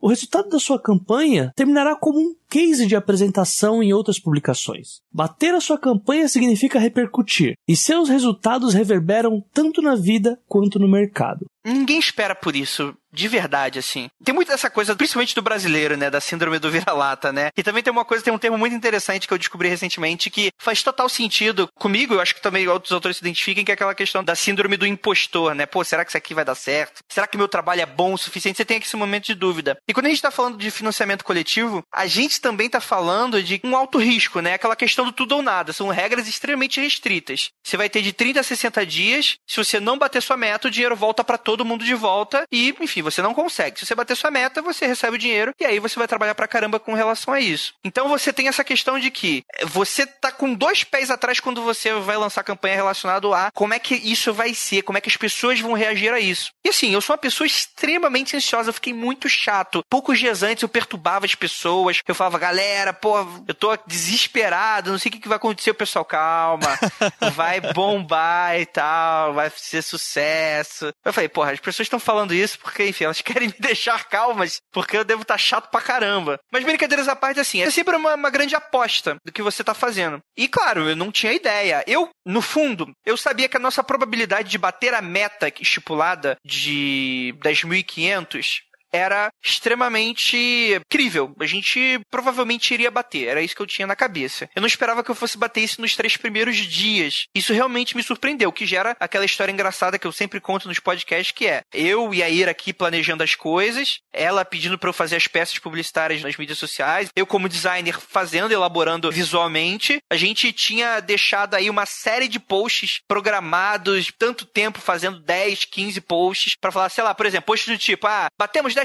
O 0.02 0.08
resultado 0.08 0.50
da 0.50 0.58
sua 0.58 0.82
campanha 0.82 1.52
terminará 1.56 1.96
como 1.96 2.20
um 2.20 2.36
case 2.50 2.88
de 2.88 2.96
apresentação 2.96 3.84
em 3.84 3.94
outras 3.94 4.20
publicações. 4.20 5.00
Bater 5.14 5.54
a 5.54 5.62
sua 5.62 5.78
campanha 5.78 6.28
significa 6.28 6.80
repercutir, 6.80 7.54
e 7.68 7.76
seus 7.76 8.10
resultados 8.10 8.74
reverberam 8.74 9.46
tanto 9.54 9.80
na 9.80 9.96
vida 9.96 10.40
quanto 10.48 10.80
no 10.80 10.88
mercado. 10.88 11.46
Ninguém 11.64 12.00
espera 12.00 12.34
por 12.34 12.56
isso, 12.56 12.96
de 13.14 13.28
verdade, 13.28 13.78
assim. 13.78 14.10
Tem 14.24 14.34
muito 14.34 14.48
dessa 14.48 14.70
coisa, 14.70 14.96
principalmente 14.96 15.36
do 15.36 15.42
brasileiro, 15.42 15.96
né? 15.96 16.10
Da 16.10 16.22
síndrome 16.22 16.58
do 16.60 16.72
vira-lata, 16.72 17.32
né? 17.32 17.50
E 17.56 17.62
também 17.62 17.84
tem 17.84 17.92
uma 17.92 18.06
coisa, 18.06 18.24
tem 18.24 18.34
um 18.34 18.38
termo 18.38 18.58
muito 18.58 18.76
interessante 18.76 19.28
que 19.28 19.34
eu 19.34 19.38
descobri 19.38 19.68
recentemente 19.68 20.30
que 20.30 20.52
faz 20.58 20.82
total 20.82 21.08
sentido 21.10 21.70
comigo, 21.76 22.14
eu 22.14 22.22
acho 22.22 22.34
que 22.34 22.42
também 22.42 22.68
outros 22.68 22.92
autores 22.92 23.18
se 23.18 23.24
identifiquem, 23.24 23.64
que 23.64 23.72
é 23.72 23.74
aquela 23.74 23.94
questão 23.94 24.24
da 24.24 24.34
síndrome 24.34 24.78
do 24.78 24.88
impostor, 24.88 25.54
né? 25.54 25.66
Pô, 25.66 25.84
será 25.84 26.04
que 26.04 26.12
isso 26.12 26.18
aqui 26.18 26.34
vai 26.34 26.46
dar 26.46 26.56
certo? 26.56 27.02
Será 27.10 27.28
que 27.28 27.38
meu 27.38 27.48
trabalho 27.48 27.82
é 27.82 27.86
bom 27.86 28.14
o 28.14 28.18
suficiente? 28.18 28.58
Você 28.58 28.66
tem 28.66 28.78
aqui 28.78 28.88
esse 28.88 28.96
momento 28.96 29.26
de 29.26 29.36
dúvida. 29.36 29.78
E 29.88 29.94
quando 29.94 30.08
a 30.08 30.10
gente 30.10 30.22
tá 30.22 30.32
falando 30.32 30.58
de 30.58 30.72
financiamento 30.72 31.26
coletivo, 31.26 31.84
a 31.94 32.08
gente 32.08 32.40
também 32.40 32.70
tá 32.70 32.80
falando 32.80 33.42
de 33.44 33.60
um 33.64 33.76
alto 33.76 34.00
risco, 34.00 34.40
né? 34.40 34.54
Aquela 34.54 34.76
questão 34.76 35.06
do 35.06 35.12
tudo 35.12 35.36
ou 35.36 35.42
nada. 35.42 35.74
São 35.74 35.90
regras 35.90 36.28
extremamente 36.28 36.80
restritas. 36.80 37.50
Você 37.64 37.78
vai 37.78 37.90
ter 37.90 38.02
de 38.02 38.14
30 38.14 38.40
a 38.40 38.44
60 38.44 38.86
dias. 38.86 39.36
Se 39.48 39.58
você 39.58 39.80
não 39.80 39.98
bater 39.98 40.22
sua 40.22 40.38
meta, 40.38 40.68
o 40.68 40.72
dinheiro 40.72 40.96
volta 40.96 41.24
para 41.24 41.38
todo 41.52 41.66
mundo 41.66 41.84
de 41.84 41.94
volta. 41.94 42.46
E, 42.50 42.74
enfim, 42.80 43.02
você 43.02 43.22
não 43.22 43.34
consegue. 43.34 43.78
Se 43.78 43.86
você 43.86 43.94
bater 43.94 44.16
sua 44.16 44.32
meta, 44.32 44.62
você 44.62 44.88
recebe 44.88 45.16
o 45.16 45.20
dinheiro. 45.20 45.54
E 45.60 45.66
aí 45.66 45.80
você 45.80 46.00
vai 46.00 46.08
trabalhar 46.08 46.34
pra 46.34 46.48
caramba 46.48 46.80
com 46.80 46.94
relação 46.94 47.34
a 47.34 47.42
isso. 47.42 47.74
Então 47.84 48.08
você 48.08 48.32
tem 48.32 48.48
essa 48.48 48.64
questão 48.64 48.98
de 48.98 49.12
que 49.12 49.44
você 49.66 50.06
tá 50.06 50.32
com 50.32 50.54
dois 50.54 50.86
pés 50.86 51.12
atrás 51.12 51.42
quando 51.42 51.62
você 51.62 51.94
vai 51.96 52.16
lançar 52.16 52.42
campanha 52.44 52.76
relacionada 52.76 53.28
a 53.36 53.52
como 53.52 53.74
é 53.74 53.80
que 53.80 53.96
isso 53.96 54.34
vai 54.34 54.54
ser, 54.54 54.84
como 54.84 54.98
é 54.98 55.02
que 55.02 55.10
as 55.10 55.18
pessoas 55.18 55.60
vão 55.60 55.74
reagir 55.74 56.14
a 56.14 56.20
isso. 56.20 56.54
E 56.64 56.70
assim, 56.70 56.94
eu 56.94 57.02
sou 57.02 57.14
uma 57.14 57.22
pessoa 57.22 57.46
extremamente 57.46 58.38
ansiosa. 58.38 58.70
Eu 58.70 58.74
fiquei 58.74 58.94
muito 58.94 59.28
chato. 59.28 59.84
Poucos 59.90 60.18
dias 60.18 60.44
antes 60.44 60.64
eu 60.64 60.70
perturbava 60.70 61.26
as 61.26 61.36
pessoas. 61.36 62.00
Eu 62.08 62.16
falava, 62.16 62.40
galera, 62.40 62.94
pô, 62.94 63.20
eu 63.46 63.54
tô 63.54 63.76
desesperado, 63.86 64.92
não 64.92 64.98
sei 64.98 65.12
o 65.12 65.20
que 65.20 65.28
vai 65.28 65.36
acontecer. 65.36 65.72
O 65.72 65.76
pessoal, 65.76 66.06
calma, 66.06 66.80
vai 67.36 67.60
bombar 67.60 68.58
e 68.58 68.66
tal, 68.66 69.34
vai 69.34 69.52
ser 69.54 69.82
sucesso. 69.82 70.94
Eu 71.04 71.12
falei, 71.12 71.28
porra, 71.42 71.54
as 71.54 71.60
pessoas 71.60 71.88
estão 71.88 72.00
falando 72.00 72.36
isso 72.36 72.60
porque, 72.60 72.86
enfim, 72.86 73.06
elas 73.06 73.22
querem 73.22 73.48
me 73.48 73.56
deixar 73.60 74.08
calmas, 74.08 74.62
porque 74.72 74.96
eu 74.96 75.04
devo 75.04 75.24
estar 75.24 75.34
tá 75.34 75.38
chato 75.40 75.72
pra 75.72 75.82
caramba. 75.82 76.40
Mas 76.52 76.64
brincadeiras 76.64 77.08
à 77.08 77.16
parte, 77.16 77.40
assim, 77.40 77.62
é 77.62 77.72
sempre 77.72 77.96
uma, 77.96 78.14
uma 78.14 78.30
grande 78.30 78.56
aposta 78.56 79.16
do 79.26 79.32
que 79.32 79.42
você 79.42 79.64
tá 79.64 79.74
fazendo. 79.74 80.20
E 80.38 80.48
claro, 80.48 80.88
eu 80.88 80.96
não 80.96 81.12
tinha 81.12 81.34
ideia. 81.34 81.84
Eu, 81.88 82.10
no 82.26 82.42
fundo, 82.42 82.92
eu 83.04 83.18
sabia 83.18 83.50
que 83.50 83.58
a 83.58 83.60
nossa 83.60 83.84
probabilidade 83.84 84.50
de 84.50 84.58
bater 84.58 84.94
a 84.94 85.02
meta 85.02 85.52
estipulada 85.60 86.38
de 86.46 87.34
10.500 87.40 88.62
era 88.92 89.32
extremamente 89.44 90.82
crível. 90.90 91.34
A 91.40 91.46
gente 91.46 92.00
provavelmente 92.10 92.74
iria 92.74 92.92
bater. 92.92 93.28
Era 93.28 93.42
isso 93.42 93.56
que 93.56 93.62
eu 93.62 93.68
tinha 93.68 93.88
na 93.88 93.96
cabeça. 93.96 94.50
Eu 94.56 94.62
não 94.62 94.68
esperava 94.68 95.04
que 95.04 95.12
eu 95.12 95.16
fosse 95.16 95.38
bater 95.38 95.62
isso 95.62 95.82
nos 95.82 95.96
três 95.96 96.18
primeiros 96.18 96.58
dias. 96.58 97.28
Isso 97.34 97.54
realmente 97.54 97.96
me 97.96 98.04
surpreendeu, 98.04 98.52
que 98.52 98.66
gera 98.66 98.96
aquela 99.00 99.26
história 99.26 99.52
engraçada 99.52 99.98
que 99.98 100.08
eu 100.08 100.12
sempre 100.12 100.40
conto 100.40 100.68
nos 100.68 100.80
podcasts, 100.80 101.32
que 101.32 101.48
é 101.48 101.64
eu 101.74 102.14
e 102.14 102.22
a 102.22 102.30
Ira 102.30 102.52
aqui 102.52 102.74
planejando 102.74 103.24
as 103.24 103.36
coisas, 103.36 104.00
ela 104.12 104.44
pedindo 104.44 104.78
para 104.78 104.90
eu 104.90 104.94
fazer 104.94 105.16
as 105.16 105.28
peças 105.28 105.58
publicitárias 105.58 106.22
nas 106.22 106.36
mídias 106.38 106.58
sociais, 106.58 107.10
eu 107.16 107.26
como 107.26 107.50
designer 107.50 108.00
fazendo, 108.00 108.52
elaborando 108.52 109.12
visualmente. 109.12 110.02
A 110.10 110.16
gente 110.16 110.52
tinha 110.52 111.00
deixado 111.00 111.56
aí 111.56 111.70
uma 111.70 111.86
série 111.86 112.28
de 112.28 112.40
posts 112.40 113.02
programados, 113.08 114.12
tanto 114.18 114.46
tempo 114.46 114.80
fazendo 114.80 115.20
10, 115.20 115.66
15 115.66 116.02
posts 116.02 116.56
para 116.60 116.72
falar, 116.72 116.90
sei 116.90 117.04
lá, 117.04 117.14
por 117.14 117.26
exemplo, 117.26 117.46
posts 117.46 117.74
do 117.74 117.78
tipo, 117.78 118.08
ah, 118.08 118.28
batemos 118.38 118.74
10%, 118.74 118.81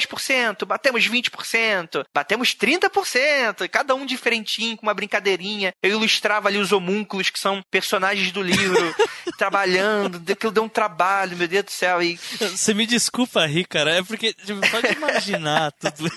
batemos 0.67 1.09
20%, 1.09 2.05
batemos 2.15 2.55
30%, 2.55 3.69
cada 3.69 3.95
um 3.95 4.05
diferentinho, 4.05 4.77
com 4.77 4.87
uma 4.87 4.95
brincadeirinha. 4.95 5.73
Eu 5.83 5.91
ilustrava 5.91 6.49
ali 6.49 6.59
os 6.59 6.73
homúnculos, 6.73 7.31
que 7.31 7.39
são 7.39 7.63
personagens 7.71 8.33
do 8.33 8.43
livro, 8.43 8.95
trabalhando, 9.39 10.21
aquilo 10.31 10.53
deu 10.53 10.65
um 10.65 10.69
trabalho, 10.69 11.37
meu 11.37 11.49
Deus 11.49 11.65
do 11.65 11.71
céu. 11.71 12.03
E... 12.03 12.17
Você 12.39 12.75
me 12.75 12.87
desculpa 12.87 13.47
rir, 13.47 13.67
cara, 13.67 13.97
é 13.97 14.03
porque 14.03 14.33
tipo, 14.35 14.61
pode 14.71 14.93
imaginar 14.93 15.73
tudo. 15.81 16.11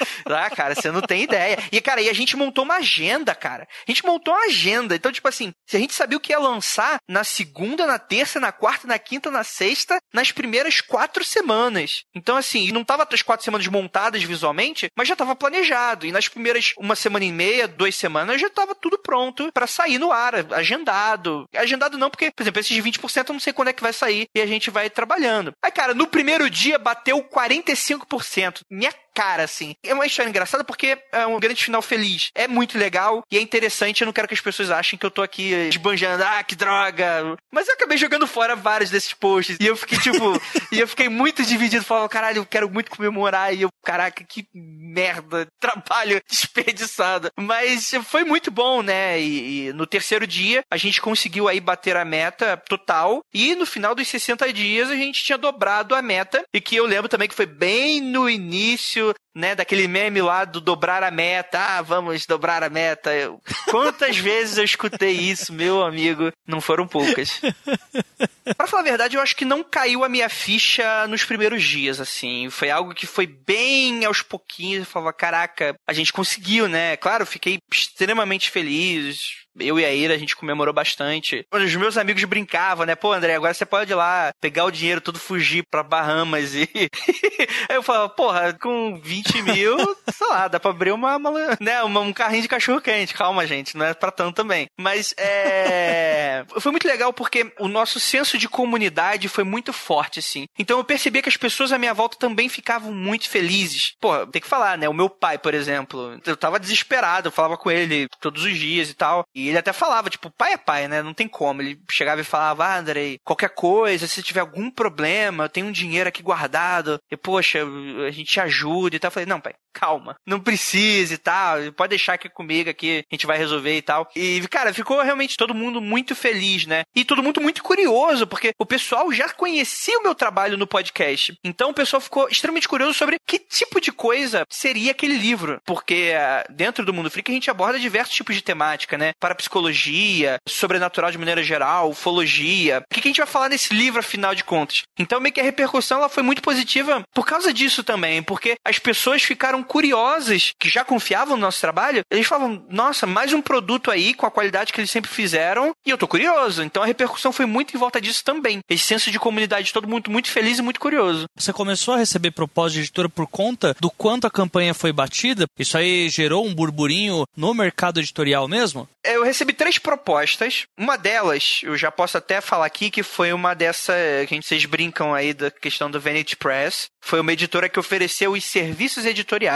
Ah, 0.40 0.48
cara, 0.48 0.74
você 0.74 0.90
não 0.90 1.02
tem 1.02 1.22
ideia. 1.22 1.58
E, 1.72 1.80
cara, 1.80 2.00
e 2.00 2.08
a 2.08 2.12
gente 2.12 2.36
montou 2.36 2.64
uma 2.64 2.76
agenda, 2.76 3.34
cara. 3.34 3.66
A 3.86 3.90
gente 3.90 4.04
montou 4.04 4.32
uma 4.32 4.46
agenda. 4.46 4.94
Então, 4.94 5.10
tipo 5.12 5.28
assim, 5.28 5.52
se 5.66 5.76
a 5.76 5.80
gente 5.80 5.92
sabia 5.92 6.16
o 6.16 6.20
que 6.20 6.32
ia 6.32 6.38
lançar 6.38 6.98
na 7.08 7.24
segunda, 7.24 7.86
na 7.86 7.98
terça, 7.98 8.40
na 8.40 8.52
quarta, 8.52 8.86
na 8.86 8.98
quinta, 8.98 9.30
na 9.30 9.44
sexta, 9.44 9.98
nas 10.14 10.30
primeiras 10.32 10.80
quatro 10.80 11.24
semanas. 11.24 12.04
Então, 12.14 12.36
assim, 12.36 12.70
não 12.72 12.84
tava 12.84 13.06
as 13.10 13.22
quatro 13.22 13.44
semanas 13.44 13.66
montadas 13.66 14.22
visualmente, 14.22 14.88
mas 14.96 15.08
já 15.08 15.16
tava 15.16 15.34
planejado. 15.34 16.06
E 16.06 16.12
nas 16.12 16.28
primeiras 16.28 16.72
uma 16.78 16.94
semana 16.94 17.24
e 17.24 17.32
meia, 17.32 17.68
duas 17.68 17.94
semanas, 17.94 18.40
já 18.40 18.48
tava 18.48 18.74
tudo 18.74 18.98
pronto 18.98 19.50
para 19.52 19.66
sair 19.66 19.98
no 19.98 20.12
ar, 20.12 20.34
agendado. 20.52 21.46
Agendado 21.54 21.98
não, 21.98 22.10
porque, 22.10 22.30
por 22.30 22.42
exemplo, 22.42 22.60
esses 22.60 22.74
de 22.74 22.82
20% 22.82 23.28
eu 23.28 23.32
não 23.32 23.40
sei 23.40 23.52
quando 23.52 23.68
é 23.68 23.72
que 23.72 23.82
vai 23.82 23.92
sair 23.92 24.26
e 24.34 24.40
a 24.40 24.46
gente 24.46 24.70
vai 24.70 24.88
trabalhando. 24.88 25.52
Aí, 25.62 25.70
cara, 25.70 25.94
no 25.94 26.06
primeiro 26.06 26.48
dia 26.48 26.78
bateu 26.78 27.22
45%. 27.22 28.60
Minha 28.70 28.92
cara, 29.14 29.44
assim. 29.44 29.74
É 29.82 29.94
uma 29.94 30.06
história 30.06 30.28
engraçada 30.28 30.64
porque 30.64 30.98
é 31.12 31.26
um 31.26 31.38
grande 31.38 31.64
final 31.64 31.82
feliz. 31.82 32.30
É 32.34 32.46
muito 32.48 32.78
legal 32.78 33.22
e 33.30 33.36
é 33.36 33.40
interessante. 33.40 34.02
Eu 34.02 34.06
não 34.06 34.12
quero 34.12 34.28
que 34.28 34.34
as 34.34 34.40
pessoas 34.40 34.70
achem 34.70 34.98
que 34.98 35.06
eu 35.06 35.10
tô 35.10 35.22
aqui 35.22 35.52
esbanjando, 35.68 36.24
ah, 36.24 36.42
que 36.42 36.54
droga. 36.54 37.36
Mas 37.50 37.68
eu 37.68 37.74
acabei 37.74 37.98
jogando 37.98 38.26
fora 38.26 38.56
vários 38.56 38.90
desses 38.90 39.12
posts. 39.12 39.56
E 39.60 39.66
eu 39.66 39.76
fiquei, 39.76 39.98
tipo, 39.98 40.40
e 40.72 40.80
eu 40.80 40.88
fiquei 40.88 41.08
muito 41.08 41.44
dividido. 41.44 41.84
Falando, 41.84 42.08
caralho, 42.08 42.38
eu 42.38 42.46
quero 42.46 42.70
muito 42.70 42.90
comemorar. 42.90 43.54
E 43.54 43.62
eu, 43.62 43.69
caraca, 43.84 44.24
que 44.24 44.46
merda. 44.54 45.46
Trabalho 45.60 46.20
desperdiçado. 46.28 47.30
Mas 47.36 47.92
foi 48.04 48.24
muito 48.24 48.50
bom, 48.50 48.82
né? 48.82 49.20
E, 49.20 49.68
e 49.68 49.72
no 49.72 49.86
terceiro 49.86 50.26
dia, 50.26 50.62
a 50.70 50.76
gente 50.76 51.00
conseguiu 51.00 51.48
aí 51.48 51.60
bater 51.60 51.96
a 51.96 52.04
meta 52.04 52.56
total. 52.68 53.22
E 53.32 53.54
no 53.54 53.66
final 53.66 53.94
dos 53.94 54.08
60 54.08 54.52
dias, 54.52 54.90
a 54.90 54.96
gente 54.96 55.22
tinha 55.22 55.38
dobrado 55.38 55.94
a 55.94 56.02
meta. 56.02 56.44
E 56.52 56.60
que 56.60 56.76
eu 56.76 56.86
lembro 56.86 57.08
também 57.08 57.28
que 57.28 57.34
foi 57.34 57.46
bem 57.46 58.00
no 58.00 58.28
início 58.28 59.14
né, 59.34 59.54
daquele 59.54 59.86
meme 59.86 60.20
lá 60.20 60.44
do 60.44 60.60
dobrar 60.60 61.02
a 61.02 61.10
meta. 61.10 61.58
Ah, 61.58 61.82
vamos 61.82 62.26
dobrar 62.26 62.62
a 62.62 62.70
meta. 62.70 63.14
Eu, 63.14 63.40
quantas 63.70 64.16
vezes 64.18 64.58
eu 64.58 64.64
escutei 64.64 65.12
isso, 65.12 65.52
meu 65.52 65.82
amigo? 65.82 66.32
Não 66.46 66.60
foram 66.60 66.86
poucas. 66.86 67.40
Pra 68.56 68.66
falar 68.66 68.82
a 68.82 68.84
verdade, 68.84 69.16
eu 69.16 69.22
acho 69.22 69.36
que 69.36 69.44
não 69.44 69.62
caiu 69.62 70.02
a 70.02 70.08
minha 70.08 70.28
ficha 70.28 71.06
nos 71.06 71.24
primeiros 71.24 71.62
dias, 71.62 72.00
assim. 72.00 72.50
Foi 72.50 72.70
algo 72.70 72.94
que 72.94 73.06
foi 73.06 73.26
bem 73.26 74.04
aos 74.04 74.22
pouquinhos. 74.22 74.80
Eu 74.80 74.86
falava, 74.86 75.12
caraca, 75.12 75.74
a 75.86 75.92
gente 75.92 76.12
conseguiu, 76.12 76.68
né? 76.68 76.96
Claro, 76.96 77.24
fiquei 77.24 77.58
extremamente 77.72 78.50
feliz 78.50 79.40
eu 79.58 79.78
e 79.78 79.84
a 79.84 79.92
Ira, 79.92 80.14
a 80.14 80.18
gente 80.18 80.36
comemorou 80.36 80.72
bastante. 80.72 81.44
Os 81.52 81.74
meus 81.76 81.96
amigos 81.96 82.24
brincavam, 82.24 82.86
né? 82.86 82.94
Pô, 82.94 83.12
André, 83.12 83.34
agora 83.34 83.54
você 83.54 83.66
pode 83.66 83.92
ir 83.92 83.94
lá 83.94 84.32
pegar 84.40 84.64
o 84.64 84.70
dinheiro 84.70 85.00
todo, 85.00 85.18
fugir 85.18 85.64
pra 85.70 85.82
Bahamas 85.82 86.54
e. 86.54 86.68
Aí 87.68 87.76
eu 87.76 87.82
falava, 87.82 88.08
porra, 88.08 88.52
com 88.52 88.98
20 89.00 89.42
mil, 89.42 89.76
sei 90.12 90.26
lá, 90.28 90.48
dá 90.48 90.60
pra 90.60 90.70
abrir 90.70 90.92
uma, 90.92 91.16
uma 91.16 91.30
né, 91.60 91.82
um 91.82 92.12
carrinho 92.12 92.42
de 92.42 92.48
cachorro 92.48 92.80
quente. 92.80 93.14
Calma, 93.14 93.46
gente, 93.46 93.76
não 93.76 93.86
é 93.86 93.94
pra 93.94 94.10
tanto 94.10 94.36
também. 94.36 94.66
Mas 94.78 95.14
é. 95.16 96.44
foi 96.60 96.70
muito 96.70 96.86
legal 96.86 97.12
porque 97.12 97.52
o 97.58 97.68
nosso 97.68 97.98
senso 97.98 98.38
de 98.38 98.48
comunidade 98.48 99.28
foi 99.28 99.44
muito 99.44 99.72
forte, 99.72 100.18
assim. 100.18 100.46
Então 100.58 100.78
eu 100.78 100.84
percebi 100.84 101.22
que 101.22 101.28
as 101.28 101.36
pessoas 101.36 101.72
à 101.72 101.78
minha 101.78 101.94
volta 101.94 102.16
também 102.18 102.48
ficavam 102.48 102.92
muito 102.92 103.28
felizes. 103.28 103.94
Pô, 104.00 104.26
tem 104.26 104.40
que 104.40 104.48
falar, 104.48 104.78
né? 104.78 104.88
O 104.88 104.94
meu 104.94 105.08
pai, 105.08 105.38
por 105.38 105.54
exemplo, 105.54 106.18
eu 106.26 106.36
tava 106.36 106.60
desesperado, 106.60 107.28
eu 107.28 107.32
falava 107.32 107.56
com 107.56 107.70
ele 107.70 108.06
todos 108.20 108.44
os 108.44 108.56
dias 108.56 108.90
e 108.90 108.94
tal. 108.94 109.24
Ele 109.48 109.58
até 109.58 109.72
falava, 109.72 110.10
tipo, 110.10 110.30
pai 110.30 110.54
é 110.54 110.58
pai, 110.58 110.88
né? 110.88 111.02
Não 111.02 111.14
tem 111.14 111.28
como. 111.28 111.62
Ele 111.62 111.80
chegava 111.90 112.20
e 112.20 112.24
falava, 112.24 112.66
ah, 112.66 112.78
Andrei, 112.78 113.18
qualquer 113.24 113.50
coisa, 113.50 114.06
se 114.06 114.22
tiver 114.22 114.40
algum 114.40 114.70
problema, 114.70 115.44
eu 115.44 115.48
tenho 115.48 115.66
um 115.66 115.72
dinheiro 115.72 116.08
aqui 116.08 116.22
guardado, 116.22 116.98
e 117.10 117.16
poxa, 117.16 117.60
a 118.06 118.10
gente 118.10 118.32
te 118.32 118.40
ajuda 118.40 118.96
e 118.96 118.98
tal. 118.98 119.08
Eu 119.08 119.12
falei, 119.12 119.26
não, 119.26 119.40
pai, 119.40 119.54
calma, 119.72 120.16
não 120.26 120.40
precisa 120.40 121.14
e 121.14 121.18
tal, 121.18 121.58
pode 121.76 121.90
deixar 121.90 122.14
aqui 122.14 122.28
comigo 122.28 122.70
aqui, 122.70 123.04
a 123.10 123.14
gente 123.14 123.26
vai 123.26 123.38
resolver 123.38 123.76
e 123.76 123.82
tal. 123.82 124.08
E, 124.14 124.40
cara, 124.48 124.72
ficou 124.72 125.02
realmente 125.02 125.36
todo 125.36 125.54
mundo 125.54 125.80
muito 125.80 126.14
feliz, 126.14 126.66
né? 126.66 126.82
E 126.94 127.04
todo 127.04 127.22
mundo 127.22 127.40
muito 127.40 127.62
curioso, 127.62 128.26
porque 128.26 128.52
o 128.58 128.66
pessoal 128.66 129.12
já 129.12 129.28
conhecia 129.30 129.98
o 129.98 130.02
meu 130.02 130.14
trabalho 130.14 130.56
no 130.56 130.66
podcast. 130.66 131.34
Então 131.44 131.70
o 131.70 131.74
pessoal 131.74 132.00
ficou 132.00 132.28
extremamente 132.28 132.68
curioso 132.68 132.94
sobre 132.94 133.16
que 133.26 133.38
tipo 133.38 133.80
de 133.80 133.92
coisa 133.92 134.44
seria 134.48 134.92
aquele 134.92 135.16
livro. 135.16 135.60
Porque 135.64 136.12
uh, 136.12 136.52
dentro 136.52 136.84
do 136.84 136.92
Mundo 136.92 137.10
Freak 137.10 137.30
a 137.30 137.34
gente 137.34 137.50
aborda 137.50 137.78
diversos 137.78 138.14
tipos 138.14 138.34
de 138.34 138.42
temática, 138.42 138.96
né? 138.98 139.12
Para 139.18 139.34
psicologia, 139.34 140.38
sobrenatural 140.48 141.10
de 141.10 141.18
maneira 141.18 141.42
geral, 141.42 141.90
ufologia. 141.90 142.84
O 142.90 142.94
que, 142.94 143.00
que 143.00 143.08
a 143.08 143.10
gente 143.10 143.18
vai 143.18 143.26
falar 143.26 143.48
nesse 143.48 143.74
livro, 143.74 144.00
afinal 144.00 144.34
de 144.34 144.44
contas? 144.44 144.82
Então 144.98 145.20
meio 145.20 145.32
que 145.32 145.40
a 145.40 145.44
repercussão 145.44 145.98
ela 145.98 146.08
foi 146.08 146.22
muito 146.22 146.42
positiva 146.42 147.02
por 147.14 147.26
causa 147.26 147.52
disso 147.52 147.82
também, 147.82 148.22
porque 148.22 148.54
as 148.64 148.78
pessoas 148.78 149.22
ficaram 149.22 149.59
ficaram 149.60 149.62
curiosas, 149.62 150.52
que 150.58 150.68
já 150.68 150.84
confiavam 150.84 151.36
no 151.36 151.42
nosso 151.42 151.60
trabalho, 151.60 152.02
eles 152.10 152.26
falavam, 152.26 152.64
nossa, 152.68 153.06
mais 153.06 153.32
um 153.32 153.40
produto 153.40 153.90
aí 153.90 154.14
com 154.14 154.26
a 154.26 154.30
qualidade 154.30 154.72
que 154.72 154.80
eles 154.80 154.90
sempre 154.90 155.10
fizeram, 155.10 155.72
e 155.86 155.90
eu 155.90 155.98
tô 155.98 156.08
curioso. 156.08 156.62
Então 156.62 156.82
a 156.82 156.86
repercussão 156.86 157.32
foi 157.32 157.46
muito 157.46 157.74
em 157.74 157.78
volta 157.78 158.00
disso 158.00 158.24
também. 158.24 158.60
Esse 158.68 158.84
senso 158.84 159.10
de 159.10 159.18
comunidade, 159.18 159.72
todo 159.72 159.88
mundo 159.88 160.10
muito 160.10 160.30
feliz 160.30 160.58
e 160.58 160.62
muito 160.62 160.80
curioso. 160.80 161.24
Você 161.36 161.52
começou 161.52 161.94
a 161.94 161.98
receber 161.98 162.30
propostas 162.30 162.74
de 162.74 162.80
editora 162.80 163.08
por 163.08 163.26
conta 163.26 163.74
do 163.80 163.90
quanto 163.90 164.26
a 164.26 164.30
campanha 164.30 164.74
foi 164.74 164.92
batida? 164.92 165.44
Isso 165.58 165.76
aí 165.76 166.08
gerou 166.08 166.46
um 166.46 166.54
burburinho 166.54 167.24
no 167.36 167.54
mercado 167.54 168.00
editorial 168.00 168.48
mesmo? 168.48 168.88
Eu 169.04 169.24
recebi 169.24 169.52
três 169.52 169.78
propostas. 169.78 170.64
Uma 170.78 170.96
delas, 170.96 171.60
eu 171.62 171.76
já 171.76 171.90
posso 171.90 172.18
até 172.18 172.40
falar 172.40 172.66
aqui, 172.66 172.90
que 172.90 173.02
foi 173.02 173.32
uma 173.32 173.54
dessa 173.54 173.92
que 174.26 174.34
a 174.34 174.36
gente, 174.36 174.46
vocês 174.46 174.64
brincam 174.64 175.14
aí 175.14 175.32
da 175.32 175.50
questão 175.50 175.90
do 175.90 176.00
Vanity 176.00 176.36
Press. 176.36 176.88
Foi 177.02 177.20
uma 177.20 177.32
editora 177.32 177.68
que 177.68 177.80
ofereceu 177.80 178.32
os 178.32 178.44
serviços 178.44 179.06
editoriais 179.06 179.49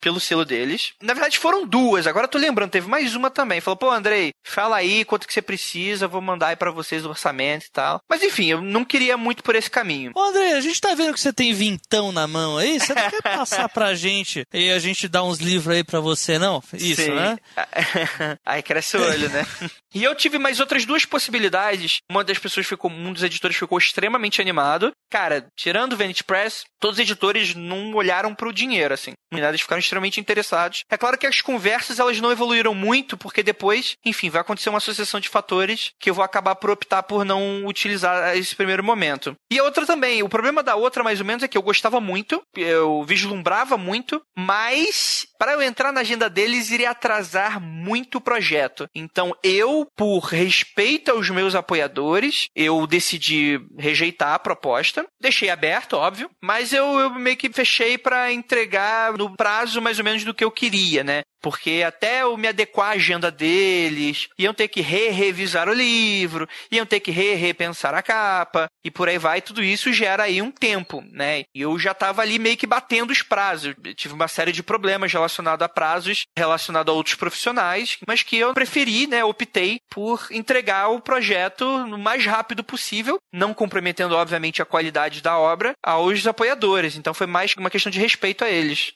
pelo 0.00 0.20
selo 0.20 0.44
deles. 0.44 0.92
Na 1.02 1.14
verdade, 1.14 1.38
foram 1.38 1.66
duas. 1.66 2.06
Agora 2.06 2.26
eu 2.26 2.30
tô 2.30 2.38
lembrando, 2.38 2.70
teve 2.70 2.88
mais 2.88 3.14
uma 3.14 3.30
também. 3.30 3.60
Falou, 3.60 3.76
pô, 3.76 3.90
Andrei, 3.90 4.30
fala 4.44 4.76
aí 4.76 5.04
quanto 5.04 5.26
que 5.26 5.32
você 5.32 5.42
precisa, 5.42 6.08
vou 6.08 6.20
mandar 6.20 6.48
aí 6.48 6.56
pra 6.56 6.70
vocês 6.70 7.04
o 7.04 7.10
orçamento 7.10 7.66
e 7.66 7.70
tal. 7.70 8.00
Mas 8.08 8.22
enfim, 8.22 8.46
eu 8.46 8.60
não 8.60 8.84
queria 8.84 9.16
muito 9.16 9.42
por 9.42 9.54
esse 9.54 9.70
caminho. 9.70 10.12
Ô, 10.14 10.20
Andrei, 10.20 10.52
a 10.52 10.60
gente 10.60 10.80
tá 10.80 10.94
vendo 10.94 11.14
que 11.14 11.20
você 11.20 11.32
tem 11.32 11.52
vintão 11.52 12.12
na 12.12 12.26
mão 12.26 12.58
aí. 12.58 12.78
Você 12.78 12.94
não 12.94 13.10
quer 13.10 13.22
passar 13.22 13.68
pra 13.68 13.94
gente 13.94 14.44
e 14.52 14.70
a 14.70 14.78
gente 14.78 15.08
dar 15.08 15.22
uns 15.24 15.38
livros 15.38 15.74
aí 15.74 15.84
pra 15.84 16.00
você, 16.00 16.38
não? 16.38 16.62
Isso, 16.72 17.02
Sim. 17.02 17.14
né? 17.14 17.38
aí 18.44 18.62
cresce 18.62 18.96
o 18.96 19.02
olho, 19.02 19.28
né? 19.28 19.46
e 19.94 20.02
eu 20.04 20.14
tive 20.14 20.38
mais 20.38 20.60
outras 20.60 20.84
duas 20.84 21.04
possibilidades. 21.04 21.98
Uma 22.10 22.24
das 22.24 22.38
pessoas 22.38 22.66
ficou, 22.66 22.90
um 22.90 23.12
dos 23.12 23.22
editores 23.22 23.56
ficou 23.56 23.78
extremamente 23.78 24.40
animado. 24.40 24.92
Cara, 25.10 25.46
tirando 25.56 25.92
o 25.92 25.96
Vanity 25.96 26.24
Press, 26.24 26.64
todos 26.80 26.96
os 26.96 27.02
editores 27.02 27.54
não 27.54 27.94
olharam 27.94 28.34
para 28.34 28.48
o 28.48 28.52
dinheiro, 28.52 28.94
assim. 28.94 29.12
Eles 29.40 29.60
ficaram 29.60 29.80
extremamente 29.80 30.20
interessados. 30.20 30.84
É 30.90 30.96
claro 30.96 31.18
que 31.18 31.26
as 31.26 31.40
conversas 31.40 31.98
elas 31.98 32.20
não 32.20 32.32
evoluíram 32.32 32.74
muito, 32.74 33.16
porque 33.16 33.42
depois, 33.42 33.96
enfim, 34.04 34.30
vai 34.30 34.40
acontecer 34.40 34.68
uma 34.68 34.80
sucessão 34.80 35.20
de 35.20 35.28
fatores 35.28 35.92
que 35.98 36.10
eu 36.10 36.14
vou 36.14 36.24
acabar 36.24 36.54
por 36.56 36.70
optar 36.70 37.02
por 37.02 37.24
não 37.24 37.64
utilizar 37.66 38.36
esse 38.36 38.54
primeiro 38.54 38.84
momento. 38.84 39.36
E 39.50 39.58
a 39.58 39.64
outra 39.64 39.86
também, 39.86 40.22
o 40.22 40.28
problema 40.28 40.62
da 40.62 40.76
outra, 40.76 41.02
mais 41.02 41.20
ou 41.20 41.26
menos, 41.26 41.42
é 41.42 41.48
que 41.48 41.56
eu 41.56 41.62
gostava 41.62 42.00
muito, 42.00 42.42
eu 42.56 43.02
vislumbrava 43.04 43.76
muito, 43.76 44.20
mas 44.36 45.26
para 45.38 45.52
eu 45.52 45.62
entrar 45.62 45.92
na 45.92 46.00
agenda 46.00 46.28
deles 46.28 46.70
iria 46.70 46.90
atrasar 46.90 47.60
muito 47.60 48.18
o 48.18 48.20
projeto. 48.20 48.88
Então 48.94 49.34
eu, 49.42 49.86
por 49.96 50.20
respeito 50.20 51.10
aos 51.10 51.30
meus 51.30 51.54
apoiadores, 51.54 52.48
eu 52.54 52.86
decidi 52.86 53.60
rejeitar 53.78 54.34
a 54.34 54.38
proposta. 54.38 55.06
Deixei 55.20 55.50
aberto, 55.50 55.94
óbvio, 55.94 56.30
mas 56.42 56.72
eu, 56.72 56.98
eu 56.98 57.10
meio 57.10 57.36
que 57.36 57.52
fechei 57.52 57.98
para 57.98 58.32
entregar 58.32 59.12
no 59.12 59.25
prazo 59.34 59.80
mais 59.80 59.98
ou 59.98 60.04
menos 60.04 60.24
do 60.24 60.34
que 60.34 60.44
eu 60.44 60.50
queria, 60.50 61.02
né? 61.02 61.22
Porque 61.40 61.84
até 61.86 62.22
eu 62.22 62.36
me 62.36 62.48
adequar 62.48 62.88
à 62.88 62.94
agenda 62.94 63.30
deles, 63.30 64.28
iam 64.38 64.52
ter 64.52 64.68
que 64.68 64.80
re-revisar 64.80 65.68
o 65.68 65.72
livro, 65.72 66.48
iam 66.70 66.84
ter 66.84 67.00
que 67.00 67.10
re-repensar 67.10 67.94
a 67.94 68.02
capa, 68.02 68.66
e 68.84 68.90
por 68.90 69.08
aí 69.08 69.18
vai, 69.18 69.40
tudo 69.40 69.62
isso 69.62 69.92
gera 69.92 70.24
aí 70.24 70.42
um 70.42 70.50
tempo, 70.50 71.04
né? 71.12 71.44
E 71.54 71.60
eu 71.60 71.78
já 71.78 71.92
estava 71.92 72.22
ali 72.22 72.38
meio 72.38 72.56
que 72.56 72.66
batendo 72.66 73.12
os 73.12 73.22
prazos. 73.22 73.74
Eu 73.84 73.94
tive 73.94 74.14
uma 74.14 74.28
série 74.28 74.52
de 74.52 74.62
problemas 74.62 75.12
relacionados 75.12 75.64
a 75.64 75.68
prazos, 75.68 76.24
relacionados 76.36 76.92
a 76.92 76.96
outros 76.96 77.14
profissionais, 77.14 77.98
mas 78.06 78.22
que 78.22 78.36
eu 78.36 78.52
preferi, 78.54 79.06
né? 79.06 79.24
Optei 79.24 79.78
por 79.90 80.26
entregar 80.30 80.88
o 80.88 81.00
projeto 81.00 81.86
no 81.86 81.98
mais 81.98 82.24
rápido 82.26 82.64
possível, 82.64 83.18
não 83.32 83.54
comprometendo, 83.54 84.16
obviamente, 84.16 84.60
a 84.60 84.66
qualidade 84.66 85.22
da 85.22 85.38
obra 85.38 85.72
aos 85.82 86.26
apoiadores. 86.26 86.96
Então 86.96 87.14
foi 87.14 87.26
mais 87.26 87.54
uma 87.56 87.70
questão 87.70 87.90
de 87.90 88.00
respeito 88.00 88.44
a 88.44 88.50
eles. 88.50 88.92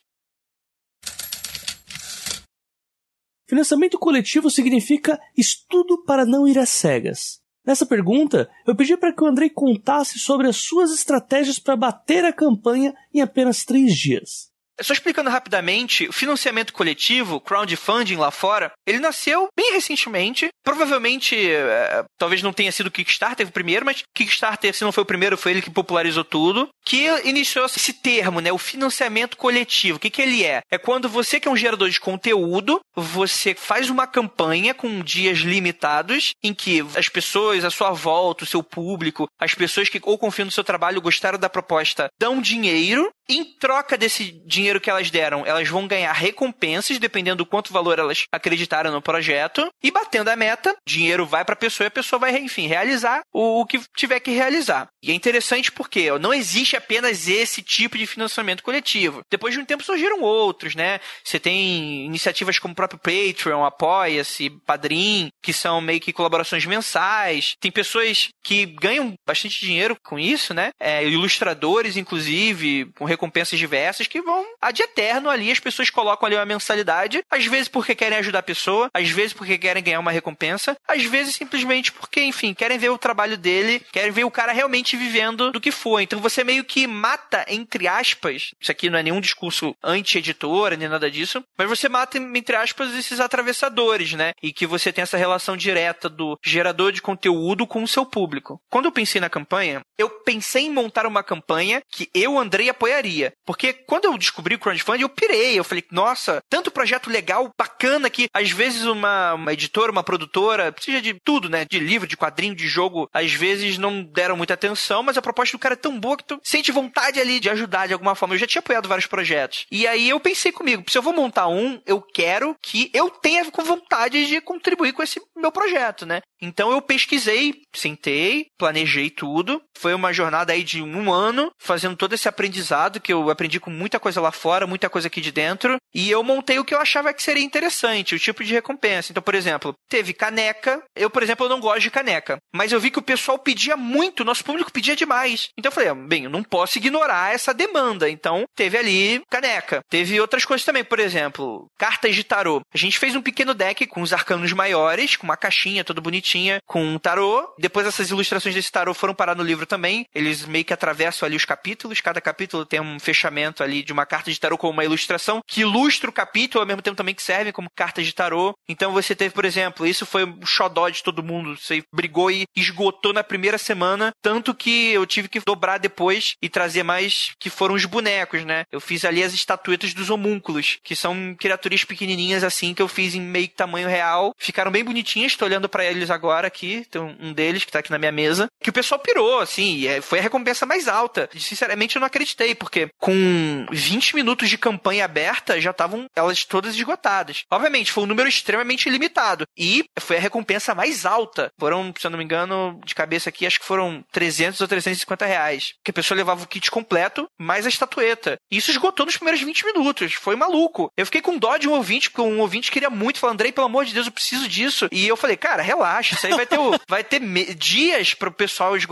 Financiamento 3.51 3.99
coletivo 3.99 4.49
significa 4.49 5.21
estudo 5.37 6.05
para 6.05 6.25
não 6.25 6.47
ir 6.47 6.57
às 6.57 6.69
cegas. 6.69 7.41
Nessa 7.67 7.85
pergunta, 7.85 8.49
eu 8.65 8.77
pedi 8.77 8.97
para 8.97 9.13
que 9.13 9.25
o 9.25 9.27
Andrei 9.27 9.51
contasse 9.51 10.21
sobre 10.21 10.47
as 10.47 10.55
suas 10.59 10.93
estratégias 10.93 11.59
para 11.59 11.75
bater 11.75 12.25
a 12.25 12.33
campanha 12.33 12.95
em 13.13 13.21
apenas 13.21 13.65
três 13.65 13.93
dias. 13.93 14.50
Só 14.83 14.93
explicando 14.93 15.31
rapidamente, 15.31 16.09
o 16.09 16.13
financiamento 16.13 16.73
coletivo, 16.73 17.41
crowdfunding 17.41 18.17
lá 18.17 18.31
fora, 18.31 18.73
ele 18.87 18.99
nasceu 18.99 19.49
bem 19.57 19.73
recentemente. 19.73 20.49
Provavelmente, 20.65 21.37
é, 21.37 22.05
talvez 22.19 22.43
não 22.43 22.53
tenha 22.53 22.73
sido 22.73 22.89
o 22.89 22.91
Kickstarter 22.91 23.47
o 23.47 23.53
primeiro, 23.53 23.85
mas 23.85 24.03
Kickstarter, 24.15 24.75
se 24.75 24.85
não 24.85 24.93
foi 24.93 25.03
o 25.03 25.07
primeiro, 25.07 25.37
foi 25.37 25.53
ele 25.53 25.63
que 25.63 25.71
popularizou 25.71 26.25
tudo. 26.25 26.69
Que 26.85 27.07
iniciou 27.25 27.67
esse 27.67 27.93
termo, 27.93 28.41
né? 28.41 28.53
O 28.53 28.59
financiamento 28.59 29.37
coletivo. 29.37 29.97
O 29.97 30.01
que, 30.01 30.11
que 30.11 30.23
ele 30.23 30.45
é? 30.45 30.61
É 30.71 30.79
quando 30.79 31.09
você, 31.09 31.39
que 31.39 31.49
é 31.49 31.51
um 31.51 31.57
gerador 31.57 31.89
de 31.89 32.01
conteúdo, 32.01 32.81
você 32.95 33.55
faz 33.55 33.91
uma 33.91 34.07
campanha 34.07 34.75
com 34.75 35.03
dias 35.03 35.39
limitados 35.39 36.33
em 36.43 36.55
que 36.55 36.85
as 36.97 37.09
pessoas 37.09 37.65
à 37.65 37.71
sua 37.71 37.91
volta, 37.91 38.45
o 38.45 38.47
seu 38.47 38.63
público, 38.63 39.27
as 39.39 39.55
pessoas 39.55 39.89
que 39.89 40.01
ou 40.03 40.19
confiam 40.19 40.47
no 40.47 40.53
seu 40.53 40.65
trabalho, 40.65 41.01
gostaram 41.01 41.39
da 41.39 41.49
proposta, 41.49 42.09
dão 42.19 42.41
dinheiro. 42.41 43.11
Em 43.31 43.45
troca 43.45 43.97
desse 43.97 44.33
dinheiro 44.45 44.81
que 44.81 44.91
elas 44.91 45.09
deram, 45.09 45.47
elas 45.47 45.69
vão 45.69 45.87
ganhar 45.87 46.13
recompensas, 46.13 46.99
dependendo 46.99 47.37
do 47.37 47.47
quanto 47.47 47.73
valor 47.73 47.97
elas 47.97 48.25
acreditaram 48.33 48.91
no 48.91 49.01
projeto. 49.01 49.71
E 49.81 49.93
batendo 49.93 50.29
a 50.29 50.35
meta, 50.35 50.75
dinheiro 50.85 51.25
vai 51.25 51.45
para 51.45 51.53
a 51.53 51.57
pessoa 51.57 51.87
e 51.87 51.87
a 51.87 51.93
pessoa 51.93 52.19
vai, 52.19 52.37
enfim, 52.37 52.67
realizar 52.67 53.23
o, 53.33 53.61
o 53.61 53.67
que 53.67 53.81
tiver 53.97 54.19
que 54.19 54.33
realizar. 54.33 54.89
E 55.01 55.13
é 55.13 55.15
interessante 55.15 55.71
porque 55.71 56.11
não 56.19 56.35
existe 56.35 56.75
apenas 56.75 57.29
esse 57.29 57.63
tipo 57.63 57.97
de 57.97 58.05
financiamento 58.05 58.65
coletivo. 58.65 59.23
Depois 59.31 59.55
de 59.55 59.61
um 59.61 59.65
tempo 59.65 59.85
surgiram 59.85 60.23
outros, 60.23 60.75
né? 60.75 60.99
Você 61.23 61.39
tem 61.39 62.05
iniciativas 62.07 62.59
como 62.59 62.73
o 62.73 62.77
próprio 62.77 62.99
Patreon, 62.99 63.65
Apoia-se, 63.65 64.51
Padrim, 64.67 65.31
que 65.41 65.53
são 65.53 65.81
meio 65.81 66.01
que 66.01 66.13
colaborações 66.13 66.67
mensais. 66.67 67.55
Tem 67.61 67.71
pessoas 67.71 68.29
que 68.43 68.67
ganham 68.67 69.15
bastante 69.25 69.61
dinheiro 69.61 69.97
com 70.03 70.19
isso, 70.19 70.53
né? 70.53 70.71
É, 70.81 71.07
ilustradores, 71.07 71.97
inclusive, 71.97 72.91
com 72.99 73.05
recompensas 73.05 73.20
diversas 73.51 74.07
que 74.07 74.21
vão 74.21 74.45
ad 74.61 74.83
eterno 74.83 75.29
ali. 75.29 75.51
As 75.51 75.61
pessoas 75.61 75.91
colocam 75.91 76.27
ali 76.27 76.37
uma 76.37 76.47
mensalidade, 76.47 77.23
às 77.31 77.47
vezes 77.47 77.69
porque 77.69 77.95
querem 77.95 78.19
ajudar 78.19 78.41
a 78.41 78.43
pessoa, 78.43 78.91
às 78.95 79.09
vezes 79.11 79.33
porque 79.33 79.59
querem 79.59 79.83
ganhar 79.83 80.01
uma 80.01 80.11
recompensa, 80.11 80.77
às 80.87 81.05
vezes 81.05 81.35
simplesmente 81.35 81.93
porque, 81.93 82.23
enfim, 82.23 82.55
querem 82.55 82.79
ver 82.79 82.91
o 82.91 82.99
trabalho 82.99 83.37
dele, 83.37 83.83
querem 83.93 84.11
ver 84.11 84.25
o 84.25 84.31
cara 84.31 84.53
realmente 84.53 84.97
vivendo 84.97 85.51
do 85.51 85.61
que 85.61 85.71
foi. 85.71 86.03
Então 86.03 86.21
você 86.21 86.45
meio 86.45 86.65
que 86.65 86.87
mata, 86.87 87.45
entre 87.49 87.87
aspas, 87.87 88.53
isso 88.61 88.71
aqui 88.71 88.91
não 88.91 88.99
é 88.99 89.03
nenhum 89.03 89.21
discurso 89.21 89.75
anti-editora, 89.83 90.77
nem 90.77 90.89
nada 90.89 91.11
disso, 91.11 91.43
mas 91.57 91.69
você 91.69 91.89
mata, 91.89 92.19
entre 92.19 92.57
aspas, 92.57 92.95
esses 92.95 93.21
atravessadores, 93.21 94.13
né? 94.13 94.33
E 94.43 94.53
que 94.53 94.67
você 94.67 94.93
tem 94.93 95.03
essa 95.03 95.17
relação 95.17 95.57
direta 95.57 96.09
do 96.09 96.39
gerador 96.45 96.93
de 96.93 97.03
conteúdo 97.03 97.67
com 97.67 97.83
o 97.83 97.89
seu 97.89 98.05
público. 98.07 98.61
Quando 98.71 98.87
eu 98.87 98.93
pensei 98.93 99.21
na 99.21 99.31
campanha, 99.31 99.81
eu 99.99 100.09
pensei 100.09 100.65
em 100.65 100.71
montar 100.71 101.07
uma 101.07 101.23
campanha 101.23 101.83
que 101.91 102.09
eu, 102.15 102.39
Andrei, 102.39 102.69
apoiaria. 102.69 103.10
Porque 103.45 103.73
quando 103.73 104.05
eu 104.05 104.17
descobri 104.17 104.55
o 104.55 104.59
crowdfunding, 104.59 105.03
eu 105.03 105.09
pirei. 105.09 105.59
Eu 105.59 105.65
falei, 105.65 105.85
nossa, 105.91 106.41
tanto 106.49 106.71
projeto 106.71 107.11
legal, 107.11 107.51
bacana, 107.59 108.11
que 108.11 108.29
às 108.33 108.51
vezes 108.51 108.85
uma, 108.85 109.35
uma 109.35 109.53
editora, 109.53 109.93
uma 109.93 110.03
produtora, 110.03 110.75
seja 110.81 111.01
de 111.01 111.15
tudo, 111.25 111.49
né? 111.49 111.65
De 111.69 111.79
livro, 111.79 112.07
de 112.07 112.17
quadrinho, 112.17 112.55
de 112.55 112.69
jogo, 112.69 113.09
às 113.13 113.33
vezes 113.33 113.79
não 113.79 114.03
deram 114.03 114.37
muita 114.37 114.55
atenção, 114.55 115.03
mas 115.03 115.17
a 115.17 115.23
proposta 115.23 115.57
do 115.57 115.61
cara 115.61 115.75
é 115.75 115.77
tão 115.77 115.99
boa 115.99 116.17
que 116.17 116.25
tu 116.25 116.41
sente 116.43 116.73
vontade 116.73 117.21
ali 117.21 117.41
de 117.41 117.51
ajudar 117.51 117.87
de 117.87 117.93
alguma 117.93 118.15
forma. 118.15 118.35
Eu 118.35 118.39
já 118.39 118.47
tinha 118.47 118.61
apoiado 118.61 118.89
vários 118.89 119.07
projetos. 119.07 119.67
E 119.71 119.87
aí 119.87 120.09
eu 120.09 120.21
pensei 120.21 120.53
comigo, 120.53 120.85
se 120.89 120.97
eu 120.97 121.03
vou 121.03 121.13
montar 121.13 121.49
um, 121.49 121.81
eu 121.87 122.01
quero 122.01 122.57
que 122.63 122.91
eu 122.95 123.11
tenha 123.11 123.51
com 123.51 123.63
vontade 123.63 124.27
de 124.27 124.41
contribuir 124.41 124.93
com 124.93 125.03
esse 125.03 125.21
meu 125.37 125.53
projeto, 125.53 126.07
né? 126.07 126.21
Então 126.41 126.71
eu 126.71 126.81
pesquisei, 126.81 127.55
sentei, 127.75 128.47
planejei 128.59 129.11
tudo. 129.11 129.63
Foi 129.77 129.95
uma 129.95 130.13
jornada 130.13 130.53
aí 130.53 130.63
de 130.63 130.83
um 130.83 131.13
ano, 131.13 131.51
fazendo 131.59 131.97
todo 131.97 132.15
esse 132.15 132.29
aprendizado, 132.29 133.01
que 133.01 133.13
eu 133.13 133.31
aprendi 133.31 133.59
com 133.61 133.71
muita 133.71 133.99
coisa 134.01 134.21
lá 134.21 134.33
fora, 134.33 134.67
muita 134.67 134.91
coisa 134.91 135.09
aqui 135.09 135.21
de 135.21 135.33
dentro. 135.33 135.77
E 135.95 136.11
eu 136.11 136.23
montei 136.23 136.59
o 136.59 136.65
que 136.65 136.75
eu 136.75 136.81
achava 136.81 137.13
que 137.13 137.23
seria 137.23 137.45
interessante, 137.45 138.15
o 138.15 138.19
tipo 138.19 138.45
de 138.45 138.53
recompensa. 138.53 139.13
Então, 139.13 139.23
por 139.23 139.35
exemplo, 139.35 139.75
teve 139.89 140.13
caneca. 140.13 140.83
Eu, 140.95 141.11
por 141.11 141.23
exemplo, 141.23 141.49
não 141.49 141.61
gosto 141.61 141.81
de 141.81 141.91
caneca. 141.91 142.39
Mas 142.55 142.73
eu 142.73 142.81
vi 142.81 142.91
que 142.91 142.99
o 142.99 143.03
pessoal 143.03 143.39
pedia 143.39 143.77
muito, 143.77 144.25
nosso 144.25 144.45
público 144.45 144.73
pedia 144.73 144.97
demais. 144.97 145.49
Então 145.59 145.71
eu 145.71 145.75
falei, 145.75 145.89
ah, 145.89 145.95
bem, 145.95 146.25
eu 146.25 146.31
não 146.31 146.43
posso 146.43 146.79
ignorar 146.79 147.35
essa 147.35 147.55
demanda. 147.55 148.09
Então, 148.09 148.45
teve 148.55 148.77
ali 148.77 149.23
caneca. 149.31 149.81
Teve 149.89 150.21
outras 150.21 150.45
coisas 150.45 150.65
também, 150.65 150.85
por 150.85 150.99
exemplo, 150.99 151.67
cartas 151.79 152.15
de 152.15 152.25
tarô. 152.25 152.61
A 152.73 152.79
gente 152.79 152.99
fez 152.99 153.15
um 153.15 153.23
pequeno 153.23 153.55
deck 153.55 153.87
com 153.87 154.03
os 154.03 154.13
arcanos 154.13 154.53
maiores, 154.53 155.17
com 155.17 155.25
uma 155.25 155.37
caixinha 155.37 155.85
toda 155.85 156.01
bonitinha, 156.31 156.63
com 156.67 156.83
um 156.83 156.99
tarô. 156.99 157.53
Depois 157.59 157.87
essas 157.87 158.11
ilustrações 158.11 158.55
desse 158.55 158.71
tarô 158.71 158.95
foram 158.95 159.15
parar 159.15 159.35
no 159.35 159.43
livro 159.43 159.67
também. 159.67 160.07
Eles 160.15 160.45
meio 160.45 160.65
que 160.65 160.73
atravessam 160.73 161.27
ali 161.27 161.37
os 161.37 161.45
capítulos. 161.45 162.01
Cada 162.01 162.21
capítulo 162.21 162.65
tem 162.65 162.81
um 162.81 162.99
fechamento 163.01 163.63
ali 163.63 163.83
de 163.83 163.93
uma 163.93 164.07
carta 164.07 164.31
de 164.31 164.39
tarô 164.39 164.57
com 164.57 164.71
uma 164.71 164.85
ilustração 164.85 165.41
que 165.47 165.63
ilustra 165.63 166.09
o 166.09 166.13
capítulo, 166.13 166.63
ao 166.63 166.67
mesmo 166.67 166.83
tempo 166.83 166.97
também 166.97 167.15
que 167.15 167.23
serve 167.23 167.53
como 167.53 167.69
cartas 167.75 168.07
de 168.07 168.15
tarô. 168.15 168.55
Então 168.69 168.93
você 168.93 169.15
teve, 169.15 169.35
por 169.35 169.45
exemplo, 169.45 169.87
isso 169.87 170.07
foi 170.07 170.25
um 170.25 170.47
xodó 170.47 170.89
de 170.89 171.03
todo 171.03 171.23
mundo. 171.23 171.57
Você 171.57 171.83
brigou 171.93 172.31
e 172.31 172.45
esgotou 172.57 173.13
na 173.13 173.25
primeira 173.25 173.59
semana, 173.59 174.13
tanto 174.23 174.55
que 174.55 174.91
eu 174.93 175.05
tive 175.07 175.29
que 175.29 175.41
dobrar 175.41 175.79
depois 175.79 176.35
e 176.41 176.49
trazer 176.49 176.83
mais, 176.83 177.33
que 177.39 177.51
foram 177.51 177.75
os 177.75 177.85
bonecos, 177.85 178.45
né? 178.45 178.65
Eu 178.71 178.81
fiz 178.81 179.05
ali 179.05 179.23
as 179.23 179.35
estatuetas 179.35 179.95
dos 179.95 180.11
homúnculos, 180.11 180.79
que 180.83 180.95
são 180.95 181.35
criaturas 181.39 181.85
pequenininhas 181.85 182.45
assim, 182.45 182.75
que 182.75 182.83
eu 182.83 182.89
fiz 182.89 183.15
em 183.15 183.21
meio 183.21 183.49
tamanho 183.49 183.89
real. 183.89 184.33
Ficaram 184.39 184.71
bem 184.71 184.85
bonitinhas, 184.85 185.37
tô 185.37 185.45
olhando 185.45 185.69
para 185.69 185.85
eles 185.85 186.11
agora 186.11 186.20
aqui, 186.29 186.87
tem 186.91 187.01
um 187.01 187.33
deles 187.33 187.65
que 187.65 187.73
tá 187.73 187.79
aqui 187.79 187.91
na 187.91 187.99
minha 187.99 188.13
mesa, 188.13 188.49
que 188.63 188.71
o 188.71 188.73
pessoal 188.73 189.01
pirou, 189.01 189.41
assim, 189.41 189.87
é, 189.87 190.01
foi 190.01 190.19
a 190.19 190.23
recompensa 190.23 190.67
mais 190.67 190.89
alta. 190.89 191.29
Sinceramente, 191.37 191.97
eu 191.97 192.01
não 192.01 192.07
acreditei, 192.07 192.55
porque 192.55 192.89
com 192.99 193.67
20 193.71 194.15
minutos 194.15 194.49
de 194.49 194.59
campanha 194.59 195.05
aberta, 195.05 195.61
já 195.61 195.71
estavam 195.71 196.07
elas 196.15 196.45
todas 196.45 196.75
esgotadas. 196.75 197.45
Obviamente, 197.51 197.93
foi 197.93 198.05
um 198.05 198.07
número 198.07 198.29
extremamente 198.29 198.89
limitado. 198.89 199.45
E 199.57 199.85
foi 199.99 200.17
a 200.17 200.21
recompensa 200.21 200.75
mais 200.75 201.07
alta. 201.07 201.51
Foram, 201.59 201.93
se 201.99 202.07
eu 202.07 202.11
não 202.11 202.19
me 202.19 202.25
engano, 202.25 202.81
de 202.85 202.95
cabeça 202.95 203.29
aqui, 203.29 203.47
acho 203.47 203.61
que 203.61 203.67
foram 203.67 204.05
300 204.13 204.61
ou 204.61 204.69
350 204.69 205.27
reais. 205.27 205.75
Que 205.85 205.91
a 205.91 205.95
pessoa 205.95 206.17
levava 206.17 206.43
o 206.43 206.47
kit 206.47 206.71
completo, 206.71 207.27
mais 207.39 207.67
a 207.67 207.69
estatueta. 207.69 208.37
E 208.51 208.57
isso 208.57 208.71
esgotou 208.71 209.07
nos 209.07 209.17
primeiros 209.17 209.41
20 209.41 209.65
minutos. 209.67 210.15
Foi 210.15 210.37
maluco. 210.37 210.91
Eu 210.97 211.07
fiquei 211.07 211.21
com 211.21 211.39
dó 211.39 211.57
de 211.57 211.69
um 211.69 211.73
ouvinte, 211.73 212.11
porque 212.11 212.23
um 212.23 212.41
ouvinte 212.41 212.71
queria 212.71 212.91
muito. 212.91 213.19
Falou, 213.19 213.35
Andrei, 213.35 213.53
pelo 213.53 213.67
amor 213.67 213.85
de 213.85 213.95
Deus, 213.95 214.07
eu 214.07 214.13
preciso 214.13 214.49
disso. 214.49 214.89
E 214.93 215.07
eu 215.07 215.17
falei, 215.17 215.37
cara, 215.37 215.63
relaxa, 215.63 216.10
isso 216.15 216.27
aí 216.27 216.35
vai 216.35 216.47
ter, 216.47 216.59
vai 216.89 217.05
ter 217.05 217.21
dias 217.55 218.15
pro 218.15 218.31
pessoal 218.31 218.77
esgotar 218.77 218.89